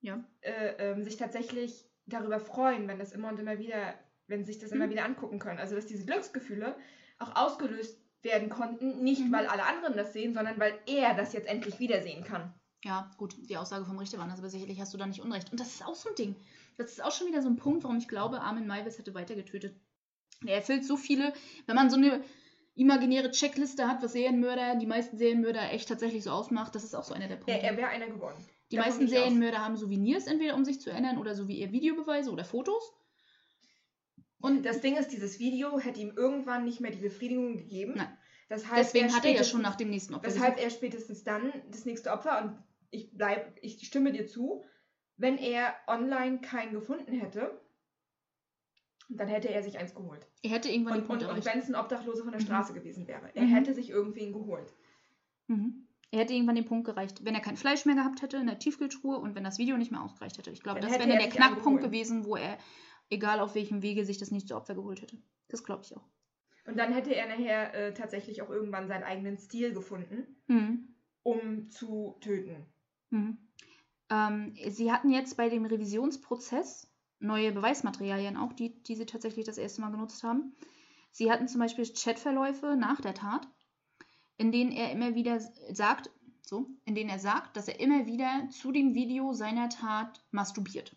Ja. 0.00 0.22
äh, 0.40 0.74
ähm, 0.78 1.02
sich 1.04 1.16
tatsächlich 1.16 1.84
darüber 2.06 2.38
freuen, 2.40 2.86
wenn 2.88 2.98
das 2.98 3.12
immer 3.12 3.28
und 3.28 3.38
immer 3.40 3.58
wieder, 3.58 3.94
wenn 4.28 4.44
sich 4.44 4.58
das 4.58 4.70
Mhm. 4.70 4.76
immer 4.76 4.90
wieder 4.90 5.04
angucken 5.04 5.38
können. 5.38 5.58
Also 5.58 5.74
dass 5.74 5.86
diese 5.86 6.06
Glücksgefühle 6.06 6.76
auch 7.18 7.34
ausgelöst 7.34 7.98
werden 8.22 8.48
konnten, 8.48 9.02
nicht 9.02 9.24
Mhm. 9.26 9.32
weil 9.32 9.46
alle 9.46 9.64
anderen 9.64 9.96
das 9.96 10.12
sehen, 10.12 10.34
sondern 10.34 10.58
weil 10.58 10.78
er 10.86 11.14
das 11.14 11.32
jetzt 11.32 11.48
endlich 11.48 11.78
wiedersehen 11.78 12.24
kann. 12.24 12.52
Ja, 12.84 13.10
gut, 13.16 13.34
die 13.48 13.56
Aussage 13.56 13.84
vom 13.84 13.98
Richter 13.98 14.18
war 14.18 14.28
das, 14.28 14.38
aber 14.38 14.48
sicherlich 14.50 14.80
hast 14.80 14.94
du 14.94 14.98
da 14.98 15.06
nicht 15.06 15.20
unrecht. 15.20 15.50
Und 15.50 15.58
das 15.58 15.68
ist 15.74 15.84
auch 15.84 15.94
so 15.94 16.08
ein 16.10 16.14
Ding. 16.14 16.36
Das 16.76 16.90
ist 16.92 17.02
auch 17.02 17.10
schon 17.10 17.26
wieder 17.26 17.42
so 17.42 17.48
ein 17.48 17.56
Punkt, 17.56 17.82
warum 17.82 17.96
ich 17.98 18.06
glaube, 18.06 18.40
Armin 18.42 18.66
Maivis 18.66 18.98
hätte 18.98 19.14
weiter 19.14 19.34
getötet. 19.34 19.74
Er 20.44 20.56
erfüllt 20.56 20.84
so 20.84 20.96
viele, 20.96 21.32
wenn 21.66 21.76
man 21.76 21.90
so 21.90 21.96
eine 21.96 22.22
imaginäre 22.74 23.30
Checkliste 23.30 23.88
hat, 23.88 24.02
was 24.02 24.12
Serienmörder, 24.12 24.76
die 24.76 24.86
meisten 24.86 25.16
Serienmörder 25.16 25.72
echt 25.72 25.88
tatsächlich 25.88 26.24
so 26.24 26.30
ausmacht, 26.30 26.74
das 26.74 26.84
ist 26.84 26.94
auch 26.94 27.04
so 27.04 27.14
einer 27.14 27.28
der 27.28 27.36
Punkte. 27.36 27.52
Er, 27.52 27.62
er 27.62 27.76
wäre 27.76 27.88
einer 27.88 28.06
geworden. 28.06 28.36
die 28.70 28.76
davon 28.76 28.90
meisten 28.90 29.04
aus. 29.04 29.10
Serienmörder 29.10 29.64
haben 29.64 29.76
Souvenirs, 29.76 30.26
entweder 30.26 30.54
um 30.54 30.64
sich 30.64 30.80
zu 30.80 30.90
erinnern 30.90 31.16
oder 31.18 31.34
so 31.34 31.48
wie 31.48 31.58
ihr 31.58 31.72
Videobeweise 31.72 32.30
oder 32.30 32.44
Fotos. 32.44 32.92
Und 34.40 34.64
Das 34.64 34.82
Ding 34.82 34.96
ist, 34.96 35.08
dieses 35.08 35.38
Video 35.38 35.78
hätte 35.78 36.00
ihm 36.00 36.12
irgendwann 36.14 36.64
nicht 36.64 36.80
mehr 36.80 36.90
die 36.90 36.98
Befriedigung 36.98 37.56
gegeben. 37.56 37.94
Nein. 37.96 38.16
Das 38.48 38.70
heißt, 38.70 38.94
deswegen 38.94 39.12
hat 39.12 39.24
er 39.24 39.32
ja 39.32 39.42
schon 39.42 39.62
nach 39.62 39.74
dem 39.74 39.90
nächsten 39.90 40.14
Opfer 40.14 40.28
Weshalb 40.28 40.60
er 40.60 40.70
spätestens 40.70 41.24
dann 41.24 41.52
das 41.70 41.84
nächste 41.84 42.12
Opfer 42.12 42.42
und 42.42 42.62
ich 42.90 43.10
bleib, 43.12 43.58
ich 43.60 43.84
stimme 43.84 44.12
dir 44.12 44.26
zu, 44.26 44.64
wenn 45.16 45.36
er 45.38 45.74
online 45.88 46.40
keinen 46.40 46.72
gefunden 46.72 47.12
hätte, 47.12 47.60
dann 49.08 49.28
hätte 49.28 49.48
er 49.48 49.62
sich 49.62 49.78
eins 49.78 49.94
geholt. 49.94 50.26
Er 50.42 50.50
hätte 50.50 50.68
irgendwann 50.68 50.94
Und, 50.94 51.00
den 51.02 51.06
Punkt 51.06 51.22
und, 51.24 51.30
und 51.30 51.44
wenn 51.44 51.58
es 51.58 51.68
ein 51.68 51.74
Obdachloser 51.76 52.22
von 52.24 52.32
der 52.32 52.40
Mhm. 52.40 52.46
Straße 52.46 52.72
gewesen 52.74 53.06
wäre, 53.06 53.30
er 53.34 53.42
Mhm. 53.44 53.54
hätte 53.54 53.74
sich 53.74 53.90
irgendwen 53.90 54.32
geholt. 54.32 54.74
Mhm. 55.46 55.86
Er 56.10 56.20
hätte 56.20 56.34
irgendwann 56.34 56.54
den 56.56 56.64
Punkt 56.64 56.86
gereicht, 56.86 57.24
wenn 57.24 57.34
er 57.34 57.40
kein 57.40 57.56
Fleisch 57.56 57.84
mehr 57.84 57.94
gehabt 57.96 58.22
hätte 58.22 58.36
in 58.36 58.46
der 58.46 58.58
Tiefkühltruhe 58.58 59.18
und 59.18 59.34
wenn 59.34 59.44
das 59.44 59.58
Video 59.58 59.76
nicht 59.76 59.90
mehr 59.90 60.02
ausgereicht 60.02 60.38
hätte. 60.38 60.50
Ich 60.50 60.62
glaube, 60.62 60.80
das 60.80 60.90
wäre 60.92 61.02
er 61.02 61.08
dann 61.08 61.18
der 61.18 61.28
Knackpunkt 61.28 61.82
gewesen, 61.82 62.24
wo 62.24 62.36
er, 62.36 62.58
egal 63.10 63.40
auf 63.40 63.54
welchem 63.54 63.82
Wege, 63.82 64.04
sich 64.04 64.18
das 64.18 64.30
nächste 64.30 64.56
Opfer 64.56 64.74
geholt 64.74 65.02
hätte. 65.02 65.18
Das 65.48 65.64
glaube 65.64 65.82
ich 65.84 65.96
auch. 65.96 66.04
Und 66.64 66.76
dann 66.78 66.92
hätte 66.92 67.14
er 67.14 67.28
nachher 67.28 67.74
äh, 67.74 67.94
tatsächlich 67.94 68.42
auch 68.42 68.50
irgendwann 68.50 68.88
seinen 68.88 69.04
eigenen 69.04 69.36
Stil 69.38 69.72
gefunden, 69.72 70.36
Mhm. 70.48 70.94
um 71.22 71.70
zu 71.70 72.16
töten. 72.20 72.66
Mhm. 73.10 73.38
Ähm, 74.10 74.54
sie 74.68 74.92
hatten 74.92 75.10
jetzt 75.10 75.36
bei 75.36 75.48
dem 75.48 75.64
Revisionsprozess 75.64 76.85
neue 77.18 77.52
Beweismaterialien 77.52 78.36
auch, 78.36 78.52
die, 78.52 78.82
die 78.84 78.94
sie 78.96 79.06
tatsächlich 79.06 79.44
das 79.46 79.58
erste 79.58 79.80
Mal 79.80 79.90
genutzt 79.90 80.22
haben. 80.22 80.54
Sie 81.12 81.30
hatten 81.30 81.48
zum 81.48 81.60
Beispiel 81.60 81.86
Chatverläufe 81.86 82.76
nach 82.76 83.00
der 83.00 83.14
Tat, 83.14 83.48
in 84.36 84.52
denen 84.52 84.72
er 84.72 84.92
immer 84.92 85.14
wieder 85.14 85.40
sagt, 85.72 86.10
so, 86.42 86.68
in 86.84 86.94
denen 86.94 87.10
er 87.10 87.18
sagt, 87.18 87.56
dass 87.56 87.68
er 87.68 87.80
immer 87.80 88.06
wieder 88.06 88.48
zu 88.50 88.70
dem 88.70 88.94
Video 88.94 89.32
seiner 89.32 89.68
Tat 89.68 90.22
masturbiert. 90.30 90.94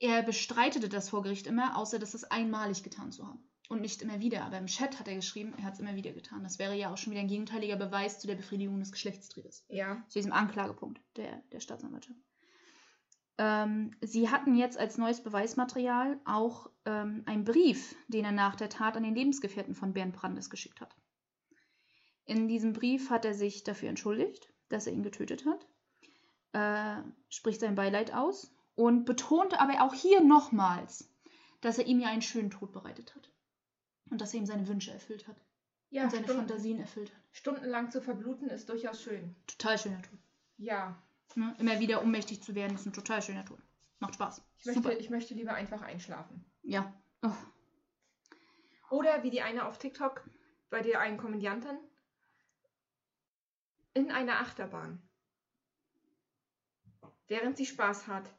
Er 0.00 0.22
bestreitete 0.22 0.88
das 0.88 1.08
vor 1.08 1.22
Gericht 1.22 1.46
immer, 1.46 1.76
außer 1.76 1.98
dass 1.98 2.14
es 2.14 2.24
einmalig 2.24 2.82
getan 2.82 3.12
zu 3.12 3.26
haben. 3.26 3.42
Und 3.68 3.82
nicht 3.82 4.00
immer 4.00 4.20
wieder. 4.20 4.44
Aber 4.44 4.56
im 4.56 4.66
Chat 4.66 4.98
hat 4.98 5.08
er 5.08 5.14
geschrieben, 5.14 5.52
er 5.58 5.64
hat 5.64 5.74
es 5.74 5.80
immer 5.80 5.94
wieder 5.94 6.12
getan. 6.12 6.42
Das 6.42 6.58
wäre 6.58 6.74
ja 6.74 6.90
auch 6.90 6.96
schon 6.96 7.10
wieder 7.10 7.20
ein 7.20 7.28
gegenteiliger 7.28 7.76
Beweis 7.76 8.18
zu 8.18 8.26
der 8.26 8.36
Befriedigung 8.36 8.80
des 8.80 8.92
Geschlechtstriebes 8.92 9.66
Ja. 9.68 10.02
zu 10.08 10.18
diesem 10.18 10.32
Anklagepunkt 10.32 11.02
der, 11.16 11.42
der 11.52 11.60
Staatsanwaltschaft. 11.60 12.18
Ähm, 13.38 13.92
sie 14.00 14.28
hatten 14.28 14.56
jetzt 14.56 14.76
als 14.78 14.98
neues 14.98 15.22
Beweismaterial 15.22 16.18
auch 16.24 16.70
ähm, 16.84 17.22
einen 17.26 17.44
Brief, 17.44 17.94
den 18.08 18.24
er 18.24 18.32
nach 18.32 18.56
der 18.56 18.68
Tat 18.68 18.96
an 18.96 19.04
den 19.04 19.14
Lebensgefährten 19.14 19.74
von 19.76 19.92
Bernd 19.92 20.14
Brandes 20.16 20.50
geschickt 20.50 20.80
hat. 20.80 20.94
In 22.24 22.48
diesem 22.48 22.72
Brief 22.72 23.10
hat 23.10 23.24
er 23.24 23.34
sich 23.34 23.62
dafür 23.64 23.88
entschuldigt, 23.88 24.52
dass 24.68 24.86
er 24.86 24.92
ihn 24.92 25.04
getötet 25.04 25.46
hat, 25.46 25.66
äh, 26.52 27.02
spricht 27.28 27.60
sein 27.60 27.76
Beileid 27.76 28.12
aus 28.12 28.52
und 28.74 29.04
betonte 29.04 29.60
aber 29.60 29.82
auch 29.82 29.94
hier 29.94 30.20
nochmals, 30.20 31.08
dass 31.60 31.78
er 31.78 31.86
ihm 31.86 32.00
ja 32.00 32.08
einen 32.08 32.22
schönen 32.22 32.50
Tod 32.50 32.72
bereitet 32.72 33.14
hat. 33.14 33.30
Und 34.10 34.20
dass 34.20 34.34
er 34.34 34.40
ihm 34.40 34.46
seine 34.46 34.66
Wünsche 34.68 34.90
erfüllt 34.90 35.28
hat 35.28 35.36
Ja, 35.90 36.04
und 36.04 36.10
seine 36.10 36.24
Stunden, 36.24 36.48
Fantasien 36.48 36.80
erfüllt 36.80 37.14
hat. 37.14 37.22
stundenlang 37.30 37.90
zu 37.90 38.00
verbluten 38.02 38.48
ist 38.48 38.68
durchaus 38.68 39.02
schön. 39.02 39.36
Total 39.46 39.78
schöner 39.78 40.02
Tod. 40.02 40.18
Ja. 40.56 41.00
Ne? 41.34 41.54
Immer 41.58 41.78
wieder 41.80 42.02
ohnmächtig 42.02 42.42
zu 42.42 42.54
werden, 42.54 42.74
ist 42.74 42.86
ein 42.86 42.92
total 42.92 43.22
schöner 43.22 43.44
Tod. 43.44 43.60
Macht 44.00 44.14
Spaß. 44.14 44.42
Ich 44.58 44.66
möchte, 44.66 44.92
ich 44.94 45.10
möchte 45.10 45.34
lieber 45.34 45.54
einfach 45.54 45.82
einschlafen. 45.82 46.44
Ja. 46.62 46.92
Oh. 47.22 47.32
Oder 48.90 49.22
wie 49.22 49.30
die 49.30 49.42
eine 49.42 49.66
auf 49.66 49.78
TikTok 49.78 50.28
bei 50.70 50.82
der 50.82 51.00
einen 51.00 51.18
Komödiantin 51.18 51.78
in 53.94 54.10
einer 54.10 54.40
Achterbahn. 54.40 55.02
Während 57.26 57.56
sie 57.56 57.66
Spaß 57.66 58.06
hat 58.06 58.32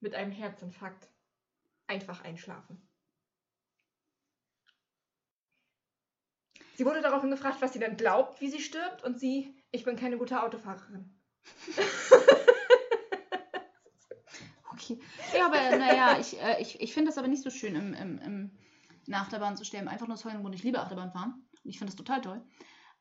mit 0.00 0.14
einem 0.14 0.32
Herzinfarkt 0.32 1.08
einfach 1.86 2.22
einschlafen. 2.24 2.88
Sie 6.74 6.86
wurde 6.86 7.02
daraufhin 7.02 7.30
gefragt, 7.30 7.60
was 7.60 7.74
sie 7.74 7.78
dann 7.78 7.96
glaubt, 7.96 8.40
wie 8.40 8.48
sie 8.48 8.60
stirbt, 8.60 9.02
und 9.04 9.20
sie, 9.20 9.54
ich 9.70 9.84
bin 9.84 9.96
keine 9.96 10.16
gute 10.16 10.42
Autofahrerin. 10.42 11.21
Okay. 14.72 14.98
Ja, 15.36 15.46
aber 15.46 15.76
naja, 15.76 16.18
ich, 16.18 16.40
äh, 16.40 16.60
ich, 16.60 16.80
ich 16.80 16.92
finde 16.92 17.10
das 17.10 17.18
aber 17.18 17.28
nicht 17.28 17.42
so 17.42 17.50
schön, 17.50 17.76
im, 17.76 17.94
im, 17.94 18.18
im, 18.18 18.50
in 19.06 19.12
der 19.12 19.20
Achterbahn 19.20 19.56
zu 19.56 19.64
sterben. 19.64 19.86
Einfach 19.86 20.06
nur 20.06 20.14
aus 20.14 20.22
folgendem 20.22 20.42
Grund. 20.42 20.54
Ich 20.56 20.64
liebe 20.64 20.80
Achterbahn 20.80 21.12
fahren. 21.12 21.46
Und 21.62 21.70
ich 21.70 21.78
finde 21.78 21.92
das 21.92 21.96
total 21.96 22.20
toll. 22.20 22.42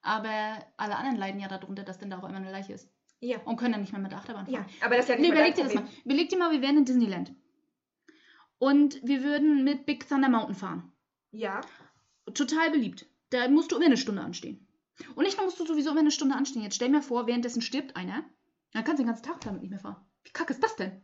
Aber 0.02 0.64
alle 0.78 0.96
anderen 0.96 1.18
leiden 1.18 1.39
ja 1.39 1.48
darunter, 1.48 1.84
dass 1.84 1.98
denn 1.98 2.10
da 2.10 2.20
auch 2.20 2.28
immer 2.28 2.38
eine 2.38 2.52
Leiche 2.52 2.74
ist. 2.74 2.89
Ja. 3.20 3.39
Und 3.46 3.56
können 3.56 3.72
dann 3.72 3.82
nicht 3.82 3.94
mehr 3.94 4.02
mit 4.02 4.12
der 4.12 4.20
Achterbahn 4.20 4.46
fahren. 4.46 4.54
Ja, 4.54 4.86
aber 4.86 4.96
das 4.96 5.06
ist 5.06 5.10
ja 5.10 5.16
nicht 5.16 5.30
Nee, 5.30 5.34
überleg 5.34 5.56
dir 5.56 5.64
das 5.64 5.74
mal. 5.74 5.88
Überleg 6.06 6.30
dir 6.30 6.38
mal, 6.38 6.52
wir 6.52 6.62
wären 6.62 6.78
in 6.78 6.86
Disneyland. 6.86 7.34
Und 8.60 9.00
wir 9.04 9.24
würden 9.24 9.64
mit 9.64 9.86
Big 9.86 10.08
Thunder 10.08 10.30
Mountain 10.30 10.56
fahren. 10.56 10.92
Ja, 11.32 11.62
Total 12.34 12.72
beliebt. 12.72 13.08
Da 13.30 13.48
musst 13.48 13.72
du 13.72 13.78
immer 13.78 13.86
eine 13.86 13.98
Stunde 13.98 14.22
anstehen. 14.22 14.68
Und 15.16 15.24
nicht 15.24 15.38
nur 15.38 15.46
musst 15.46 15.60
du 15.60 15.66
sowieso 15.66 15.92
immer 15.92 16.02
eine 16.02 16.12
Stunde 16.12 16.36
anstehen. 16.36 16.62
Jetzt 16.64 16.76
stell 16.76 16.89
mir 16.89 17.02
vor, 17.02 17.28
währenddessen 17.28 17.62
stirbt 17.62 17.96
einer. 17.96 18.24
Dann 18.74 18.84
kannst 18.84 19.00
du 19.00 19.04
den 19.04 19.08
ganzen 19.08 19.26
Tag 19.26 19.42
damit 19.42 19.62
nicht 19.62 19.72
mehr 19.72 19.80
fahren. 19.80 20.06
Wie 20.24 20.32
kacke 20.32 20.54
ist 20.54 20.64
das 20.64 20.76
denn? 20.76 21.02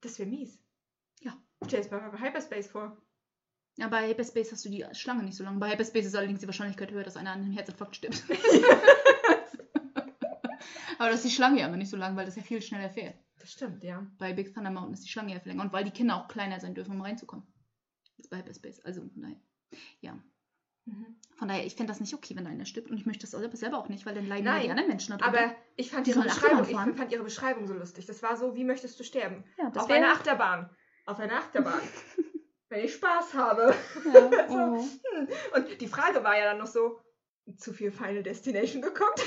das 0.00 0.18
wäre 0.18 0.28
mies. 0.28 0.62
Ja. 1.20 1.36
Stell 1.66 1.82
dir 1.82 1.90
mal 1.90 2.10
bei 2.10 2.20
Hyperspace 2.20 2.68
vor. 2.68 3.00
Ja, 3.76 3.88
bei 3.88 4.08
Hyperspace 4.08 4.52
hast 4.52 4.64
du 4.64 4.70
die 4.70 4.84
Schlange 4.92 5.22
nicht 5.22 5.36
so 5.36 5.44
lange. 5.44 5.58
Bei 5.58 5.70
Hyperspace 5.70 6.06
ist 6.06 6.16
allerdings 6.16 6.40
die 6.40 6.46
Wahrscheinlichkeit 6.46 6.90
höher, 6.90 7.04
dass 7.04 7.16
einer 7.16 7.32
an 7.32 7.42
einem 7.42 7.52
Herzinfarkt 7.52 7.96
stirbt. 7.96 8.24
Aber 10.98 11.10
das 11.10 11.24
ist 11.24 11.26
die 11.26 11.34
Schlange 11.34 11.60
ja 11.60 11.66
immer 11.68 11.76
nicht 11.76 11.90
so 11.90 11.96
lang, 11.96 12.16
weil 12.16 12.26
das 12.26 12.36
ja 12.36 12.42
viel 12.42 12.60
schneller 12.60 12.90
fährt. 12.90 13.16
Das 13.38 13.52
stimmt, 13.52 13.84
ja. 13.84 14.04
Bei 14.18 14.32
Big 14.32 14.52
Thunder 14.52 14.70
Mountain 14.70 14.94
ist 14.94 15.04
die 15.04 15.08
Schlange 15.08 15.32
ja 15.32 15.38
viel 15.40 15.52
länger. 15.52 15.62
Und 15.62 15.72
weil 15.72 15.84
die 15.84 15.92
Kinder 15.92 16.16
auch 16.16 16.26
kleiner 16.26 16.58
sein 16.58 16.74
dürfen, 16.74 16.92
um 16.92 17.00
reinzukommen. 17.00 17.46
Jetzt 18.16 18.30
bei 18.30 18.38
Hyperspace. 18.38 18.80
Also 18.84 19.08
daher. 19.14 19.36
Ja. 20.00 20.18
Mhm. 20.88 21.16
Von 21.36 21.48
daher, 21.48 21.64
ich 21.64 21.76
finde 21.76 21.92
das 21.92 22.00
nicht 22.00 22.14
okay, 22.14 22.34
wenn 22.34 22.46
einer 22.46 22.64
stirbt. 22.64 22.90
Und 22.90 22.96
ich 22.96 23.06
möchte 23.06 23.26
das 23.28 23.30
selber- 23.60 23.78
auch 23.78 23.88
nicht, 23.88 24.04
weil 24.06 24.14
dann 24.14 24.26
leiden 24.26 24.46
ja 24.46 24.58
die 24.58 24.70
anderen 24.70 24.88
Menschen 24.88 25.16
darunter. 25.16 25.38
Aber 25.40 25.54
ich 25.76 25.90
fand 25.90 26.06
Die 26.06 26.10
ihre 26.10 26.22
Beschreibung, 26.22 26.62
ich 26.68 26.96
fand 26.96 27.12
ihre 27.12 27.22
Beschreibung 27.22 27.66
so 27.68 27.74
lustig. 27.74 28.06
Das 28.06 28.22
war 28.22 28.36
so, 28.36 28.56
wie 28.56 28.64
möchtest 28.64 28.98
du 28.98 29.04
sterben? 29.04 29.44
ja, 29.56 29.70
das 29.70 29.84
Auf 29.84 29.90
einer 29.90 30.08
Achterbahn. 30.10 30.68
Auf 31.06 31.20
einer 31.20 31.34
Achterbahn. 31.34 31.80
Wenn 32.70 32.84
ich 32.84 32.94
Spaß 32.94 33.34
habe. 33.34 33.74
Ja, 34.12 34.30
oh. 34.50 34.84
Und 35.54 35.80
die 35.80 35.86
Frage 35.88 36.22
war 36.24 36.36
ja 36.36 36.44
dann 36.44 36.58
noch 36.58 36.66
so, 36.66 37.00
zu 37.56 37.72
viel 37.72 37.90
Final 37.90 38.22
Destination 38.22 38.82
geguckt? 38.82 39.22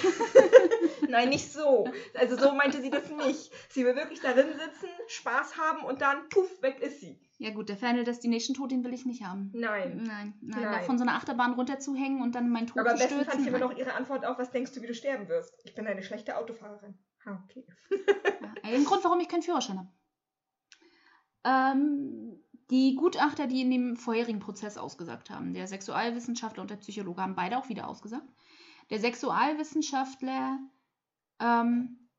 Nein, 1.10 1.30
nicht 1.30 1.52
so. 1.52 1.86
Also 2.16 2.38
so 2.38 2.54
meinte 2.54 2.82
sie 2.82 2.90
das 2.90 3.10
nicht. 3.10 3.52
Sie 3.70 3.86
will 3.86 3.96
wirklich 3.96 4.22
darin 4.22 4.48
sitzen, 4.54 4.88
Spaß 5.08 5.58
haben 5.58 5.84
und 5.84 6.02
dann, 6.02 6.30
puff, 6.30 6.62
weg 6.62 6.80
ist 6.82 7.02
sie. 7.02 7.20
ja 7.40 7.52
gut, 7.52 7.70
der 7.70 7.78
Final 7.78 8.04
Destination 8.04 8.56
Tod, 8.56 8.72
den 8.72 8.84
will 8.84 8.94
ich 8.94 9.06
nicht 9.06 9.24
haben. 9.24 9.52
Nein. 9.54 10.04
Nein, 10.06 10.34
nein, 10.42 10.62
Nein. 10.62 10.84
von 10.86 10.98
so 10.98 11.04
einer 11.04 11.16
Achterbahn 11.16 11.54
runterzuhängen 11.54 12.22
und 12.22 12.36
dann 12.36 12.50
mein 12.50 12.68
Tod 12.68 12.80
Aber 12.80 12.92
am 12.92 12.98
zu 12.98 13.04
besten 13.04 13.16
stürzen. 13.22 13.32
fand 13.32 13.42
ich 13.42 13.48
immer 13.48 13.60
noch 13.60 13.78
ihre 13.78 13.94
Antwort 13.96 14.26
auf, 14.26 14.38
was 14.38 14.52
denkst 14.52 14.72
du, 14.74 14.82
wie 14.82 14.88
du 14.88 14.94
sterben 14.94 15.28
wirst? 15.28 15.54
Ich 15.64 15.74
bin 15.76 15.88
eine 15.88 16.04
schlechte 16.04 16.38
Autofahrerin. 16.38 16.98
Ah, 17.26 17.40
okay. 17.50 17.66
Ja, 18.64 18.72
ein 18.74 18.86
Grund, 18.86 19.04
warum 19.04 19.20
ich 19.20 19.28
keinen 19.28 19.44
Führerschein 19.44 19.78
habe. 19.80 19.90
Ähm, 21.44 22.31
die 22.72 22.96
Gutachter, 22.96 23.48
die 23.48 23.62
in 23.62 23.70
dem 23.70 23.98
vorherigen 23.98 24.40
Prozess 24.40 24.78
ausgesagt 24.78 25.30
haben, 25.30 25.54
der 25.54 25.68
Sexualwissenschaftler 25.68 26.62
und 26.62 26.72
der 26.72 26.78
Psychologe, 26.78 27.22
haben 27.22 27.36
beide 27.36 27.58
auch 27.58 27.70
wieder 27.70 27.88
ausgesagt. 27.88 28.28
Der 28.90 29.00
Sexualwissenschaftler 29.00 30.58
ähm, 31.40 32.10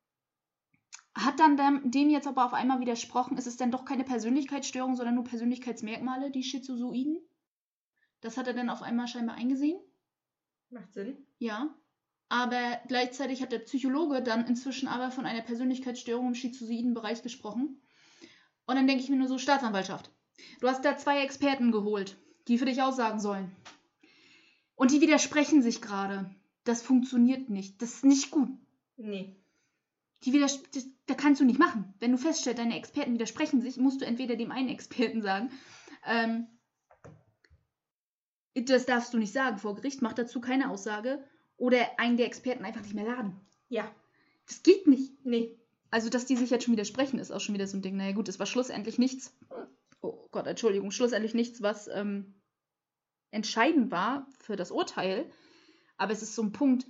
hat 1.15 1.39
dann 1.39 1.57
dem, 1.91 2.09
jetzt 2.09 2.27
aber 2.27 2.45
auf 2.45 2.53
einmal 2.53 2.79
widersprochen, 2.79 3.37
es 3.37 3.47
ist 3.47 3.61
dann 3.61 3.71
doch 3.71 3.83
keine 3.83 4.03
Persönlichkeitsstörung, 4.03 4.95
sondern 4.95 5.15
nur 5.15 5.23
Persönlichkeitsmerkmale, 5.23 6.31
die 6.31 6.43
Schizozoiden. 6.43 7.19
Das 8.21 8.37
hat 8.37 8.47
er 8.47 8.53
dann 8.53 8.69
auf 8.69 8.81
einmal 8.81 9.07
scheinbar 9.07 9.35
eingesehen. 9.35 9.79
Macht 10.69 10.93
Sinn. 10.93 11.17
Ja. 11.39 11.75
Aber 12.29 12.79
gleichzeitig 12.87 13.41
hat 13.41 13.51
der 13.51 13.59
Psychologe 13.59 14.23
dann 14.23 14.47
inzwischen 14.47 14.87
aber 14.87 15.11
von 15.11 15.25
einer 15.25 15.41
Persönlichkeitsstörung 15.41 16.27
im 16.27 16.35
schizoiden 16.35 16.93
Bereich 16.93 17.21
gesprochen. 17.21 17.81
Und 18.65 18.75
dann 18.75 18.87
denke 18.87 19.03
ich 19.03 19.09
mir 19.09 19.17
nur 19.17 19.27
so, 19.27 19.37
Staatsanwaltschaft. 19.37 20.12
Du 20.59 20.67
hast 20.67 20.83
da 20.83 20.97
zwei 20.97 21.21
Experten 21.23 21.71
geholt, 21.71 22.17
die 22.47 22.57
für 22.57 22.65
dich 22.65 22.81
aussagen 22.81 23.19
sollen. 23.19 23.51
Und 24.75 24.91
die 24.91 25.01
widersprechen 25.01 25.61
sich 25.61 25.81
gerade. 25.81 26.29
Das 26.63 26.81
funktioniert 26.81 27.49
nicht. 27.49 27.81
Das 27.81 27.95
ist 27.95 28.05
nicht 28.05 28.31
gut. 28.31 28.49
Nee. 28.97 29.35
Die 30.23 30.33
widers 30.33 30.61
das, 30.71 30.87
da 31.05 31.13
kannst 31.13 31.41
du 31.41 31.45
nicht 31.45 31.59
machen. 31.59 31.93
Wenn 31.99 32.11
du 32.11 32.17
feststellst, 32.17 32.59
deine 32.59 32.77
Experten 32.77 33.13
widersprechen 33.13 33.61
sich, 33.61 33.77
musst 33.77 34.01
du 34.01 34.05
entweder 34.05 34.35
dem 34.35 34.51
einen 34.51 34.69
Experten 34.69 35.21
sagen, 35.21 35.51
ähm, 36.05 36.47
das 38.55 38.85
darfst 38.85 39.13
du 39.13 39.17
nicht 39.17 39.33
sagen 39.33 39.57
vor 39.57 39.75
Gericht, 39.75 40.01
mach 40.01 40.13
dazu 40.13 40.39
keine 40.39 40.69
Aussage, 40.69 41.23
oder 41.57 41.99
einen 41.99 42.17
der 42.17 42.27
Experten 42.27 42.65
einfach 42.65 42.81
nicht 42.81 42.93
mehr 42.93 43.05
laden. 43.05 43.39
Ja. 43.69 43.89
Das 44.47 44.63
geht 44.63 44.87
nicht. 44.87 45.25
Nee. 45.25 45.57
Also, 45.89 46.09
dass 46.09 46.25
die 46.25 46.35
sich 46.35 46.49
jetzt 46.49 46.65
schon 46.65 46.73
widersprechen, 46.73 47.19
ist 47.19 47.31
auch 47.31 47.39
schon 47.39 47.55
wieder 47.55 47.67
so 47.67 47.77
ein 47.77 47.81
Ding. 47.81 47.95
Naja, 47.95 48.13
gut, 48.13 48.27
es 48.27 48.39
war 48.39 48.45
schlussendlich 48.45 48.97
nichts. 48.97 49.33
Oh 50.03 50.27
Gott, 50.31 50.47
Entschuldigung, 50.47 50.91
schlussendlich 50.91 51.33
nichts, 51.33 51.61
was 51.61 51.87
ähm, 51.87 52.35
entscheidend 53.31 53.89
war 53.89 54.27
für 54.39 54.57
das 54.57 54.69
Urteil. 54.69 55.31
Aber 55.97 56.11
es 56.11 56.21
ist 56.21 56.35
so 56.35 56.43
ein 56.43 56.51
Punkt, 56.51 56.85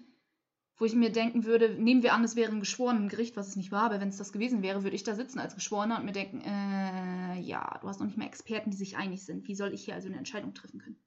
wo 0.77 0.85
ich 0.85 0.95
mir 0.95 1.11
denken 1.11 1.45
würde, 1.45 1.69
nehmen 1.75 2.01
wir 2.01 2.13
an, 2.13 2.23
es 2.23 2.35
wäre 2.35 2.51
ein 2.51 2.59
Geschworenengericht, 2.59 3.37
was 3.37 3.47
es 3.47 3.55
nicht 3.55 3.71
war, 3.71 3.83
aber 3.83 4.01
wenn 4.01 4.09
es 4.09 4.17
das 4.17 4.33
gewesen 4.33 4.63
wäre, 4.63 4.83
würde 4.83 4.95
ich 4.95 5.03
da 5.03 5.13
sitzen 5.13 5.37
als 5.37 5.53
Geschworener 5.53 5.99
und 5.99 6.05
mir 6.05 6.11
denken, 6.11 6.41
äh, 6.41 7.39
ja, 7.39 7.77
du 7.81 7.87
hast 7.87 7.99
noch 7.99 8.07
nicht 8.07 8.17
mal 8.17 8.25
Experten, 8.25 8.71
die 8.71 8.77
sich 8.77 8.97
einig 8.97 9.23
sind. 9.23 9.47
Wie 9.47 9.55
soll 9.55 9.73
ich 9.73 9.85
hier 9.85 9.93
also 9.93 10.07
eine 10.07 10.17
Entscheidung 10.17 10.55
treffen 10.55 10.79
können? 10.79 10.99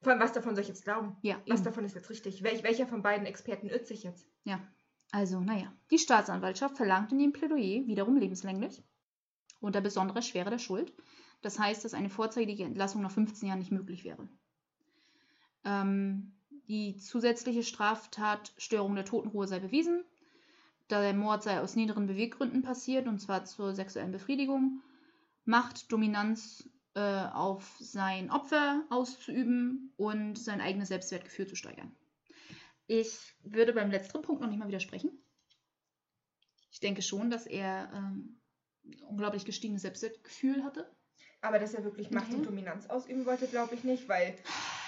Vor 0.00 0.12
allem, 0.12 0.22
was 0.22 0.32
davon 0.32 0.54
soll 0.54 0.62
ich 0.62 0.68
jetzt 0.68 0.84
glauben? 0.84 1.16
Ja, 1.20 1.40
Was 1.46 1.60
eben. 1.60 1.64
davon 1.64 1.84
ist 1.84 1.94
jetzt 1.94 2.08
richtig? 2.08 2.42
Welch, 2.42 2.62
welcher 2.62 2.86
von 2.86 3.02
beiden 3.02 3.26
Experten 3.26 3.68
irrt 3.68 3.86
sich 3.86 4.02
jetzt? 4.02 4.26
Ja, 4.44 4.60
also, 5.10 5.40
naja. 5.40 5.72
Die 5.90 5.98
Staatsanwaltschaft 5.98 6.78
verlangt 6.78 7.12
in 7.12 7.18
dem 7.18 7.32
Plädoyer 7.34 7.86
wiederum 7.86 8.16
lebenslänglich 8.16 8.82
unter 9.62 9.80
besonderer 9.80 10.22
Schwere 10.22 10.50
der 10.50 10.58
Schuld. 10.58 10.92
Das 11.40 11.58
heißt, 11.58 11.84
dass 11.84 11.94
eine 11.94 12.10
vorzeitige 12.10 12.64
Entlassung 12.64 13.02
nach 13.02 13.10
15 13.10 13.48
Jahren 13.48 13.58
nicht 13.58 13.72
möglich 13.72 14.04
wäre. 14.04 14.28
Ähm, 15.64 16.34
die 16.68 16.96
zusätzliche 16.96 17.62
Straftat 17.62 18.52
Störung 18.56 18.94
der 18.94 19.04
Totenruhe 19.04 19.46
sei 19.46 19.60
bewiesen. 19.60 20.04
Da 20.88 21.00
der 21.00 21.14
Mord 21.14 21.42
sei 21.42 21.60
aus 21.60 21.76
niederen 21.76 22.06
Beweggründen 22.06 22.62
passiert, 22.62 23.06
und 23.06 23.18
zwar 23.18 23.44
zur 23.44 23.74
sexuellen 23.74 24.12
Befriedigung. 24.12 24.82
Macht, 25.44 25.90
Dominanz 25.90 26.68
äh, 26.94 27.00
auf 27.00 27.76
sein 27.80 28.30
Opfer 28.30 28.84
auszuüben 28.90 29.92
und 29.96 30.38
sein 30.38 30.60
eigenes 30.60 30.88
Selbstwertgefühl 30.88 31.46
zu 31.46 31.56
steigern. 31.56 31.96
Ich 32.86 33.34
würde 33.42 33.72
beim 33.72 33.90
letzteren 33.90 34.22
Punkt 34.22 34.42
noch 34.42 34.48
nicht 34.48 34.58
mal 34.58 34.68
widersprechen. 34.68 35.10
Ich 36.70 36.80
denke 36.80 37.02
schon, 37.02 37.30
dass 37.30 37.46
er 37.46 37.90
ähm, 37.94 38.41
unglaublich 39.08 39.44
gestiegenes 39.44 39.82
Selbstwertgefühl 39.82 40.64
hatte. 40.64 40.90
Aber 41.40 41.58
dass 41.58 41.74
er 41.74 41.82
wirklich 41.84 42.10
Macht 42.10 42.30
Mhm. 42.30 42.36
und 42.38 42.46
Dominanz 42.46 42.86
ausüben 42.88 43.26
wollte, 43.26 43.46
glaube 43.48 43.74
ich 43.74 43.82
nicht, 43.84 44.08
weil 44.08 44.34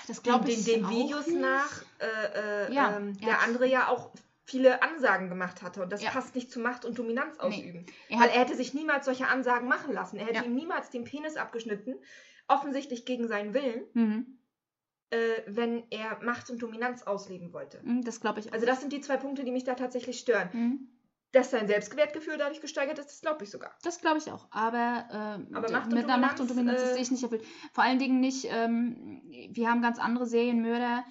Das 0.07 0.23
den, 0.23 0.41
den, 0.43 0.49
ich 0.51 0.65
den 0.65 0.85
auch 0.85 0.91
Videos 0.91 1.27
nicht. 1.27 1.41
nach 1.41 1.83
äh, 1.99 2.67
äh, 2.69 2.73
Ja, 2.75 2.97
ähm, 2.97 3.17
er 3.21 3.27
der 3.27 3.41
andere 3.43 3.67
ja 3.67 3.89
auch 3.89 4.11
viele 4.45 4.83
Ansagen 4.83 5.29
gemacht 5.29 5.63
hatte. 5.63 5.83
Und 5.83 5.91
das 5.91 6.03
Ja. 6.03 6.11
passt 6.11 6.35
nicht 6.35 6.53
zu 6.53 6.61
Macht 6.61 6.85
und 6.85 6.99
Dominanz 6.99 7.39
ausüben. 7.41 7.87
Er 8.09 8.21
Weil 8.21 8.29
er 8.29 8.41
hätte 8.41 8.55
sich 8.55 8.75
niemals 8.75 9.07
solche 9.07 9.27
Ansagen 9.27 9.69
machen 9.69 9.93
lassen. 9.95 10.17
Er 10.19 10.27
hätte 10.27 10.45
ihm 10.45 10.55
niemals 10.55 10.91
den 10.91 11.05
Penis 11.05 11.37
abgeschnitten, 11.37 11.95
offensichtlich 12.47 13.07
gegen 13.07 13.27
seinen 13.27 13.55
Willen, 13.55 13.83
mhm. 13.95 14.39
äh, 15.11 15.17
wenn 15.47 15.83
er 15.91 16.23
Macht 16.23 16.51
und 16.51 16.63
Dominanz 16.63 17.03
ausleben 17.05 17.53
wollte. 17.53 17.81
Mhm, 17.83 18.05
das 18.05 18.21
glaube 18.21 18.41
ich 18.41 18.49
auch. 18.51 18.53
Also 18.53 18.67
das 18.67 18.81
sind 18.81 18.93
die 18.93 19.01
zwei 19.01 19.17
Punkte, 19.17 19.45
die 19.45 19.51
mich 19.51 19.65
da 19.65 19.75
tatsächlich 19.75 20.19
stören. 20.21 20.51
Mhm. 20.53 20.89
Dass 21.35 21.51
sein 21.51 21.67
Selbstwertgefühl 21.67 22.39
dadurch 22.39 22.61
gesteigert 22.61 22.99
ist, 23.01 23.09
das 23.09 23.21
glaube 23.21 23.43
ich 23.43 23.51
sogar. 23.51 23.75
Das 23.83 24.01
glaube 24.01 24.19
ich 24.19 24.31
auch. 24.31 24.47
Aber, 24.53 25.09
ähm, 25.11 25.49
Aber 25.53 25.71
Macht 25.71 25.87
und 25.87 25.95
mit 25.95 26.05
einer 26.05 26.17
Macht 26.17 26.39
und 26.39 26.49
Dominanz, 26.49 26.81
äh, 26.81 26.93
sehe 26.93 27.03
ich 27.03 27.11
nicht 27.11 27.25
erfüllt. 27.25 27.45
Vor 27.73 27.83
allen 27.83 27.99
Dingen 27.99 28.21
nicht, 28.21 28.47
ähm, 28.49 29.21
wir 29.51 29.69
haben 29.69 29.83
ganz 29.83 29.99
andere 29.99 30.27
Serienmörder. 30.27 31.05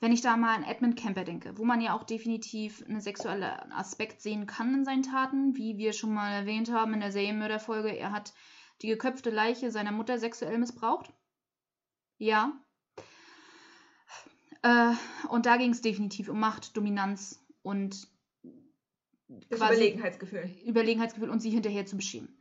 Wenn 0.00 0.12
ich 0.12 0.22
da 0.22 0.38
mal 0.38 0.56
an 0.56 0.64
Edmund 0.64 0.96
Kemper 0.96 1.24
denke, 1.24 1.58
wo 1.58 1.64
man 1.64 1.82
ja 1.82 1.94
auch 1.94 2.04
definitiv 2.04 2.82
einen 2.88 3.02
sexuellen 3.02 3.44
Aspekt 3.72 4.22
sehen 4.22 4.46
kann 4.46 4.74
in 4.74 4.84
seinen 4.86 5.02
Taten, 5.02 5.56
wie 5.56 5.76
wir 5.76 5.92
schon 5.92 6.14
mal 6.14 6.32
erwähnt 6.32 6.72
haben 6.72 6.94
in 6.94 7.00
der 7.00 7.12
Serienmörderfolge, 7.12 7.94
er 7.94 8.12
hat 8.12 8.32
die 8.80 8.88
geköpfte 8.88 9.28
Leiche 9.28 9.70
seiner 9.70 9.92
Mutter 9.92 10.18
sexuell 10.18 10.56
missbraucht. 10.56 11.12
Ja. 12.16 12.52
Äh, 14.62 14.92
und 15.28 15.44
da 15.44 15.58
ging 15.58 15.70
es 15.70 15.82
definitiv 15.82 16.30
um 16.30 16.40
Macht, 16.40 16.76
Dominanz 16.76 17.44
und 17.62 18.08
Das 19.48 19.58
Überlegenheitsgefühl. 19.58 20.50
Überlegenheitsgefühl 20.66 21.30
und 21.30 21.40
sie 21.40 21.50
hinterher 21.50 21.86
zu 21.86 21.96
beschämen. 21.96 22.36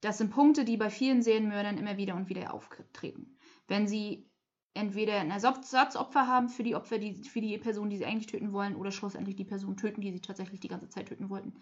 Das 0.00 0.18
sind 0.18 0.30
Punkte, 0.30 0.64
die 0.64 0.76
bei 0.76 0.90
vielen 0.90 1.22
Serienmördern 1.22 1.78
immer 1.78 1.96
wieder 1.96 2.16
und 2.16 2.28
wieder 2.28 2.52
auftreten. 2.52 3.36
Wenn 3.68 3.86
sie 3.86 4.28
entweder 4.74 5.20
ein 5.20 5.30
Ersatzopfer 5.30 6.26
haben 6.26 6.48
für 6.48 6.62
die 6.62 6.74
Opfer, 6.74 6.98
die, 6.98 7.14
für 7.22 7.40
die 7.40 7.56
Person, 7.58 7.90
die 7.90 7.98
sie 7.98 8.06
eigentlich 8.06 8.26
töten 8.26 8.52
wollen, 8.52 8.74
oder 8.74 8.90
schlussendlich 8.90 9.36
die 9.36 9.44
Person 9.44 9.76
töten, 9.76 10.00
die 10.00 10.12
sie 10.12 10.20
tatsächlich 10.20 10.60
die 10.60 10.68
ganze 10.68 10.88
Zeit 10.88 11.08
töten 11.08 11.30
wollten. 11.30 11.54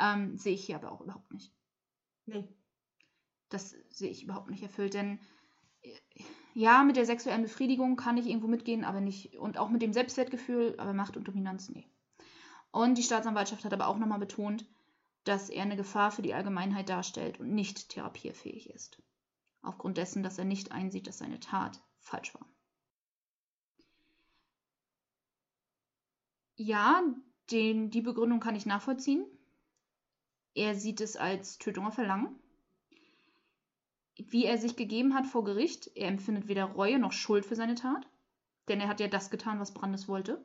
Ähm, 0.00 0.36
sehe 0.36 0.54
ich 0.54 0.64
hier 0.64 0.76
aber 0.76 0.92
auch 0.92 1.00
überhaupt 1.00 1.32
nicht. 1.32 1.52
Nee. 2.26 2.48
Das 3.48 3.74
sehe 3.90 4.10
ich 4.10 4.22
überhaupt 4.22 4.50
nicht 4.50 4.62
erfüllt, 4.62 4.94
denn 4.94 5.18
äh, 5.82 5.90
ja, 6.54 6.84
mit 6.84 6.96
der 6.96 7.06
sexuellen 7.06 7.42
Befriedigung 7.42 7.96
kann 7.96 8.16
ich 8.16 8.26
irgendwo 8.26 8.48
mitgehen, 8.48 8.84
aber 8.84 9.00
nicht, 9.00 9.36
und 9.38 9.58
auch 9.58 9.68
mit 9.68 9.82
dem 9.82 9.92
Selbstwertgefühl, 9.92 10.74
aber 10.78 10.92
Macht 10.92 11.16
und 11.16 11.28
Dominanz, 11.28 11.68
nee. 11.70 11.86
Und 12.70 12.98
die 12.98 13.02
Staatsanwaltschaft 13.02 13.64
hat 13.64 13.72
aber 13.72 13.88
auch 13.88 13.98
nochmal 13.98 14.18
betont, 14.18 14.66
dass 15.24 15.50
er 15.50 15.62
eine 15.62 15.76
Gefahr 15.76 16.10
für 16.10 16.22
die 16.22 16.34
Allgemeinheit 16.34 16.88
darstellt 16.88 17.40
und 17.40 17.54
nicht 17.54 17.90
therapierfähig 17.90 18.70
ist. 18.70 19.02
Aufgrund 19.62 19.96
dessen, 19.96 20.22
dass 20.22 20.38
er 20.38 20.44
nicht 20.44 20.72
einsieht, 20.72 21.06
dass 21.06 21.18
seine 21.18 21.40
Tat 21.40 21.82
falsch 21.98 22.34
war. 22.34 22.46
Ja, 26.56 27.02
den, 27.50 27.90
die 27.90 28.00
Begründung 28.00 28.40
kann 28.40 28.56
ich 28.56 28.66
nachvollziehen. 28.66 29.24
Er 30.54 30.74
sieht 30.74 31.00
es 31.00 31.16
als 31.16 31.58
Tötung 31.58 31.86
auf 31.86 31.94
Verlangen. 31.94 32.34
Wie 34.16 34.44
er 34.44 34.58
sich 34.58 34.74
gegeben 34.74 35.14
hat 35.14 35.26
vor 35.26 35.44
Gericht, 35.44 35.90
er 35.94 36.08
empfindet 36.08 36.48
weder 36.48 36.64
Reue 36.64 36.98
noch 36.98 37.12
Schuld 37.12 37.46
für 37.46 37.54
seine 37.54 37.76
Tat, 37.76 38.08
denn 38.66 38.80
er 38.80 38.88
hat 38.88 38.98
ja 38.98 39.06
das 39.06 39.30
getan, 39.30 39.60
was 39.60 39.72
Brandes 39.72 40.08
wollte. 40.08 40.42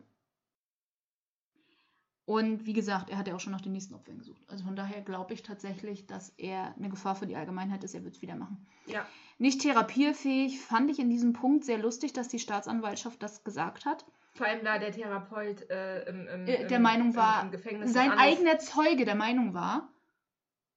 Und 2.26 2.66
wie 2.66 2.74
gesagt, 2.74 3.10
er 3.10 3.18
hat 3.18 3.28
ja 3.28 3.36
auch 3.36 3.40
schon 3.40 3.52
nach 3.52 3.62
den 3.62 3.74
nächsten 3.74 3.94
Opfern 3.94 4.18
gesucht. 4.18 4.42
Also 4.48 4.64
von 4.64 4.78
daher 4.78 5.02
glaube 5.02 5.34
ich 5.34 5.44
tatsächlich, 5.44 6.06
dass 6.08 6.30
er 6.38 6.74
eine 6.78 6.90
Gefahr 6.90 7.16
für 7.16 7.28
die 7.28 7.36
Allgemeinheit 7.36 7.84
ist. 7.84 7.94
Er 7.96 8.04
wird 8.04 8.16
es 8.16 8.22
wieder 8.22 8.36
machen. 8.36 8.66
Ja. 8.86 9.06
Nicht 9.40 9.62
therapierfähig 9.62 10.62
fand 10.62 10.90
ich 10.90 11.00
in 11.00 11.10
diesem 11.10 11.34
Punkt 11.34 11.66
sehr 11.66 11.78
lustig, 11.80 12.14
dass 12.14 12.30
die 12.30 12.40
Staatsanwaltschaft 12.40 13.22
das 13.22 13.44
gesagt 13.44 13.86
hat. 13.86 14.06
Vor 14.36 14.48
allem 14.48 14.64
da 14.64 14.80
der 14.80 14.92
Therapeut 14.92 15.70
äh, 15.70 16.10
im, 16.10 16.28
im, 16.28 16.48
Äh, 16.48 16.68
der 16.68 16.78
im, 16.78 16.84
Meinung 16.84 17.16
war, 17.16 17.52
Sein 17.86 18.12
eigener 18.12 18.58
Zeuge 18.58 19.04
der 19.04 19.16
Meinung 19.16 19.54
war, 19.54 19.90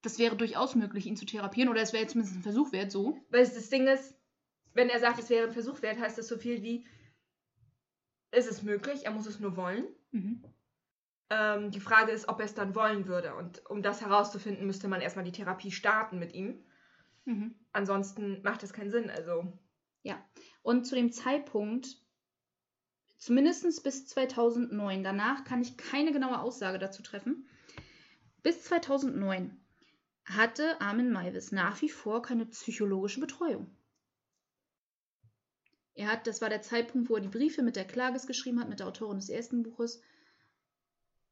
das 0.01 0.19
wäre 0.19 0.35
durchaus 0.35 0.75
möglich, 0.75 1.05
ihn 1.05 1.15
zu 1.15 1.25
therapieren. 1.25 1.69
Oder 1.69 1.81
es 1.81 1.93
wäre 1.93 2.05
zumindest 2.07 2.37
ein 2.37 2.43
Versuch 2.43 2.71
wert, 2.73 2.91
so. 2.91 3.17
Weil 3.29 3.41
es 3.41 3.53
das 3.53 3.69
Ding 3.69 3.87
ist, 3.87 4.15
wenn 4.73 4.89
er 4.89 4.99
sagt, 4.99 5.19
es 5.19 5.29
wäre 5.29 5.47
ein 5.47 5.53
Versuch 5.53 5.81
wert, 5.81 5.97
heißt 5.97 6.17
das 6.17 6.27
so 6.27 6.37
viel 6.37 6.61
wie, 6.61 6.85
es 8.31 8.47
ist 8.47 8.63
möglich, 8.63 9.05
er 9.05 9.11
muss 9.11 9.25
es 9.25 9.39
nur 9.39 9.55
wollen. 9.55 9.85
Mhm. 10.11 10.43
Ähm, 11.29 11.71
die 11.71 11.79
Frage 11.79 12.11
ist, 12.11 12.29
ob 12.29 12.39
er 12.39 12.45
es 12.45 12.53
dann 12.53 12.75
wollen 12.75 13.07
würde. 13.07 13.35
Und 13.35 13.65
um 13.69 13.81
das 13.81 14.01
herauszufinden, 14.01 14.65
müsste 14.65 14.87
man 14.87 15.01
erstmal 15.01 15.25
die 15.25 15.31
Therapie 15.31 15.71
starten 15.71 16.19
mit 16.19 16.33
ihm. 16.33 16.63
Mhm. 17.25 17.55
Ansonsten 17.73 18.41
macht 18.43 18.63
das 18.63 18.73
keinen 18.73 18.91
Sinn. 18.91 19.09
Also, 19.09 19.51
Und 20.61 20.85
zu 20.85 20.95
dem 20.95 21.11
Zeitpunkt, 21.11 21.97
zumindest 23.17 23.83
bis 23.83 24.07
2009, 24.07 25.03
danach 25.03 25.43
kann 25.43 25.61
ich 25.61 25.77
keine 25.77 26.13
genaue 26.13 26.39
Aussage 26.39 26.79
dazu 26.79 27.03
treffen, 27.03 27.47
bis 28.43 28.63
2009 28.63 29.59
hatte 30.25 30.79
Armin 30.81 31.11
Maivis 31.11 31.51
nach 31.51 31.81
wie 31.81 31.89
vor 31.89 32.21
keine 32.21 32.45
psychologische 32.45 33.19
Betreuung. 33.19 33.69
Er 35.95 36.11
hat, 36.11 36.27
das 36.27 36.41
war 36.41 36.49
der 36.49 36.61
Zeitpunkt, 36.61 37.09
wo 37.09 37.15
er 37.15 37.21
die 37.21 37.27
Briefe 37.27 37.63
mit 37.63 37.75
der 37.75 37.85
Klages 37.85 38.27
geschrieben 38.27 38.59
hat, 38.59 38.69
mit 38.69 38.79
der 38.79 38.87
Autorin 38.87 39.17
des 39.17 39.29
ersten 39.29 39.63
Buches. 39.63 40.01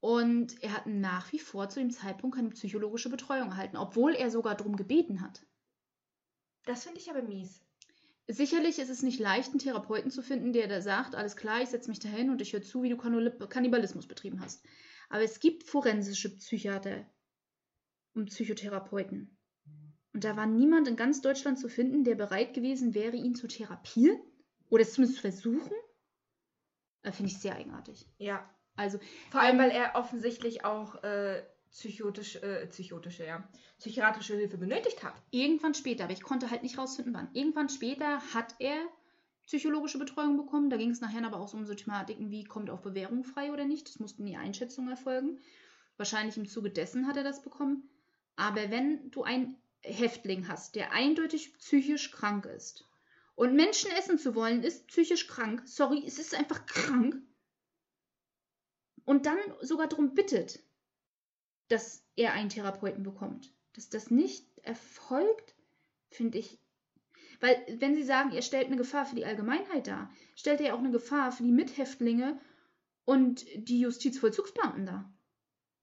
Und 0.06 0.62
er 0.62 0.72
hat 0.72 0.86
nach 0.86 1.32
wie 1.32 1.40
vor 1.40 1.68
zu 1.68 1.80
dem 1.80 1.90
Zeitpunkt 1.90 2.36
keine 2.36 2.50
psychologische 2.50 3.10
Betreuung 3.10 3.50
erhalten, 3.50 3.76
obwohl 3.76 4.14
er 4.14 4.30
sogar 4.30 4.54
darum 4.54 4.76
gebeten 4.76 5.20
hat. 5.20 5.48
das 6.66 6.84
finde 6.84 7.00
ich 7.00 7.10
aber 7.10 7.24
mies. 7.24 7.66
Sicherlich 8.28 8.78
ist 8.78 8.92
es 8.92 9.02
nicht 9.02 9.20
leicht, 9.20 9.50
einen 9.50 9.58
Therapeuten 9.58 10.12
zu 10.12 10.22
finden, 10.22 10.54
der 10.54 10.68
da 10.68 10.80
sagt, 10.80 11.16
alles 11.16 11.36
klar, 11.36 11.64
ich 11.64 11.70
setze 11.70 11.90
mich 11.90 11.98
dahin 11.98 12.30
und 12.30 12.40
ich 12.40 12.54
höre 12.54 12.62
zu, 12.62 12.84
wie 12.84 12.90
du 12.90 12.98
Kannibal- 12.98 13.48
Kannibalismus 13.48 14.06
betrieben 14.08 14.42
hast. 14.42 14.64
Aber 15.10 15.24
es 15.24 15.40
gibt 15.40 15.64
forensische 15.64 16.36
Psychiater 16.36 17.12
und 18.14 18.30
Psychotherapeuten. 18.30 19.36
Und 20.14 20.24
da 20.24 20.38
war 20.38 20.46
niemand 20.46 20.88
in 20.88 20.98
ganz 20.98 21.22
Deutschland 21.22 21.58
zu 21.58 21.68
finden, 21.68 22.04
der 22.04 22.14
bereit 22.14 22.54
gewesen 22.54 22.94
wäre, 22.94 23.16
ihn 23.16 23.34
zu 23.34 23.48
therapieren 23.48 24.22
oder 24.70 24.84
es 24.84 24.94
zumindest 24.94 25.16
zu 25.16 25.22
versuchen. 25.22 25.74
Äh, 27.02 27.12
Finde 27.12 27.32
ich 27.32 27.40
sehr 27.40 27.56
eigenartig. 27.56 28.08
Ja. 28.20 28.48
Also, 28.76 29.00
Vor 29.32 29.42
allem, 29.42 29.58
weil 29.58 29.72
er 29.72 29.96
offensichtlich 29.96 30.66
auch 30.66 31.02
äh, 31.04 31.44
psychotisch, 31.72 32.38
äh, 32.38 32.68
psychotische, 32.68 33.26
ja, 33.26 33.48
psychiatrische 33.80 34.36
Hilfe 34.36 34.58
benötigt 34.58 35.04
hat. 35.04 35.14
irgendwann 35.32 35.74
später, 35.74 36.06
aber 36.06 36.14
ich 36.14 36.24
konnte 36.24 36.50
halt 36.50 36.64
nicht 36.64 36.78
rausfinden, 36.78 37.14
wann. 37.14 37.30
Irgendwann 37.34 37.70
später 37.70 38.22
hat 38.34 38.56
er 38.60 38.78
psychologische 39.46 40.00
Betreuung 40.00 40.38
bekommen. 40.38 40.70
Da 40.70 40.78
ging 40.78 40.90
es 40.92 41.02
nachher 41.02 41.26
aber 41.26 41.40
auch 41.40 41.48
so 41.48 41.58
um 41.58 41.66
so 41.66 41.74
Thematiken 41.74 42.32
wie, 42.32 42.44
kommt 42.44 42.70
auf 42.70 42.82
Bewährung 42.82 43.24
frei 43.24 43.52
oder 43.52 43.66
nicht. 43.66 43.88
Das 43.88 44.00
mussten 44.00 44.26
die 44.26 44.38
Einschätzungen 44.38 44.90
erfolgen. 44.90 45.40
Wahrscheinlich 45.98 46.38
im 46.38 46.48
Zuge 46.48 46.70
dessen 46.70 47.08
hat 47.08 47.18
er 47.18 47.24
das 47.24 47.42
bekommen. 47.42 47.90
Aber 48.36 48.70
wenn 48.72 49.12
du 49.12 49.24
einen 49.24 49.56
Häftling 49.82 50.48
hast, 50.48 50.76
der 50.76 50.92
eindeutig 50.92 51.58
psychisch 51.58 52.12
krank 52.12 52.46
ist 52.46 52.86
und 53.36 53.56
Menschen 53.56 53.92
essen 53.92 54.18
zu 54.18 54.36
wollen, 54.36 54.64
ist 54.64 54.88
psychisch 54.88 55.28
krank. 55.28 55.62
Sorry, 55.66 56.04
es 56.06 56.20
ist 56.20 56.34
einfach 56.34 56.66
krank. 56.66 57.22
Und 59.06 59.26
dann 59.26 59.38
sogar 59.62 59.88
darum 59.88 60.14
bittet, 60.14 60.60
dass 61.68 62.04
er 62.16 62.34
einen 62.34 62.50
Therapeuten 62.50 63.04
bekommt. 63.04 63.54
Dass 63.74 63.90
das 63.90 64.10
nicht 64.12 64.46
erfolgt, 64.64 65.56
finde 66.10 66.40
ich. 66.40 66.60
Weil, 67.40 67.64
wenn 67.80 67.96
Sie 67.96 68.04
sagen, 68.04 68.32
er 68.32 68.42
stellt 68.42 68.68
eine 68.68 68.78
Gefahr 68.78 69.06
für 69.06 69.16
die 69.16 69.26
Allgemeinheit 69.26 69.88
dar, 69.88 70.12
stellt 70.36 70.62
er 70.62 70.68
ja 70.68 70.74
auch 70.74 70.80
eine 70.80 70.92
Gefahr 70.92 71.32
für 71.32 71.44
die 71.44 71.52
Mithäftlinge 71.52 72.40
und 73.04 73.46
die 73.56 73.80
Justizvollzugsbeamten 73.82 74.86
dar. 74.86 75.14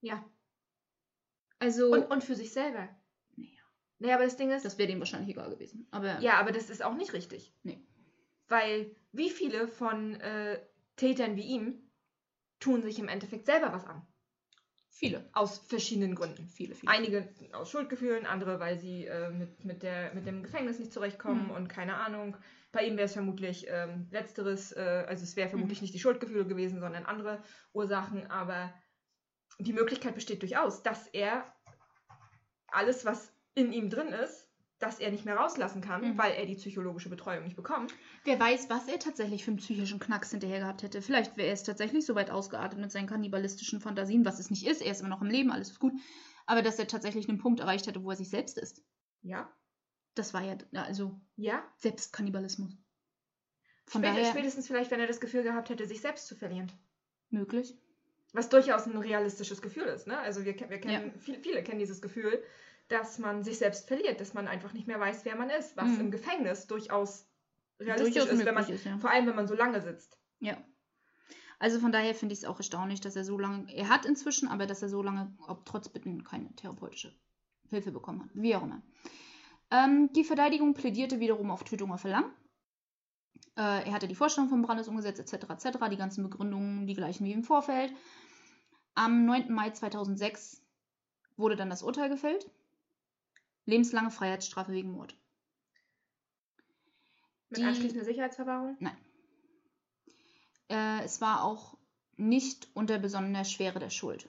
Ja. 0.01 0.25
Also, 1.59 1.93
Und, 1.93 2.11
und 2.11 2.25
für 2.25 2.35
sich 2.35 2.53
selber. 2.53 2.89
Naja. 3.37 3.51
Naja, 3.99 4.15
aber 4.17 4.25
das 4.25 4.37
Ding 4.37 4.51
ist, 4.51 4.65
das 4.65 4.79
wäre 4.79 4.89
dem 4.89 4.99
wahrscheinlich 4.99 5.31
egal 5.31 5.51
gewesen. 5.51 5.87
Aber 5.91 6.19
ja, 6.21 6.35
aber 6.35 6.51
das 6.51 6.71
ist 6.71 6.83
auch 6.83 6.95
nicht 6.95 7.13
richtig. 7.13 7.55
Nee. 7.63 7.87
Weil 8.49 8.97
wie 9.13 9.31
viele 9.31 9.69
von 9.69 10.15
äh, 10.17 10.61
Tätern 10.97 11.37
wie 11.37 11.47
ihm 11.47 11.92
tun 12.63 12.83
sich 12.83 12.99
im 12.99 13.09
Endeffekt 13.09 13.47
selber 13.47 13.73
was 13.73 13.87
an? 13.87 14.07
viele. 14.95 15.29
Aus 15.33 15.59
verschiedenen 15.59 16.15
Gründen. 16.15 16.47
Viele, 16.47 16.77
viele. 16.77 16.93
Einige 16.93 17.29
aus 17.53 17.71
Schuldgefühlen, 17.71 18.25
andere, 18.25 18.61
weil 18.61 18.79
sie 18.79 19.07
äh, 19.07 19.31
mit, 19.31 19.65
mit, 19.65 19.83
der, 19.83 20.15
mit 20.15 20.27
dem 20.27 20.45
Gefängnis 20.45 20.79
nicht 20.79 20.93
zurechtkommen 20.93 21.47
Mhm. 21.47 21.51
und 21.51 21.69
keine 21.69 21.97
Ahnung. 21.97 22.37
Bei 22.71 22.87
ihm 22.87 22.97
wäre 22.97 23.07
es 23.07 23.15
vermutlich 23.15 23.67
ähm, 23.69 24.07
letzteres, 24.13 24.71
äh, 24.71 25.05
also 25.09 25.25
es 25.25 25.35
wäre 25.35 25.49
vermutlich 25.49 25.81
Mhm. 25.81 25.85
nicht 25.87 25.95
die 25.95 25.99
Schuldgefühle 25.99 26.47
gewesen, 26.47 26.79
sondern 26.79 27.05
andere 27.05 27.43
Ursachen, 27.73 28.31
aber 28.31 28.73
die 29.59 29.73
Möglichkeit 29.73 30.15
besteht 30.15 30.41
durchaus, 30.43 30.85
dass 30.85 31.09
er 31.09 31.53
alles, 32.69 33.05
was 33.05 33.33
in 33.55 33.73
ihm 33.73 33.91
drin 33.91 34.09
ist, 34.09 34.52
dass 34.83 34.99
er 34.99 35.11
nicht 35.11 35.25
mehr 35.25 35.37
rauslassen 35.37 35.81
kann, 35.81 36.01
Mhm. 36.03 36.19
weil 36.19 36.33
er 36.33 36.45
die 36.47 36.57
psychologische 36.57 37.09
Betreuung 37.09 37.45
nicht 37.45 37.57
bekommt. 37.57 37.95
Wer 38.25 38.39
weiß, 38.41 38.69
was 38.69 38.89
er 38.89 38.99
tatsächlich 38.99 39.45
für 39.45 39.51
einen 39.53 39.59
psychischen 39.59 39.99
Knacks 40.01 40.31
hinterher 40.31 40.59
gehabt 40.61 40.83
hätte. 40.83 41.01
Vielleicht 41.03 41.37
wäre 41.37 41.49
er 41.49 41.55
es 41.55 41.63
tatsächlich 41.63 42.05
so 42.05 42.15
weit 42.15 42.31
ausgeartet 42.31 42.79
mit 42.79 42.91
seinen 42.91 43.07
kannibalistischen 43.07 43.81
Fantasien, 43.81 44.25
was 44.25 44.39
es 44.39 44.51
nicht 44.51 44.67
ist. 44.67 44.83
Er 44.83 44.91
ist 44.93 45.01
immer 45.01 45.09
noch 45.11 45.23
im 45.23 45.29
Leben, 45.31 45.51
alles 45.53 45.71
ist 45.71 45.79
gut. 45.79 45.93
Aber 46.47 46.63
dass 46.63 46.79
er 46.79 46.89
tatsächlich 46.89 47.29
einen 47.29 47.39
Punkt 47.39 47.61
erreicht 47.61 47.87
hätte, 47.87 48.03
wo 48.03 48.11
er 48.11 48.17
sich 48.17 48.29
selbst 48.31 48.59
ist. 48.59 48.83
Ja, 49.23 49.49
Das 50.15 50.35
war 50.35 50.43
ja, 50.43 50.57
ja, 50.73 50.83
also 50.83 51.19
ja. 51.37 51.63
Selbstkannibalismus. 51.79 52.77
Von 53.87 54.03
Spät, 54.03 54.15
daher 54.17 54.31
spätestens 54.31 54.67
vielleicht, 54.67 54.91
wenn 54.91 55.01
er 55.01 55.07
das 55.07 55.21
Gefühl 55.21 55.43
gehabt 55.43 55.69
hätte, 55.71 55.87
sich 55.87 56.01
selbst 56.01 56.27
zu 56.27 56.35
verlieren. 56.37 56.71
möglich. 57.31 57.75
Was 58.35 58.49
durchaus 58.49 58.87
ein 58.87 58.97
realistisches 58.97 59.61
Gefühl 59.63 59.85
ist. 59.85 60.07
Ne? 60.07 60.19
Also 60.19 60.45
wir, 60.45 60.55
wir 60.59 60.81
kennen, 60.81 61.13
viele, 61.19 61.39
viele 61.41 61.63
kennen 61.63 61.79
dieses 61.79 62.01
Gefühl, 62.01 62.43
dass 62.89 63.19
man 63.19 63.43
sich 63.43 63.59
selbst 63.59 63.89
verliert, 63.89 64.21
dass 64.21 64.35
man 64.35 64.49
einfach 64.49 64.73
nicht 64.73 64.87
mehr 64.87 65.01
weiß, 65.01 65.25
wer 65.25 65.37
man 65.37 65.51
ist, 65.51 65.77
was 65.77 65.89
Mhm. 65.89 66.01
im 66.01 66.11
Gefängnis 66.11 66.67
durchaus 66.67 67.27
realistisch 67.81 68.15
Durchaus 68.15 68.39
ist, 68.39 68.45
wenn 68.47 68.55
man, 68.55 68.69
ist, 68.69 68.85
ja. 68.85 68.99
vor 68.99 69.11
allem 69.11 69.27
wenn 69.27 69.37
man 69.37 69.49
so 69.49 69.55
lange 69.55 69.81
sitzt. 69.81 70.19
Ja. 70.41 70.57
Also 71.59 71.79
von 71.79 71.93
daher 71.93 72.15
finde 72.15 72.33
ich 72.33 72.41
es 72.41 72.45
auch 72.45 72.59
erstaunlich, 72.59 73.01
dass 73.01 73.15
er 73.17 73.25
so 73.25 73.39
lange, 73.39 73.73
er 73.73 73.89
hat 73.89 74.05
inzwischen, 74.05 74.49
aber 74.49 74.67
dass 74.67 74.83
er 74.83 74.89
so 74.89 75.03
lange, 75.03 75.33
ob 75.47 75.65
trotz 75.65 75.89
Bitten, 75.89 76.25
keine 76.25 76.55
therapeutische 76.57 77.15
Hilfe 77.69 77.93
bekommen 77.93 78.23
hat. 78.25 78.31
Wie 78.35 78.55
auch 78.57 78.65
immer. 78.65 78.83
Ähm, 79.71 80.11
die 80.13 80.25
Verteidigung 80.25 80.75
plädierte 80.75 81.21
wiederum 81.21 81.51
auf 81.51 81.65
Tötung 81.65 81.93
auf 81.93 82.01
Verlangen. 82.01 82.31
Äh, 83.57 83.87
er 83.87 83.93
hatte 83.93 84.09
die 84.09 84.15
Vorstellung 84.15 84.51
von 84.51 84.63
Brandes 84.63 84.89
umgesetzt, 84.89 85.21
etc., 85.21 85.51
etc., 85.51 85.79
die 85.91 85.97
ganzen 85.97 86.23
Begründungen, 86.25 86.87
die 86.87 86.95
gleichen 86.95 87.25
wie 87.25 87.33
im 87.33 87.45
Vorfeld. 87.45 87.93
Am 88.95 89.25
9. 89.25 89.53
Mai 89.53 89.71
2006 89.71 90.63
wurde 91.37 91.57
dann 91.57 91.71
das 91.71 91.83
Urteil 91.83 92.09
gefällt. 92.09 92.51
Lebenslange 93.65 94.11
Freiheitsstrafe 94.11 94.73
wegen 94.73 94.93
Mord. 94.93 95.17
Mit 97.51 97.59
Die- 97.61 97.65
anschließender 97.65 98.05
Sicherheitsverwahrung. 98.05 98.77
Äh, 100.69 101.05
es 101.05 101.21
war 101.21 101.45
auch 101.45 101.77
nicht 102.17 102.69
unter 102.75 102.99
besonderer 102.99 103.45
Schwere 103.45 103.79
der 103.79 103.91
Schuld. 103.91 104.29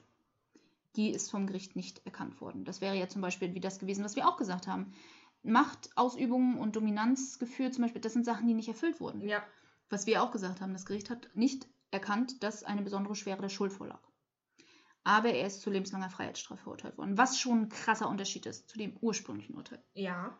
die 0.96 1.10
ist 1.10 1.28
vom 1.32 1.48
Gericht 1.48 1.74
nicht 1.74 2.06
erkannt 2.06 2.40
worden. 2.40 2.64
Das 2.64 2.80
wäre 2.80 2.94
ja 2.94 3.08
zum 3.08 3.20
Beispiel 3.20 3.52
wie 3.54 3.60
das 3.60 3.80
gewesen, 3.80 4.04
was 4.04 4.14
wir 4.14 4.28
auch 4.28 4.36
gesagt 4.36 4.68
haben. 4.68 4.94
Machtausübung 5.42 6.56
und 6.60 6.76
Dominanzgefühl 6.76 7.72
zum 7.72 7.82
Beispiel, 7.82 8.00
das 8.00 8.12
sind 8.12 8.24
Sachen, 8.24 8.46
die 8.46 8.54
nicht 8.54 8.68
erfüllt 8.68 9.00
wurden. 9.00 9.20
Ja. 9.20 9.42
Was 9.90 10.06
wir 10.06 10.22
auch 10.22 10.30
gesagt 10.30 10.60
haben, 10.60 10.72
das 10.72 10.86
Gericht 10.86 11.10
hat 11.10 11.28
nicht 11.34 11.66
erkannt, 11.90 12.44
dass 12.44 12.62
eine 12.62 12.82
besondere 12.82 13.16
Schwere 13.16 13.42
der 13.42 13.48
Schuld 13.48 13.72
vorlag. 13.72 14.00
Aber 15.04 15.28
er 15.28 15.46
ist 15.46 15.60
zu 15.60 15.70
lebenslanger 15.70 16.08
Freiheitsstrafe 16.08 16.62
verurteilt 16.62 16.96
worden, 16.96 17.18
was 17.18 17.38
schon 17.38 17.62
ein 17.62 17.68
krasser 17.68 18.08
Unterschied 18.08 18.46
ist 18.46 18.68
zu 18.70 18.78
dem 18.78 18.96
ursprünglichen 19.00 19.54
Urteil. 19.54 19.82
Ja. 19.92 20.36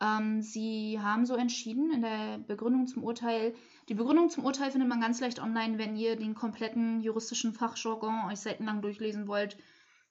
Ähm, 0.00 0.42
sie 0.42 0.98
haben 1.00 1.26
so 1.26 1.36
entschieden 1.36 1.90
in 1.92 2.02
der 2.02 2.38
Begründung 2.38 2.86
zum 2.86 3.04
Urteil. 3.04 3.54
Die 3.88 3.94
Begründung 3.94 4.30
zum 4.30 4.44
Urteil 4.44 4.70
findet 4.70 4.88
man 4.88 5.00
ganz 5.00 5.20
leicht 5.20 5.40
online, 5.40 5.78
wenn 5.78 5.96
ihr 5.96 6.16
den 6.16 6.34
kompletten 6.34 7.00
juristischen 7.00 7.52
Fachjargon 7.52 8.30
euch 8.30 8.40
seitenlang 8.40 8.82
durchlesen 8.82 9.28
wollt. 9.28 9.56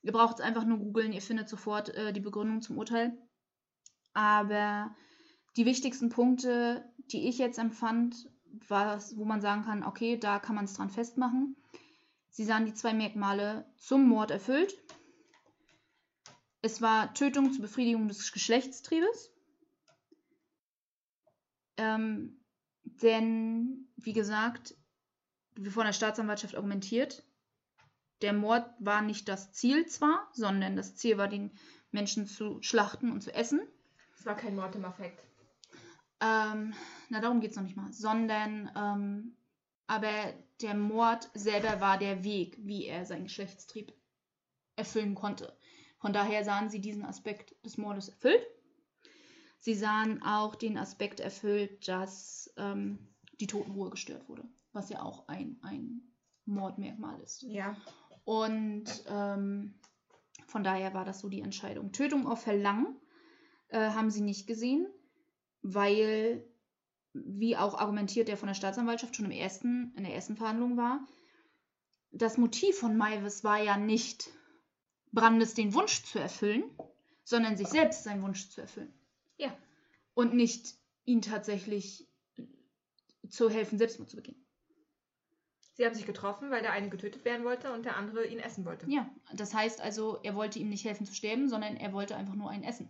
Ihr 0.04 0.12
braucht 0.12 0.36
es 0.36 0.46
einfach 0.46 0.66
nur 0.66 0.78
googeln, 0.78 1.12
ihr 1.12 1.22
findet 1.22 1.50
sofort 1.50 1.90
äh, 1.90 2.14
die 2.14 2.20
Begründung 2.20 2.62
zum 2.62 2.78
Urteil. 2.78 3.18
Aber 4.14 4.96
die 5.58 5.66
wichtigsten 5.66 6.10
Punkte, 6.10 6.86
die 7.12 7.28
ich 7.28 7.40
jetzt 7.40 7.58
empfand, 7.58 8.30
war, 8.68 9.00
wo 9.16 9.26
man 9.26 9.42
sagen 9.42 9.64
kann, 9.64 9.84
okay, 9.84 10.18
da 10.18 10.40
kann 10.40 10.56
man 10.56 10.66
es 10.66 10.74
dran 10.74 10.90
festmachen. 10.90 11.56
Sie 12.36 12.44
sahen 12.44 12.66
die 12.66 12.74
zwei 12.74 12.94
Merkmale 12.94 13.66
zum 13.78 14.10
Mord 14.10 14.30
erfüllt. 14.30 14.76
Es 16.62 16.82
war 16.82 17.14
Tötung 17.14 17.54
zur 17.54 17.62
Befriedigung 17.62 18.10
des 18.10 18.34
Geschlechtstriebes. 18.34 19.32
Ähm, 21.78 22.44
denn, 22.84 23.88
wie 23.96 24.12
gesagt, 24.12 24.76
wie 25.56 25.70
von 25.70 25.86
der 25.86 25.94
Staatsanwaltschaft 25.94 26.56
argumentiert, 26.56 27.24
der 28.22 28.34
Mord 28.34 28.70
war 28.80 29.02
nicht 29.02 29.30
das 29.30 29.54
Ziel 29.54 29.86
zwar, 29.86 30.28
sondern 30.34 30.76
das 30.76 30.98
Ziel 30.98 31.18
war, 31.18 31.30
den 31.30 31.58
Menschen 31.92 32.28
zu 32.28 32.62
schlachten 32.62 33.14
und 33.14 33.22
zu 33.22 33.34
essen. 33.34 33.62
Es 34.20 34.26
war 34.26 34.36
kein 34.36 34.58
Mord 34.58 34.76
im 34.76 34.84
Affekt. 34.84 35.24
Ähm, 36.20 36.74
na, 37.08 37.22
darum 37.22 37.40
geht 37.40 37.52
es 37.52 37.56
noch 37.56 37.64
nicht 37.64 37.78
mal. 37.78 37.94
Sondern, 37.94 38.70
ähm, 38.76 39.38
aber 39.88 40.34
der 40.62 40.74
Mord 40.74 41.30
selber 41.34 41.82
war 41.82 41.98
der 41.98 42.24
Weg, 42.24 42.58
wie 42.60 42.86
er 42.86 43.06
seinen 43.06 43.26
Geschlechtstrieb 43.26 43.94
erfüllen 44.76 45.16
konnte. 45.16 45.56
Von 46.00 46.14
daher 46.14 46.44
sahen 46.44 46.70
sie 46.70 46.82
diesen 46.82 47.06
Aspekt 47.06 47.56
des 47.66 47.78
Mordes 47.78 48.10
erfüllt. 48.10 48.46
Sie 49.60 49.74
sahen 49.74 50.22
auch 50.22 50.56
den 50.56 50.78
Aspekt 50.78 51.20
erfüllt, 51.20 51.88
dass 51.88 52.54
ähm, 52.58 53.00
die 53.40 53.48
Totenruhe 53.48 53.90
gestört 53.90 54.30
wurde, 54.30 54.44
was 54.74 54.90
ja 54.90 55.02
auch 55.02 55.28
ein, 55.28 55.58
ein 55.64 56.02
Mordmerkmal 56.46 57.20
ist. 57.22 57.44
Ja. 57.44 57.76
Und 58.24 58.86
ähm, 59.08 59.74
von 60.48 60.64
daher 60.64 60.94
war 60.94 61.06
das 61.06 61.20
so 61.20 61.30
die 61.30 61.42
Entscheidung. 61.42 61.92
Tötung 61.92 62.28
auf 62.28 62.42
Verlangen 62.42 62.96
äh, 63.70 63.90
haben 63.90 64.12
sie 64.12 64.22
nicht 64.22 64.48
gesehen, 64.48 64.88
weil, 65.62 66.46
wie 67.24 67.56
auch 67.56 67.76
argumentiert 67.76 68.28
der 68.28 68.38
von 68.38 68.48
der 68.48 68.56
Staatsanwaltschaft 68.56 69.16
schon 69.16 69.26
im 69.26 69.32
ersten, 69.32 69.94
in 69.96 70.04
der 70.04 70.14
ersten 70.14 70.36
Verhandlung 70.36 70.78
war, 70.78 71.06
das 72.12 72.38
Motiv 72.38 72.78
von 72.78 72.98
Maivis 72.98 73.44
war 73.44 73.62
ja 73.62 73.78
nicht, 73.78 74.30
Brandes 75.12 75.54
den 75.54 75.74
Wunsch 75.74 76.04
zu 76.04 76.20
erfüllen, 76.20 76.64
sondern 77.24 77.58
sich 77.58 77.68
selbst 77.68 78.04
seinen 78.04 78.22
Wunsch 78.22 78.50
zu 78.50 78.62
erfüllen. 78.62 78.94
Ja. 79.38 79.56
Und 80.14 80.34
nicht 80.34 80.76
ihn 81.06 81.22
tatsächlich 81.22 82.08
zu 83.30 83.50
helfen, 83.50 83.78
Selbstmord 83.78 84.10
zu 84.10 84.18
begehen. 84.18 84.46
Sie 85.74 85.86
haben 85.86 85.96
sich 85.96 86.06
getroffen, 86.06 86.52
weil 86.52 86.62
der 86.62 86.72
eine 86.72 86.90
getötet 86.90 87.26
werden 87.26 87.46
wollte 87.46 87.74
und 87.74 87.84
der 87.84 87.98
andere 87.98 88.26
ihn 88.26 88.40
essen 88.40 88.64
wollte. 88.66 88.90
Ja, 88.90 89.10
das 89.34 89.54
heißt 89.54 89.82
also, 89.82 90.20
er 90.24 90.36
wollte 90.36 90.60
ihm 90.60 90.70
nicht 90.70 90.86
helfen 90.86 91.06
zu 91.06 91.14
sterben, 91.14 91.50
sondern 91.50 91.76
er 91.76 91.92
wollte 91.92 92.16
einfach 92.16 92.36
nur 92.36 92.50
einen 92.50 92.64
essen. 92.64 92.90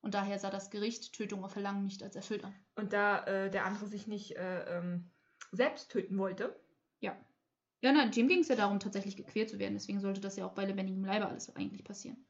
Und 0.00 0.14
daher 0.14 0.38
sah 0.38 0.50
das 0.50 0.70
Gericht 0.70 1.12
Tötung 1.12 1.44
auf 1.44 1.52
Verlangen 1.52 1.84
nicht 1.84 2.02
als 2.02 2.14
erfüllt 2.16 2.44
an. 2.44 2.54
Und 2.76 2.92
da 2.92 3.24
äh, 3.26 3.50
der 3.50 3.64
andere 3.66 3.86
sich 3.86 4.06
nicht 4.06 4.36
äh, 4.36 4.78
ähm, 4.78 5.10
selbst 5.52 5.90
töten 5.90 6.16
wollte. 6.18 6.58
Ja. 7.00 7.16
Ja, 7.80 7.92
nein, 7.92 8.10
dem 8.10 8.28
ging 8.28 8.40
es 8.40 8.48
ja 8.48 8.56
darum, 8.56 8.80
tatsächlich 8.80 9.16
gequält 9.16 9.50
zu 9.50 9.58
werden. 9.58 9.74
Deswegen 9.74 10.00
sollte 10.00 10.20
das 10.20 10.36
ja 10.36 10.46
auch 10.46 10.52
bei 10.54 10.64
lebendigem 10.64 11.04
Leibe 11.04 11.26
alles 11.26 11.54
eigentlich 11.54 11.84
passieren. 11.84 12.24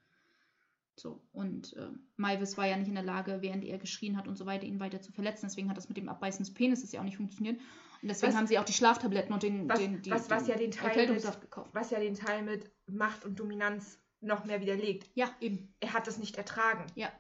So, 0.97 1.23
und 1.31 1.75
äh, 1.77 1.91
Maivis 2.17 2.57
war 2.59 2.67
ja 2.67 2.77
nicht 2.77 2.89
in 2.89 2.95
der 2.95 3.05
Lage, 3.05 3.41
während 3.41 3.65
er 3.65 3.79
geschrien 3.79 4.17
hat 4.17 4.27
und 4.27 4.37
so 4.37 4.47
weiter, 4.47 4.65
ihn 4.65 4.81
weiter 4.81 5.01
zu 5.01 5.13
verletzen. 5.13 5.47
Deswegen 5.47 5.71
hat 5.71 5.77
das 5.77 5.89
mit 5.89 5.97
dem 5.97 6.09
Abbeißen 6.09 6.45
des 6.45 6.53
Penises 6.53 6.91
ja 6.91 7.01
auch 7.01 7.05
nicht 7.05 7.17
funktioniert. 7.17 7.61
Und 8.03 8.09
deswegen 8.09 8.33
Was- 8.33 8.39
haben 8.39 8.47
sie 8.49 8.59
auch 8.59 8.65
die 8.65 8.73
Schlaftabletten 8.73 9.33
und 9.33 9.43
den, 9.43 9.69
Was, 9.69 9.79
den, 9.79 10.03
die, 10.03 10.11
was, 10.11 10.29
was 10.29 10.45
den 10.45 10.51
ja 10.53 10.59
den 10.59 10.71
Teil 10.73 10.89
Erkältungssaft 10.89 11.41
mit, 11.41 11.51
gekauft. 11.51 11.71
was 11.73 11.91
ja 11.91 12.01
den 12.01 12.15
Teil 12.15 12.43
mit 12.43 12.71
Macht 12.87 13.25
und 13.25 13.39
Dominanz 13.39 14.01
noch 14.21 14.45
mehr 14.45 14.61
widerlegt. 14.61 15.09
Ja, 15.15 15.31
eben. 15.41 15.73
Er 15.81 15.93
hat 15.93 16.09
das 16.09 16.19
nicht 16.19 16.37
ertragen. 16.37 16.85
Ja. 16.97 17.13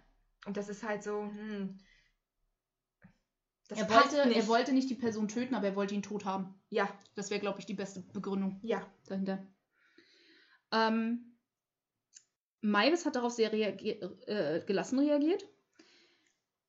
Und 0.48 0.56
das 0.56 0.70
ist 0.70 0.82
halt 0.82 1.02
so, 1.02 1.24
hm. 1.24 1.78
Das 3.68 3.78
Er 3.78 3.90
wollte, 3.90 4.26
nicht. 4.26 4.38
er 4.38 4.48
wollte 4.48 4.72
nicht 4.72 4.88
die 4.88 4.94
Person 4.94 5.28
töten, 5.28 5.54
aber 5.54 5.66
er 5.66 5.76
wollte 5.76 5.94
ihn 5.94 6.02
tot 6.02 6.24
haben. 6.24 6.54
Ja, 6.70 6.88
Das 7.16 7.28
wäre, 7.28 7.38
glaube 7.38 7.60
ich, 7.60 7.66
die 7.66 7.74
beste 7.74 8.00
Begründung 8.00 8.58
ja. 8.62 8.90
dahinter. 9.08 9.46
Ähm, 10.72 11.36
Maivis 12.62 13.04
hat 13.04 13.16
darauf 13.16 13.32
sehr 13.32 13.52
reagier 13.52 14.00
äh, 14.26 14.64
gelassen 14.64 14.98
reagiert. 15.00 15.46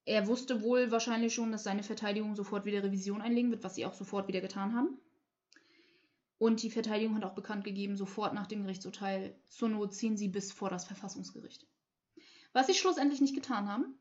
Er 0.04 0.28
wusste 0.28 0.62
wohl 0.62 0.92
wahrscheinlich 0.92 1.34
schon, 1.34 1.54
dass 1.54 1.64
seine 1.64 1.84
Verteidigung 1.84 2.36
sofort 2.36 2.66
wieder 2.66 2.84
Revision 2.84 3.22
einlegen 3.22 3.50
wird, 3.52 3.64
was 3.64 3.76
sie 3.76 3.86
auch 3.86 3.94
sofort 3.94 4.28
wieder 4.28 4.42
getan 4.42 4.76
haben. 4.76 5.00
Und 6.38 6.64
die 6.64 6.70
Verteidigung 6.70 7.16
hat 7.16 7.24
auch 7.24 7.36
bekannt 7.36 7.64
gegeben, 7.64 7.96
sofort 7.96 8.34
nach 8.34 8.48
dem 8.48 8.64
Gerichtsurteil 8.64 9.40
zur 9.48 9.70
Not 9.70 9.94
ziehen 9.94 10.18
sie 10.18 10.28
bis 10.28 10.52
vor 10.52 10.70
das 10.70 10.84
Verfassungsgericht. 10.84 11.66
Was 12.54 12.68
sie 12.68 12.74
schlussendlich 12.74 13.22
nicht 13.22 13.36
getan 13.36 13.68
haben. 13.68 14.00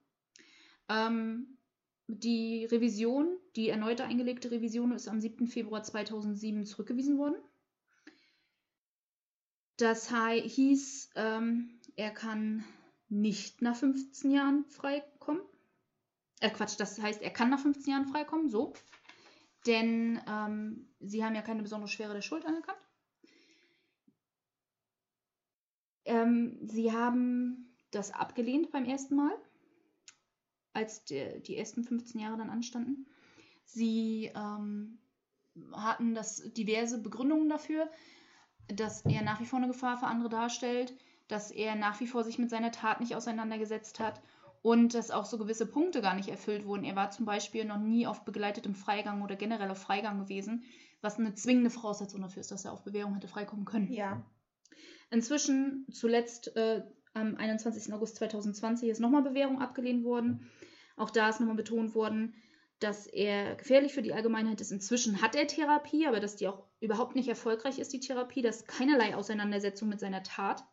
Ähm, 0.89 1.59
die 2.07 2.65
Revision, 2.65 3.37
die 3.55 3.69
erneute 3.69 4.05
eingelegte 4.05 4.51
Revision, 4.51 4.93
ist 4.93 5.09
am 5.09 5.21
7. 5.21 5.47
Februar 5.47 5.83
2007 5.83 6.65
zurückgewiesen 6.65 7.19
worden. 7.19 7.37
Das 9.77 10.11
hieß, 10.11 11.11
ähm, 11.15 11.79
er 11.97 12.11
kann 12.11 12.65
nicht 13.09 13.63
nach 13.63 13.77
15 13.77 14.31
Jahren 14.31 14.65
freikommen. 14.65 15.43
Äh, 16.41 16.51
Quatsch, 16.51 16.79
das 16.79 17.01
heißt, 17.01 17.23
er 17.23 17.31
kann 17.31 17.51
nach 17.51 17.61
15 17.61 17.93
Jahren 17.93 18.07
freikommen, 18.07 18.49
so. 18.49 18.73
Denn 19.67 20.21
ähm, 20.27 20.89
sie 21.01 21.25
haben 21.25 21.35
ja 21.35 21.43
keine 21.43 21.63
besondere 21.63 21.91
Schwere 21.91 22.15
der 22.15 22.23
Schuld 22.23 22.47
anerkannt. 22.47 22.79
Ähm, 26.07 26.59
sie 26.63 26.91
haben 26.93 27.68
das 27.91 28.13
abgelehnt 28.13 28.71
beim 28.71 28.85
ersten 28.85 29.17
Mal, 29.17 29.35
als 30.73 31.05
der, 31.05 31.41
die 31.41 31.57
ersten 31.57 31.85
15 31.85 32.21
Jahre 32.21 32.39
dann 32.39 32.51
anstanden. 32.51 33.07
Sie 33.65 34.31
ähm, 34.35 34.99
hatten 35.73 36.15
das 36.15 36.53
diverse 36.53 37.03
Begründungen 37.03 37.49
dafür, 37.49 37.91
dass 38.69 39.05
er 39.05 39.23
nach 39.23 39.41
wie 39.41 39.47
vor 39.47 39.59
eine 39.59 39.69
Gefahr 39.69 39.99
für 39.99 40.07
andere 40.07 40.29
darstellt, 40.29 40.95
dass 41.27 41.51
er 41.51 41.75
nach 41.75 42.01
wie 42.01 42.07
vor 42.07 42.25
sich 42.25 42.39
mit 42.39 42.51
seiner 42.51 42.73
Tat 42.73 43.01
nicht 43.01 43.15
auseinandergesetzt 43.15 44.01
hat 44.01 44.21
und 44.63 44.95
dass 44.95 45.11
auch 45.11 45.25
so 45.25 45.39
gewisse 45.39 45.67
Punkte 45.67 46.01
gar 46.01 46.15
nicht 46.15 46.29
erfüllt 46.29 46.67
wurden. 46.67 46.85
Er 46.85 46.97
war 46.97 47.11
zum 47.11 47.27
Beispiel 47.27 47.65
noch 47.65 47.79
nie 47.79 48.07
auf 48.07 48.25
begleitetem 48.25 48.75
Freigang 48.75 49.23
oder 49.23 49.37
generell 49.37 49.71
auf 49.71 49.79
Freigang 49.79 50.19
gewesen, 50.19 50.65
was 51.01 51.19
eine 51.19 51.35
zwingende 51.35 51.71
Voraussetzung 51.71 52.23
dafür 52.23 52.41
ist, 52.41 52.51
dass 52.51 52.65
er 52.65 52.73
auf 52.73 52.85
Bewährung 52.85 53.15
hätte 53.15 53.29
freikommen 53.29 53.65
können. 53.65 53.93
Ja. 53.93 54.25
Inzwischen, 55.11 55.87
zuletzt 55.91 56.55
äh, 56.57 56.83
am 57.21 57.37
21. 57.37 57.93
August 57.93 58.17
2020, 58.17 58.89
ist 58.89 59.01
nochmal 59.01 59.23
Bewährung 59.23 59.61
abgelehnt 59.61 60.05
worden. 60.05 60.49
Auch 60.97 61.11
da 61.11 61.29
ist 61.29 61.41
nochmal 61.41 61.57
betont 61.57 61.95
worden, 61.95 62.35
dass 62.81 63.07
er 63.07 63.57
gefährlich 63.57 63.93
für 63.93 64.03
die 64.03 64.13
Allgemeinheit 64.13 64.61
ist. 64.61 64.73
Inzwischen 64.73 65.21
hat 65.21 65.35
er 65.35 65.47
Therapie, 65.47 66.07
aber 66.07 66.21
dass 66.21 66.37
die 66.37 66.49
auch 66.49 66.65
überhaupt 66.81 67.17
nicht 67.17 67.29
erfolgreich 67.29 67.79
ist, 67.79 67.93
die 67.93 68.01
Therapie, 68.01 68.43
dass 68.43 68.67
keinerlei 68.67 69.17
Auseinandersetzung 69.17 69.89
mit 69.89 70.01
seiner 70.01 70.23
Tat 70.23 70.65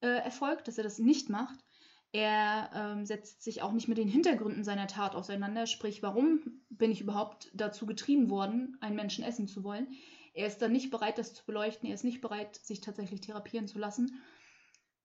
äh, 0.00 0.06
erfolgt, 0.06 0.68
dass 0.68 0.78
er 0.78 0.84
das 0.84 0.98
nicht 0.98 1.28
macht. 1.28 1.60
Er 2.12 2.70
ähm, 2.74 3.06
setzt 3.06 3.42
sich 3.42 3.62
auch 3.62 3.72
nicht 3.72 3.88
mit 3.88 3.96
den 3.96 4.08
Hintergründen 4.08 4.64
seiner 4.64 4.86
Tat 4.86 5.14
auseinander, 5.14 5.66
sprich, 5.66 6.02
warum 6.02 6.62
bin 6.68 6.90
ich 6.90 7.00
überhaupt 7.00 7.50
dazu 7.54 7.86
getrieben 7.86 8.28
worden, 8.28 8.76
einen 8.80 8.96
Menschen 8.96 9.24
essen 9.24 9.48
zu 9.48 9.64
wollen. 9.64 9.88
Er 10.34 10.46
ist 10.46 10.58
dann 10.58 10.72
nicht 10.72 10.90
bereit, 10.90 11.16
das 11.18 11.32
zu 11.32 11.44
beleuchten, 11.44 11.88
er 11.88 11.94
ist 11.94 12.04
nicht 12.04 12.20
bereit, 12.20 12.56
sich 12.56 12.80
tatsächlich 12.80 13.22
therapieren 13.22 13.66
zu 13.66 13.78
lassen. 13.78 14.20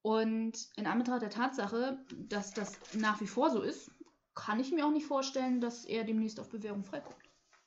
Und 0.07 0.69
in 0.77 0.87
Anbetracht 0.87 1.21
der 1.21 1.29
Tatsache, 1.29 1.97
dass 2.29 2.53
das 2.53 2.79
nach 2.93 3.19
wie 3.19 3.27
vor 3.27 3.49
so 3.49 3.61
ist, 3.61 3.91
kann 4.35 4.57
ich 4.57 4.71
mir 4.71 4.85
auch 4.85 4.91
nicht 4.91 5.05
vorstellen, 5.05 5.59
dass 5.59 5.83
er 5.83 6.05
demnächst 6.05 6.39
auf 6.39 6.47
Bewährung 6.47 6.85
freikommt. 6.85 7.17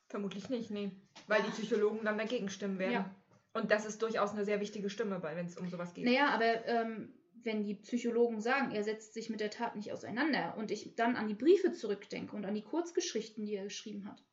Vermutlich 0.08 0.48
nicht, 0.48 0.70
nee. 0.70 0.90
Weil 1.26 1.42
die 1.42 1.50
Psychologen 1.50 2.02
dann 2.02 2.16
dagegen 2.16 2.48
stimmen 2.48 2.78
werden. 2.78 2.92
Ja. 2.94 3.14
Und 3.52 3.70
das 3.70 3.84
ist 3.84 4.00
durchaus 4.00 4.30
eine 4.30 4.46
sehr 4.46 4.58
wichtige 4.58 4.88
Stimme, 4.88 5.22
wenn 5.22 5.44
es 5.44 5.58
um 5.58 5.68
sowas 5.68 5.92
geht. 5.92 6.06
Naja, 6.06 6.30
aber 6.30 6.64
ähm, 6.64 7.12
wenn 7.42 7.62
die 7.62 7.74
Psychologen 7.74 8.40
sagen, 8.40 8.70
er 8.70 8.84
setzt 8.84 9.12
sich 9.12 9.28
mit 9.28 9.40
der 9.40 9.50
Tat 9.50 9.76
nicht 9.76 9.92
auseinander 9.92 10.54
und 10.56 10.70
ich 10.70 10.94
dann 10.94 11.16
an 11.16 11.28
die 11.28 11.34
Briefe 11.34 11.72
zurückdenke 11.72 12.34
und 12.34 12.46
an 12.46 12.54
die 12.54 12.64
Kurzgeschichten, 12.64 13.44
die 13.44 13.56
er 13.56 13.64
geschrieben 13.64 14.08
hat. 14.08 14.24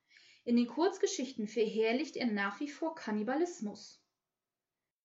In 0.46 0.56
den 0.56 0.68
Kurzgeschichten 0.68 1.50
verherrlicht 1.50 2.16
er 2.16 2.28
nach 2.28 2.62
wie 2.62 2.70
vor 2.70 2.96
Kannibalismus. 2.96 4.02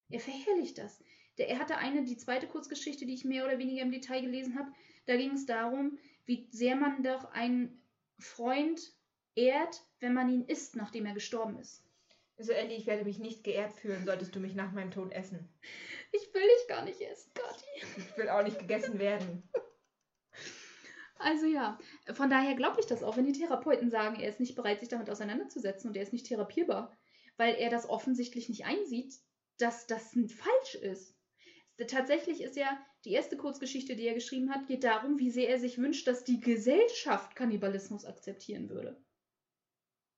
Er 0.07 0.21
verherrlicht 0.21 0.77
das. 0.77 1.03
Der, 1.37 1.49
er 1.49 1.59
hatte 1.59 1.77
eine, 1.77 2.03
die 2.03 2.17
zweite 2.17 2.47
Kurzgeschichte, 2.47 3.05
die 3.05 3.13
ich 3.13 3.25
mehr 3.25 3.45
oder 3.45 3.57
weniger 3.57 3.81
im 3.81 3.91
Detail 3.91 4.21
gelesen 4.21 4.57
habe. 4.57 4.71
Da 5.05 5.15
ging 5.15 5.31
es 5.31 5.45
darum, 5.45 5.97
wie 6.25 6.47
sehr 6.51 6.75
man 6.75 7.03
doch 7.03 7.31
einen 7.31 7.81
Freund 8.19 8.79
ehrt, 9.35 9.83
wenn 9.99 10.13
man 10.13 10.29
ihn 10.29 10.45
isst, 10.45 10.75
nachdem 10.75 11.05
er 11.05 11.13
gestorben 11.13 11.57
ist. 11.59 11.83
Also 12.37 12.51
Ellie, 12.51 12.77
ich 12.77 12.87
werde 12.87 13.05
mich 13.05 13.19
nicht 13.19 13.43
geehrt 13.43 13.73
fühlen, 13.73 14.05
solltest 14.05 14.35
du 14.35 14.39
mich 14.39 14.55
nach 14.55 14.71
meinem 14.71 14.91
Tod 14.91 15.11
essen. 15.11 15.49
Ich 16.11 16.33
will 16.33 16.41
dich 16.41 16.67
gar 16.67 16.83
nicht 16.83 17.01
essen, 17.01 17.31
Kathi. 17.33 17.65
Ich 17.97 18.17
will 18.17 18.29
auch 18.29 18.43
nicht 18.43 18.59
gegessen 18.59 18.99
werden. 18.99 19.43
Also 21.15 21.45
ja, 21.45 21.79
von 22.13 22.29
daher 22.29 22.55
glaube 22.55 22.79
ich 22.81 22.85
das 22.85 23.01
auch, 23.01 23.15
wenn 23.15 23.25
die 23.25 23.39
Therapeuten 23.39 23.89
sagen, 23.89 24.19
er 24.19 24.29
ist 24.29 24.39
nicht 24.39 24.55
bereit, 24.55 24.81
sich 24.81 24.89
damit 24.89 25.09
auseinanderzusetzen 25.09 25.89
und 25.89 25.95
er 25.95 26.03
ist 26.03 26.11
nicht 26.11 26.27
therapierbar, 26.27 26.95
weil 27.37 27.55
er 27.55 27.69
das 27.69 27.87
offensichtlich 27.87 28.49
nicht 28.49 28.65
einsieht, 28.65 29.13
dass 29.57 29.87
das 29.87 30.11
falsch 30.11 30.75
ist. 30.75 31.15
Tatsächlich 31.87 32.41
ist 32.41 32.55
ja 32.55 32.79
die 33.05 33.11
erste 33.11 33.35
Kurzgeschichte, 33.35 33.95
die 33.95 34.07
er 34.07 34.13
geschrieben 34.13 34.53
hat, 34.53 34.67
geht 34.67 34.83
darum, 34.83 35.19
wie 35.19 35.31
sehr 35.31 35.49
er 35.49 35.59
sich 35.59 35.77
wünscht, 35.77 36.07
dass 36.07 36.23
die 36.23 36.39
Gesellschaft 36.39 37.35
Kannibalismus 37.35 38.05
akzeptieren 38.05 38.69
würde. 38.69 39.03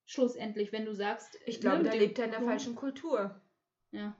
Schlussendlich, 0.06 0.72
wenn 0.72 0.86
du 0.86 0.93
sagst. 0.93 1.39
Ich 1.45 1.62
glaube, 1.62 1.84
ne, 1.84 1.89
da 1.89 1.95
lebt 1.95 2.20
er 2.20 2.26
in 2.26 2.32
der 2.32 2.39
Klon 2.39 2.49
falschen 2.49 2.76
Kultur. 2.76 3.41
Ja. 3.91 4.16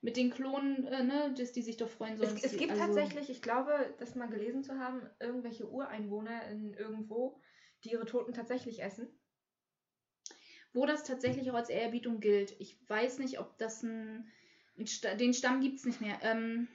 Mit 0.00 0.16
den 0.16 0.30
Klonen, 0.30 0.86
äh, 0.86 1.02
ne, 1.02 1.34
dass 1.36 1.52
die 1.52 1.62
sich 1.62 1.76
doch 1.76 1.88
freuen 1.88 2.16
sollen. 2.16 2.36
Es, 2.36 2.44
es 2.44 2.56
gibt 2.56 2.70
also 2.72 2.84
tatsächlich, 2.84 3.28
ich 3.28 3.42
glaube, 3.42 3.94
das 3.98 4.14
mal 4.14 4.28
gelesen 4.28 4.62
zu 4.62 4.78
haben, 4.78 5.02
irgendwelche 5.20 5.68
Ureinwohner 5.68 6.48
in 6.48 6.72
irgendwo, 6.72 7.40
die 7.84 7.90
ihre 7.90 8.06
Toten 8.06 8.32
tatsächlich 8.32 8.82
essen. 8.82 9.08
Wo 10.72 10.86
das 10.86 11.04
tatsächlich 11.04 11.50
auch 11.50 11.54
als 11.54 11.68
Ehrerbietung 11.68 12.20
gilt. 12.20 12.58
Ich 12.60 12.78
weiß 12.88 13.18
nicht, 13.18 13.40
ob 13.40 13.58
das 13.58 13.82
ein. 13.82 14.30
Den 14.76 15.34
Stamm 15.34 15.60
gibt 15.60 15.78
es 15.78 15.84
nicht 15.84 16.00
mehr. 16.00 16.18
Ähm. 16.22 16.68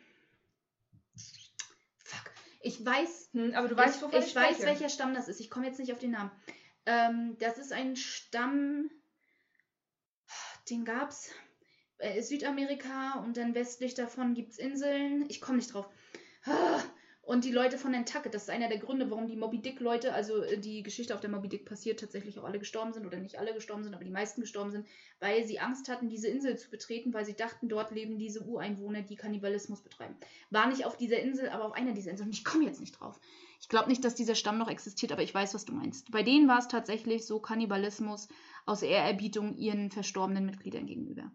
Ich 2.61 2.85
weiß. 2.85 3.29
Hm, 3.33 3.53
aber 3.55 3.67
du 3.67 3.75
weißt, 3.75 4.03
ich, 4.03 4.17
ich, 4.17 4.25
ich 4.27 4.35
weiß, 4.35 4.61
welcher 4.61 4.89
Stamm 4.89 5.13
das 5.13 5.27
ist. 5.27 5.39
Ich 5.39 5.49
komme 5.49 5.67
jetzt 5.67 5.79
nicht 5.79 5.91
auf 5.91 5.99
den 5.99 6.11
Namen. 6.11 6.31
Ähm, 6.85 7.37
das 7.39 7.57
ist 7.57 7.71
ein 7.71 7.95
Stamm, 7.95 8.89
den 10.69 10.85
gab 10.85 11.09
es 11.09 11.29
äh, 11.97 12.21
Südamerika 12.21 13.19
und 13.19 13.37
dann 13.37 13.55
westlich 13.55 13.93
davon 13.93 14.33
gibt 14.33 14.51
es 14.51 14.57
Inseln. 14.57 15.25
Ich 15.29 15.41
komme 15.41 15.57
nicht 15.57 15.73
drauf. 15.73 15.87
Und 17.23 17.45
die 17.45 17.51
Leute 17.51 17.77
von 17.77 17.91
Nantucket, 17.91 18.33
das 18.33 18.43
ist 18.43 18.49
einer 18.49 18.67
der 18.67 18.79
Gründe, 18.79 19.09
warum 19.11 19.27
die 19.27 19.35
Moby 19.35 19.61
Dick-Leute, 19.61 20.13
also 20.13 20.41
äh, 20.41 20.57
die 20.57 20.81
Geschichte 20.81 21.13
auf 21.13 21.21
der 21.21 21.29
Moby 21.29 21.49
Dick 21.49 21.65
passiert, 21.65 21.99
tatsächlich 21.99 22.39
auch 22.39 22.43
alle 22.43 22.57
gestorben 22.57 22.93
sind 22.93 23.05
oder 23.05 23.19
nicht 23.19 23.37
alle 23.37 23.53
gestorben 23.53 23.83
sind, 23.83 23.93
aber 23.93 24.03
die 24.03 24.11
meisten 24.11 24.41
gestorben 24.41 24.71
sind, 24.71 24.87
weil 25.19 25.45
sie 25.45 25.59
Angst 25.59 25.87
hatten, 25.87 26.09
diese 26.09 26.27
Insel 26.27 26.57
zu 26.57 26.71
betreten, 26.71 27.13
weil 27.13 27.25
sie 27.25 27.35
dachten, 27.35 27.69
dort 27.69 27.91
leben 27.91 28.17
diese 28.17 28.41
Ureinwohner, 28.41 29.03
die 29.03 29.15
Kannibalismus 29.15 29.81
betreiben. 29.81 30.15
War 30.49 30.67
nicht 30.67 30.85
auf 30.85 30.97
dieser 30.97 31.19
Insel, 31.19 31.49
aber 31.49 31.65
auf 31.65 31.73
einer 31.73 31.93
dieser 31.93 32.11
Inseln. 32.11 32.29
Und 32.29 32.35
ich 32.35 32.43
komme 32.43 32.65
jetzt 32.65 32.79
nicht 32.79 32.99
drauf. 32.99 33.19
Ich 33.59 33.69
glaube 33.69 33.89
nicht, 33.89 34.03
dass 34.03 34.15
dieser 34.15 34.35
Stamm 34.35 34.57
noch 34.57 34.69
existiert, 34.69 35.11
aber 35.11 35.21
ich 35.21 35.33
weiß, 35.33 35.53
was 35.53 35.65
du 35.65 35.73
meinst. 35.73 36.11
Bei 36.11 36.23
denen 36.23 36.47
war 36.47 36.57
es 36.57 36.67
tatsächlich 36.67 37.27
so 37.27 37.39
Kannibalismus 37.39 38.29
aus 38.65 38.81
Ehrerbietung 38.81 39.55
ihren 39.55 39.91
verstorbenen 39.91 40.47
Mitgliedern 40.47 40.87
gegenüber. 40.87 41.31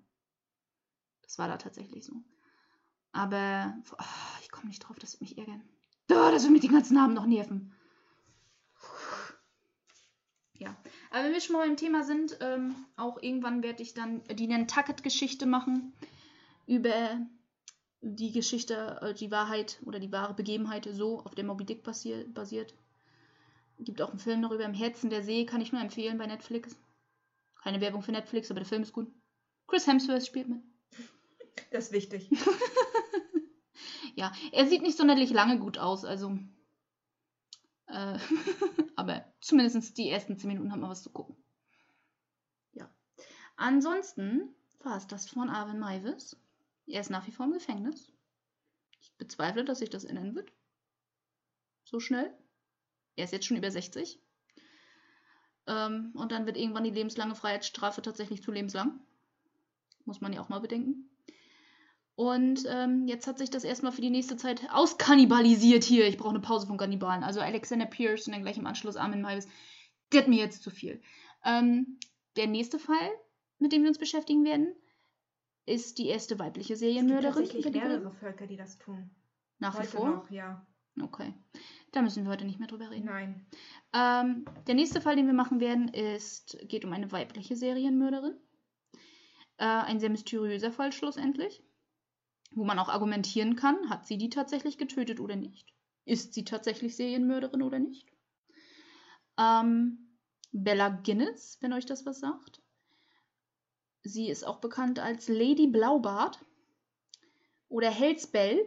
Das 1.22 1.39
war 1.39 1.47
da 1.47 1.57
tatsächlich 1.57 2.05
so. 2.05 2.12
Aber 3.12 3.74
oh, 3.93 4.41
ich 4.43 4.51
komme 4.51 4.66
nicht 4.66 4.80
drauf, 4.80 4.99
das 4.99 5.12
wird 5.12 5.20
mich 5.22 5.39
ärgern. 5.39 5.62
Oh, 6.11 6.31
das 6.31 6.43
wird 6.45 6.53
mich 6.53 6.61
den 6.63 6.73
ganzen 6.73 6.95
Namen 6.95 7.15
noch 7.15 7.27
nerven. 7.27 7.73
Ja, 10.55 10.75
aber 11.11 11.25
wenn 11.25 11.33
wir 11.33 11.41
schon 11.41 11.57
mal 11.57 11.67
im 11.67 11.77
Thema 11.77 12.05
sind, 12.05 12.39
ähm, 12.41 12.75
auch 12.97 13.21
irgendwann 13.21 13.63
werde 13.63 13.83
ich 13.83 13.95
dann 13.95 14.23
die 14.25 14.47
Nantucket-Geschichte 14.47 15.47
machen 15.47 15.93
über 16.67 17.19
die 18.01 18.33
Geschichte, 18.33 18.99
äh, 19.03 19.15
die 19.15 19.31
Wahrheit 19.31 19.79
oder 19.85 19.99
die 19.99 20.13
wahre 20.13 20.35
Begebenheit 20.35 20.89
so 20.91 21.21
auf 21.21 21.35
der 21.35 21.45
Moby 21.45 21.65
Dick 21.65 21.83
basiert. 21.83 22.75
Gibt 23.79 24.01
auch 24.01 24.11
einen 24.11 24.19
Film 24.19 24.43
darüber, 24.43 24.65
Im 24.65 24.75
Herzen 24.75 25.11
der 25.11 25.23
See, 25.23 25.45
kann 25.45 25.61
ich 25.61 25.73
nur 25.73 25.83
empfehlen 25.83 26.17
bei 26.17 26.27
Netflix. 26.27 26.77
Keine 27.63 27.81
Werbung 27.81 28.03
für 28.03 28.13
Netflix, 28.13 28.51
aber 28.51 28.61
der 28.61 28.69
Film 28.69 28.83
ist 28.83 28.93
gut. 28.93 29.11
Chris 29.67 29.87
Hemsworth 29.87 30.27
spielt 30.27 30.49
mit. 30.49 30.63
Das 31.71 31.87
ist 31.87 31.93
wichtig. 31.93 32.31
ja, 34.17 34.33
er 34.51 34.67
sieht 34.67 34.83
nicht 34.83 34.97
sonderlich 34.97 35.31
lange 35.31 35.59
gut 35.59 35.77
aus, 35.79 36.05
also. 36.05 36.39
Äh, 37.87 38.19
aber 38.97 39.25
zumindest 39.41 39.97
die 39.99 40.09
ersten 40.09 40.39
10 40.39 40.49
Minuten 40.49 40.73
haben 40.73 40.81
wir 40.81 40.89
was 40.89 41.03
zu 41.03 41.11
gucken. 41.11 41.37
Ja. 42.73 42.91
Ansonsten 43.57 44.55
war 44.83 44.97
es 44.97 45.07
das 45.07 45.29
von 45.29 45.51
Arvin 45.51 45.79
Maivis. 45.79 46.37
Er 46.87 47.03
ist 47.03 47.11
nach 47.11 47.27
wie 47.27 47.31
vor 47.31 47.45
im 47.45 47.53
Gefängnis. 47.53 48.11
Ich 49.01 49.14
bezweifle, 49.19 49.64
dass 49.64 49.81
sich 49.81 49.91
das 49.91 50.05
ändern 50.05 50.35
wird. 50.35 50.51
So 51.85 52.01
schnell. 52.01 52.35
Er 53.17 53.25
ist 53.25 53.33
jetzt 53.33 53.45
schon 53.45 53.59
über 53.59 53.71
60. 53.71 54.19
Ähm, 55.67 56.12
und 56.14 56.33
dann 56.33 56.47
wird 56.47 56.57
irgendwann 56.57 56.85
die 56.85 56.91
lebenslange 56.91 57.35
Freiheitsstrafe 57.35 58.01
tatsächlich 58.01 58.43
zu 58.43 58.51
lebenslang. 58.51 58.99
Muss 60.07 60.23
man 60.23 60.33
ja 60.33 60.41
auch 60.41 60.49
mal 60.49 60.61
bedenken. 60.61 61.11
Und 62.17 62.64
ähm, 62.67 63.07
jetzt 63.07 63.27
hat 63.27 63.37
sich 63.37 63.51
das 63.51 63.62
erstmal 63.62 63.93
für 63.93 64.01
die 64.01 64.11
nächste 64.11 64.37
Zeit 64.37 64.71
auskanibalisiert 64.73 65.85
hier. 65.85 66.09
Ich 66.09 66.17
brauche 66.17 66.31
eine 66.31 66.41
Pause 66.41 66.67
von 66.67 66.79
Kannibalen. 66.79 67.23
Also 67.23 67.41
Alexander 67.41 67.85
Pierce 67.85 68.27
und 68.27 68.33
dann 68.33 68.43
gleich 68.43 68.57
im 68.57 68.67
Anschluss 68.67 68.97
Armin 68.97 69.21
Maivis. 69.21 69.47
Der 70.12 70.23
hat 70.23 70.29
mir 70.29 70.39
jetzt 70.39 70.62
zu 70.62 70.71
viel. 70.71 71.03
Ähm, 71.45 71.99
der 72.37 72.47
nächste 72.47 72.79
Fall, 72.79 73.11
mit 73.59 73.73
dem 73.73 73.83
wir 73.83 73.89
uns 73.89 73.99
beschäftigen 73.99 74.45
werden, 74.45 74.75
ist 75.67 75.99
die 75.99 76.07
erste 76.07 76.39
weibliche 76.39 76.77
Serienmörderin. 76.77 77.43
Es 77.43 77.51
gibt 77.51 77.64
tatsächlich 77.64 77.83
mehrere 77.83 78.12
Völker, 78.12 78.47
die 78.47 78.57
das 78.57 78.79
tun. 78.79 79.11
Nach 79.59 79.75
heute 79.75 79.87
wie 79.87 79.97
vor? 79.97 80.09
Noch, 80.09 80.31
ja. 80.31 80.67
Okay. 81.03 81.35
Da 81.93 82.01
müssen 82.01 82.25
wir 82.25 82.31
heute 82.31 82.47
nicht 82.47 82.59
mehr 82.59 82.69
drüber 82.69 82.91
reden. 82.91 83.07
Nein. 83.07 83.47
Ähm, 83.93 84.47
der 84.67 84.75
nächste 84.75 85.03
Fall, 85.03 85.17
den 85.17 85.27
wir 85.27 85.35
machen 85.35 85.61
werden, 85.61 85.89
ist, 85.89 86.57
geht 86.62 86.87
um 86.87 86.93
eine 86.95 87.12
weibliche 87.12 87.57
Serienmörderin. 87.57 88.39
Äh, 89.59 89.64
ein 89.64 90.01
sehr 90.01 90.11
mysteriöser 90.11 90.73
Fall 90.73 90.93
schlussendlich. 90.93 91.62
Wo 92.57 92.65
man 92.65 92.79
auch 92.79 92.89
argumentieren 92.89 93.55
kann, 93.55 93.91
hat 93.91 94.07
sie 94.07 94.17
die 94.17 94.31
tatsächlich 94.31 94.79
getötet 94.79 95.21
oder 95.21 95.37
nicht? 95.37 95.75
Ist 96.07 96.33
sie 96.33 96.43
tatsächlich 96.43 96.97
Serienmörderin 96.97 97.63
oder 97.63 97.79
nicht? 97.79 98.09
Ähm, 99.39 100.19
Bella 100.53 100.89
Guinness, 100.89 101.59
wenn 101.61 101.75
euch 101.75 101.85
das 101.85 102.07
was 102.07 102.19
sagt. 102.19 102.63
Sie 104.05 104.31
ist 104.31 104.47
auch 104.47 104.61
bekannt 104.61 104.99
als 104.99 105.29
Lady 105.29 105.67
Blaubart 105.67 106.43
oder 107.69 107.91
Hellsbell, 107.91 108.59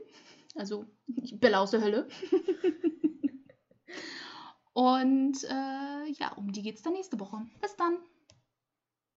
also 0.53 0.85
Bella 1.07 1.61
aus 1.61 1.71
der 1.71 1.81
Hölle. 1.81 2.07
Und 4.73 5.43
äh, 5.45 6.11
ja, 6.11 6.31
um 6.35 6.51
die 6.51 6.61
geht 6.61 6.75
es 6.75 6.83
dann 6.83 6.93
nächste 6.93 7.19
Woche. 7.19 7.43
Bis 7.59 7.75
dann. 7.75 7.97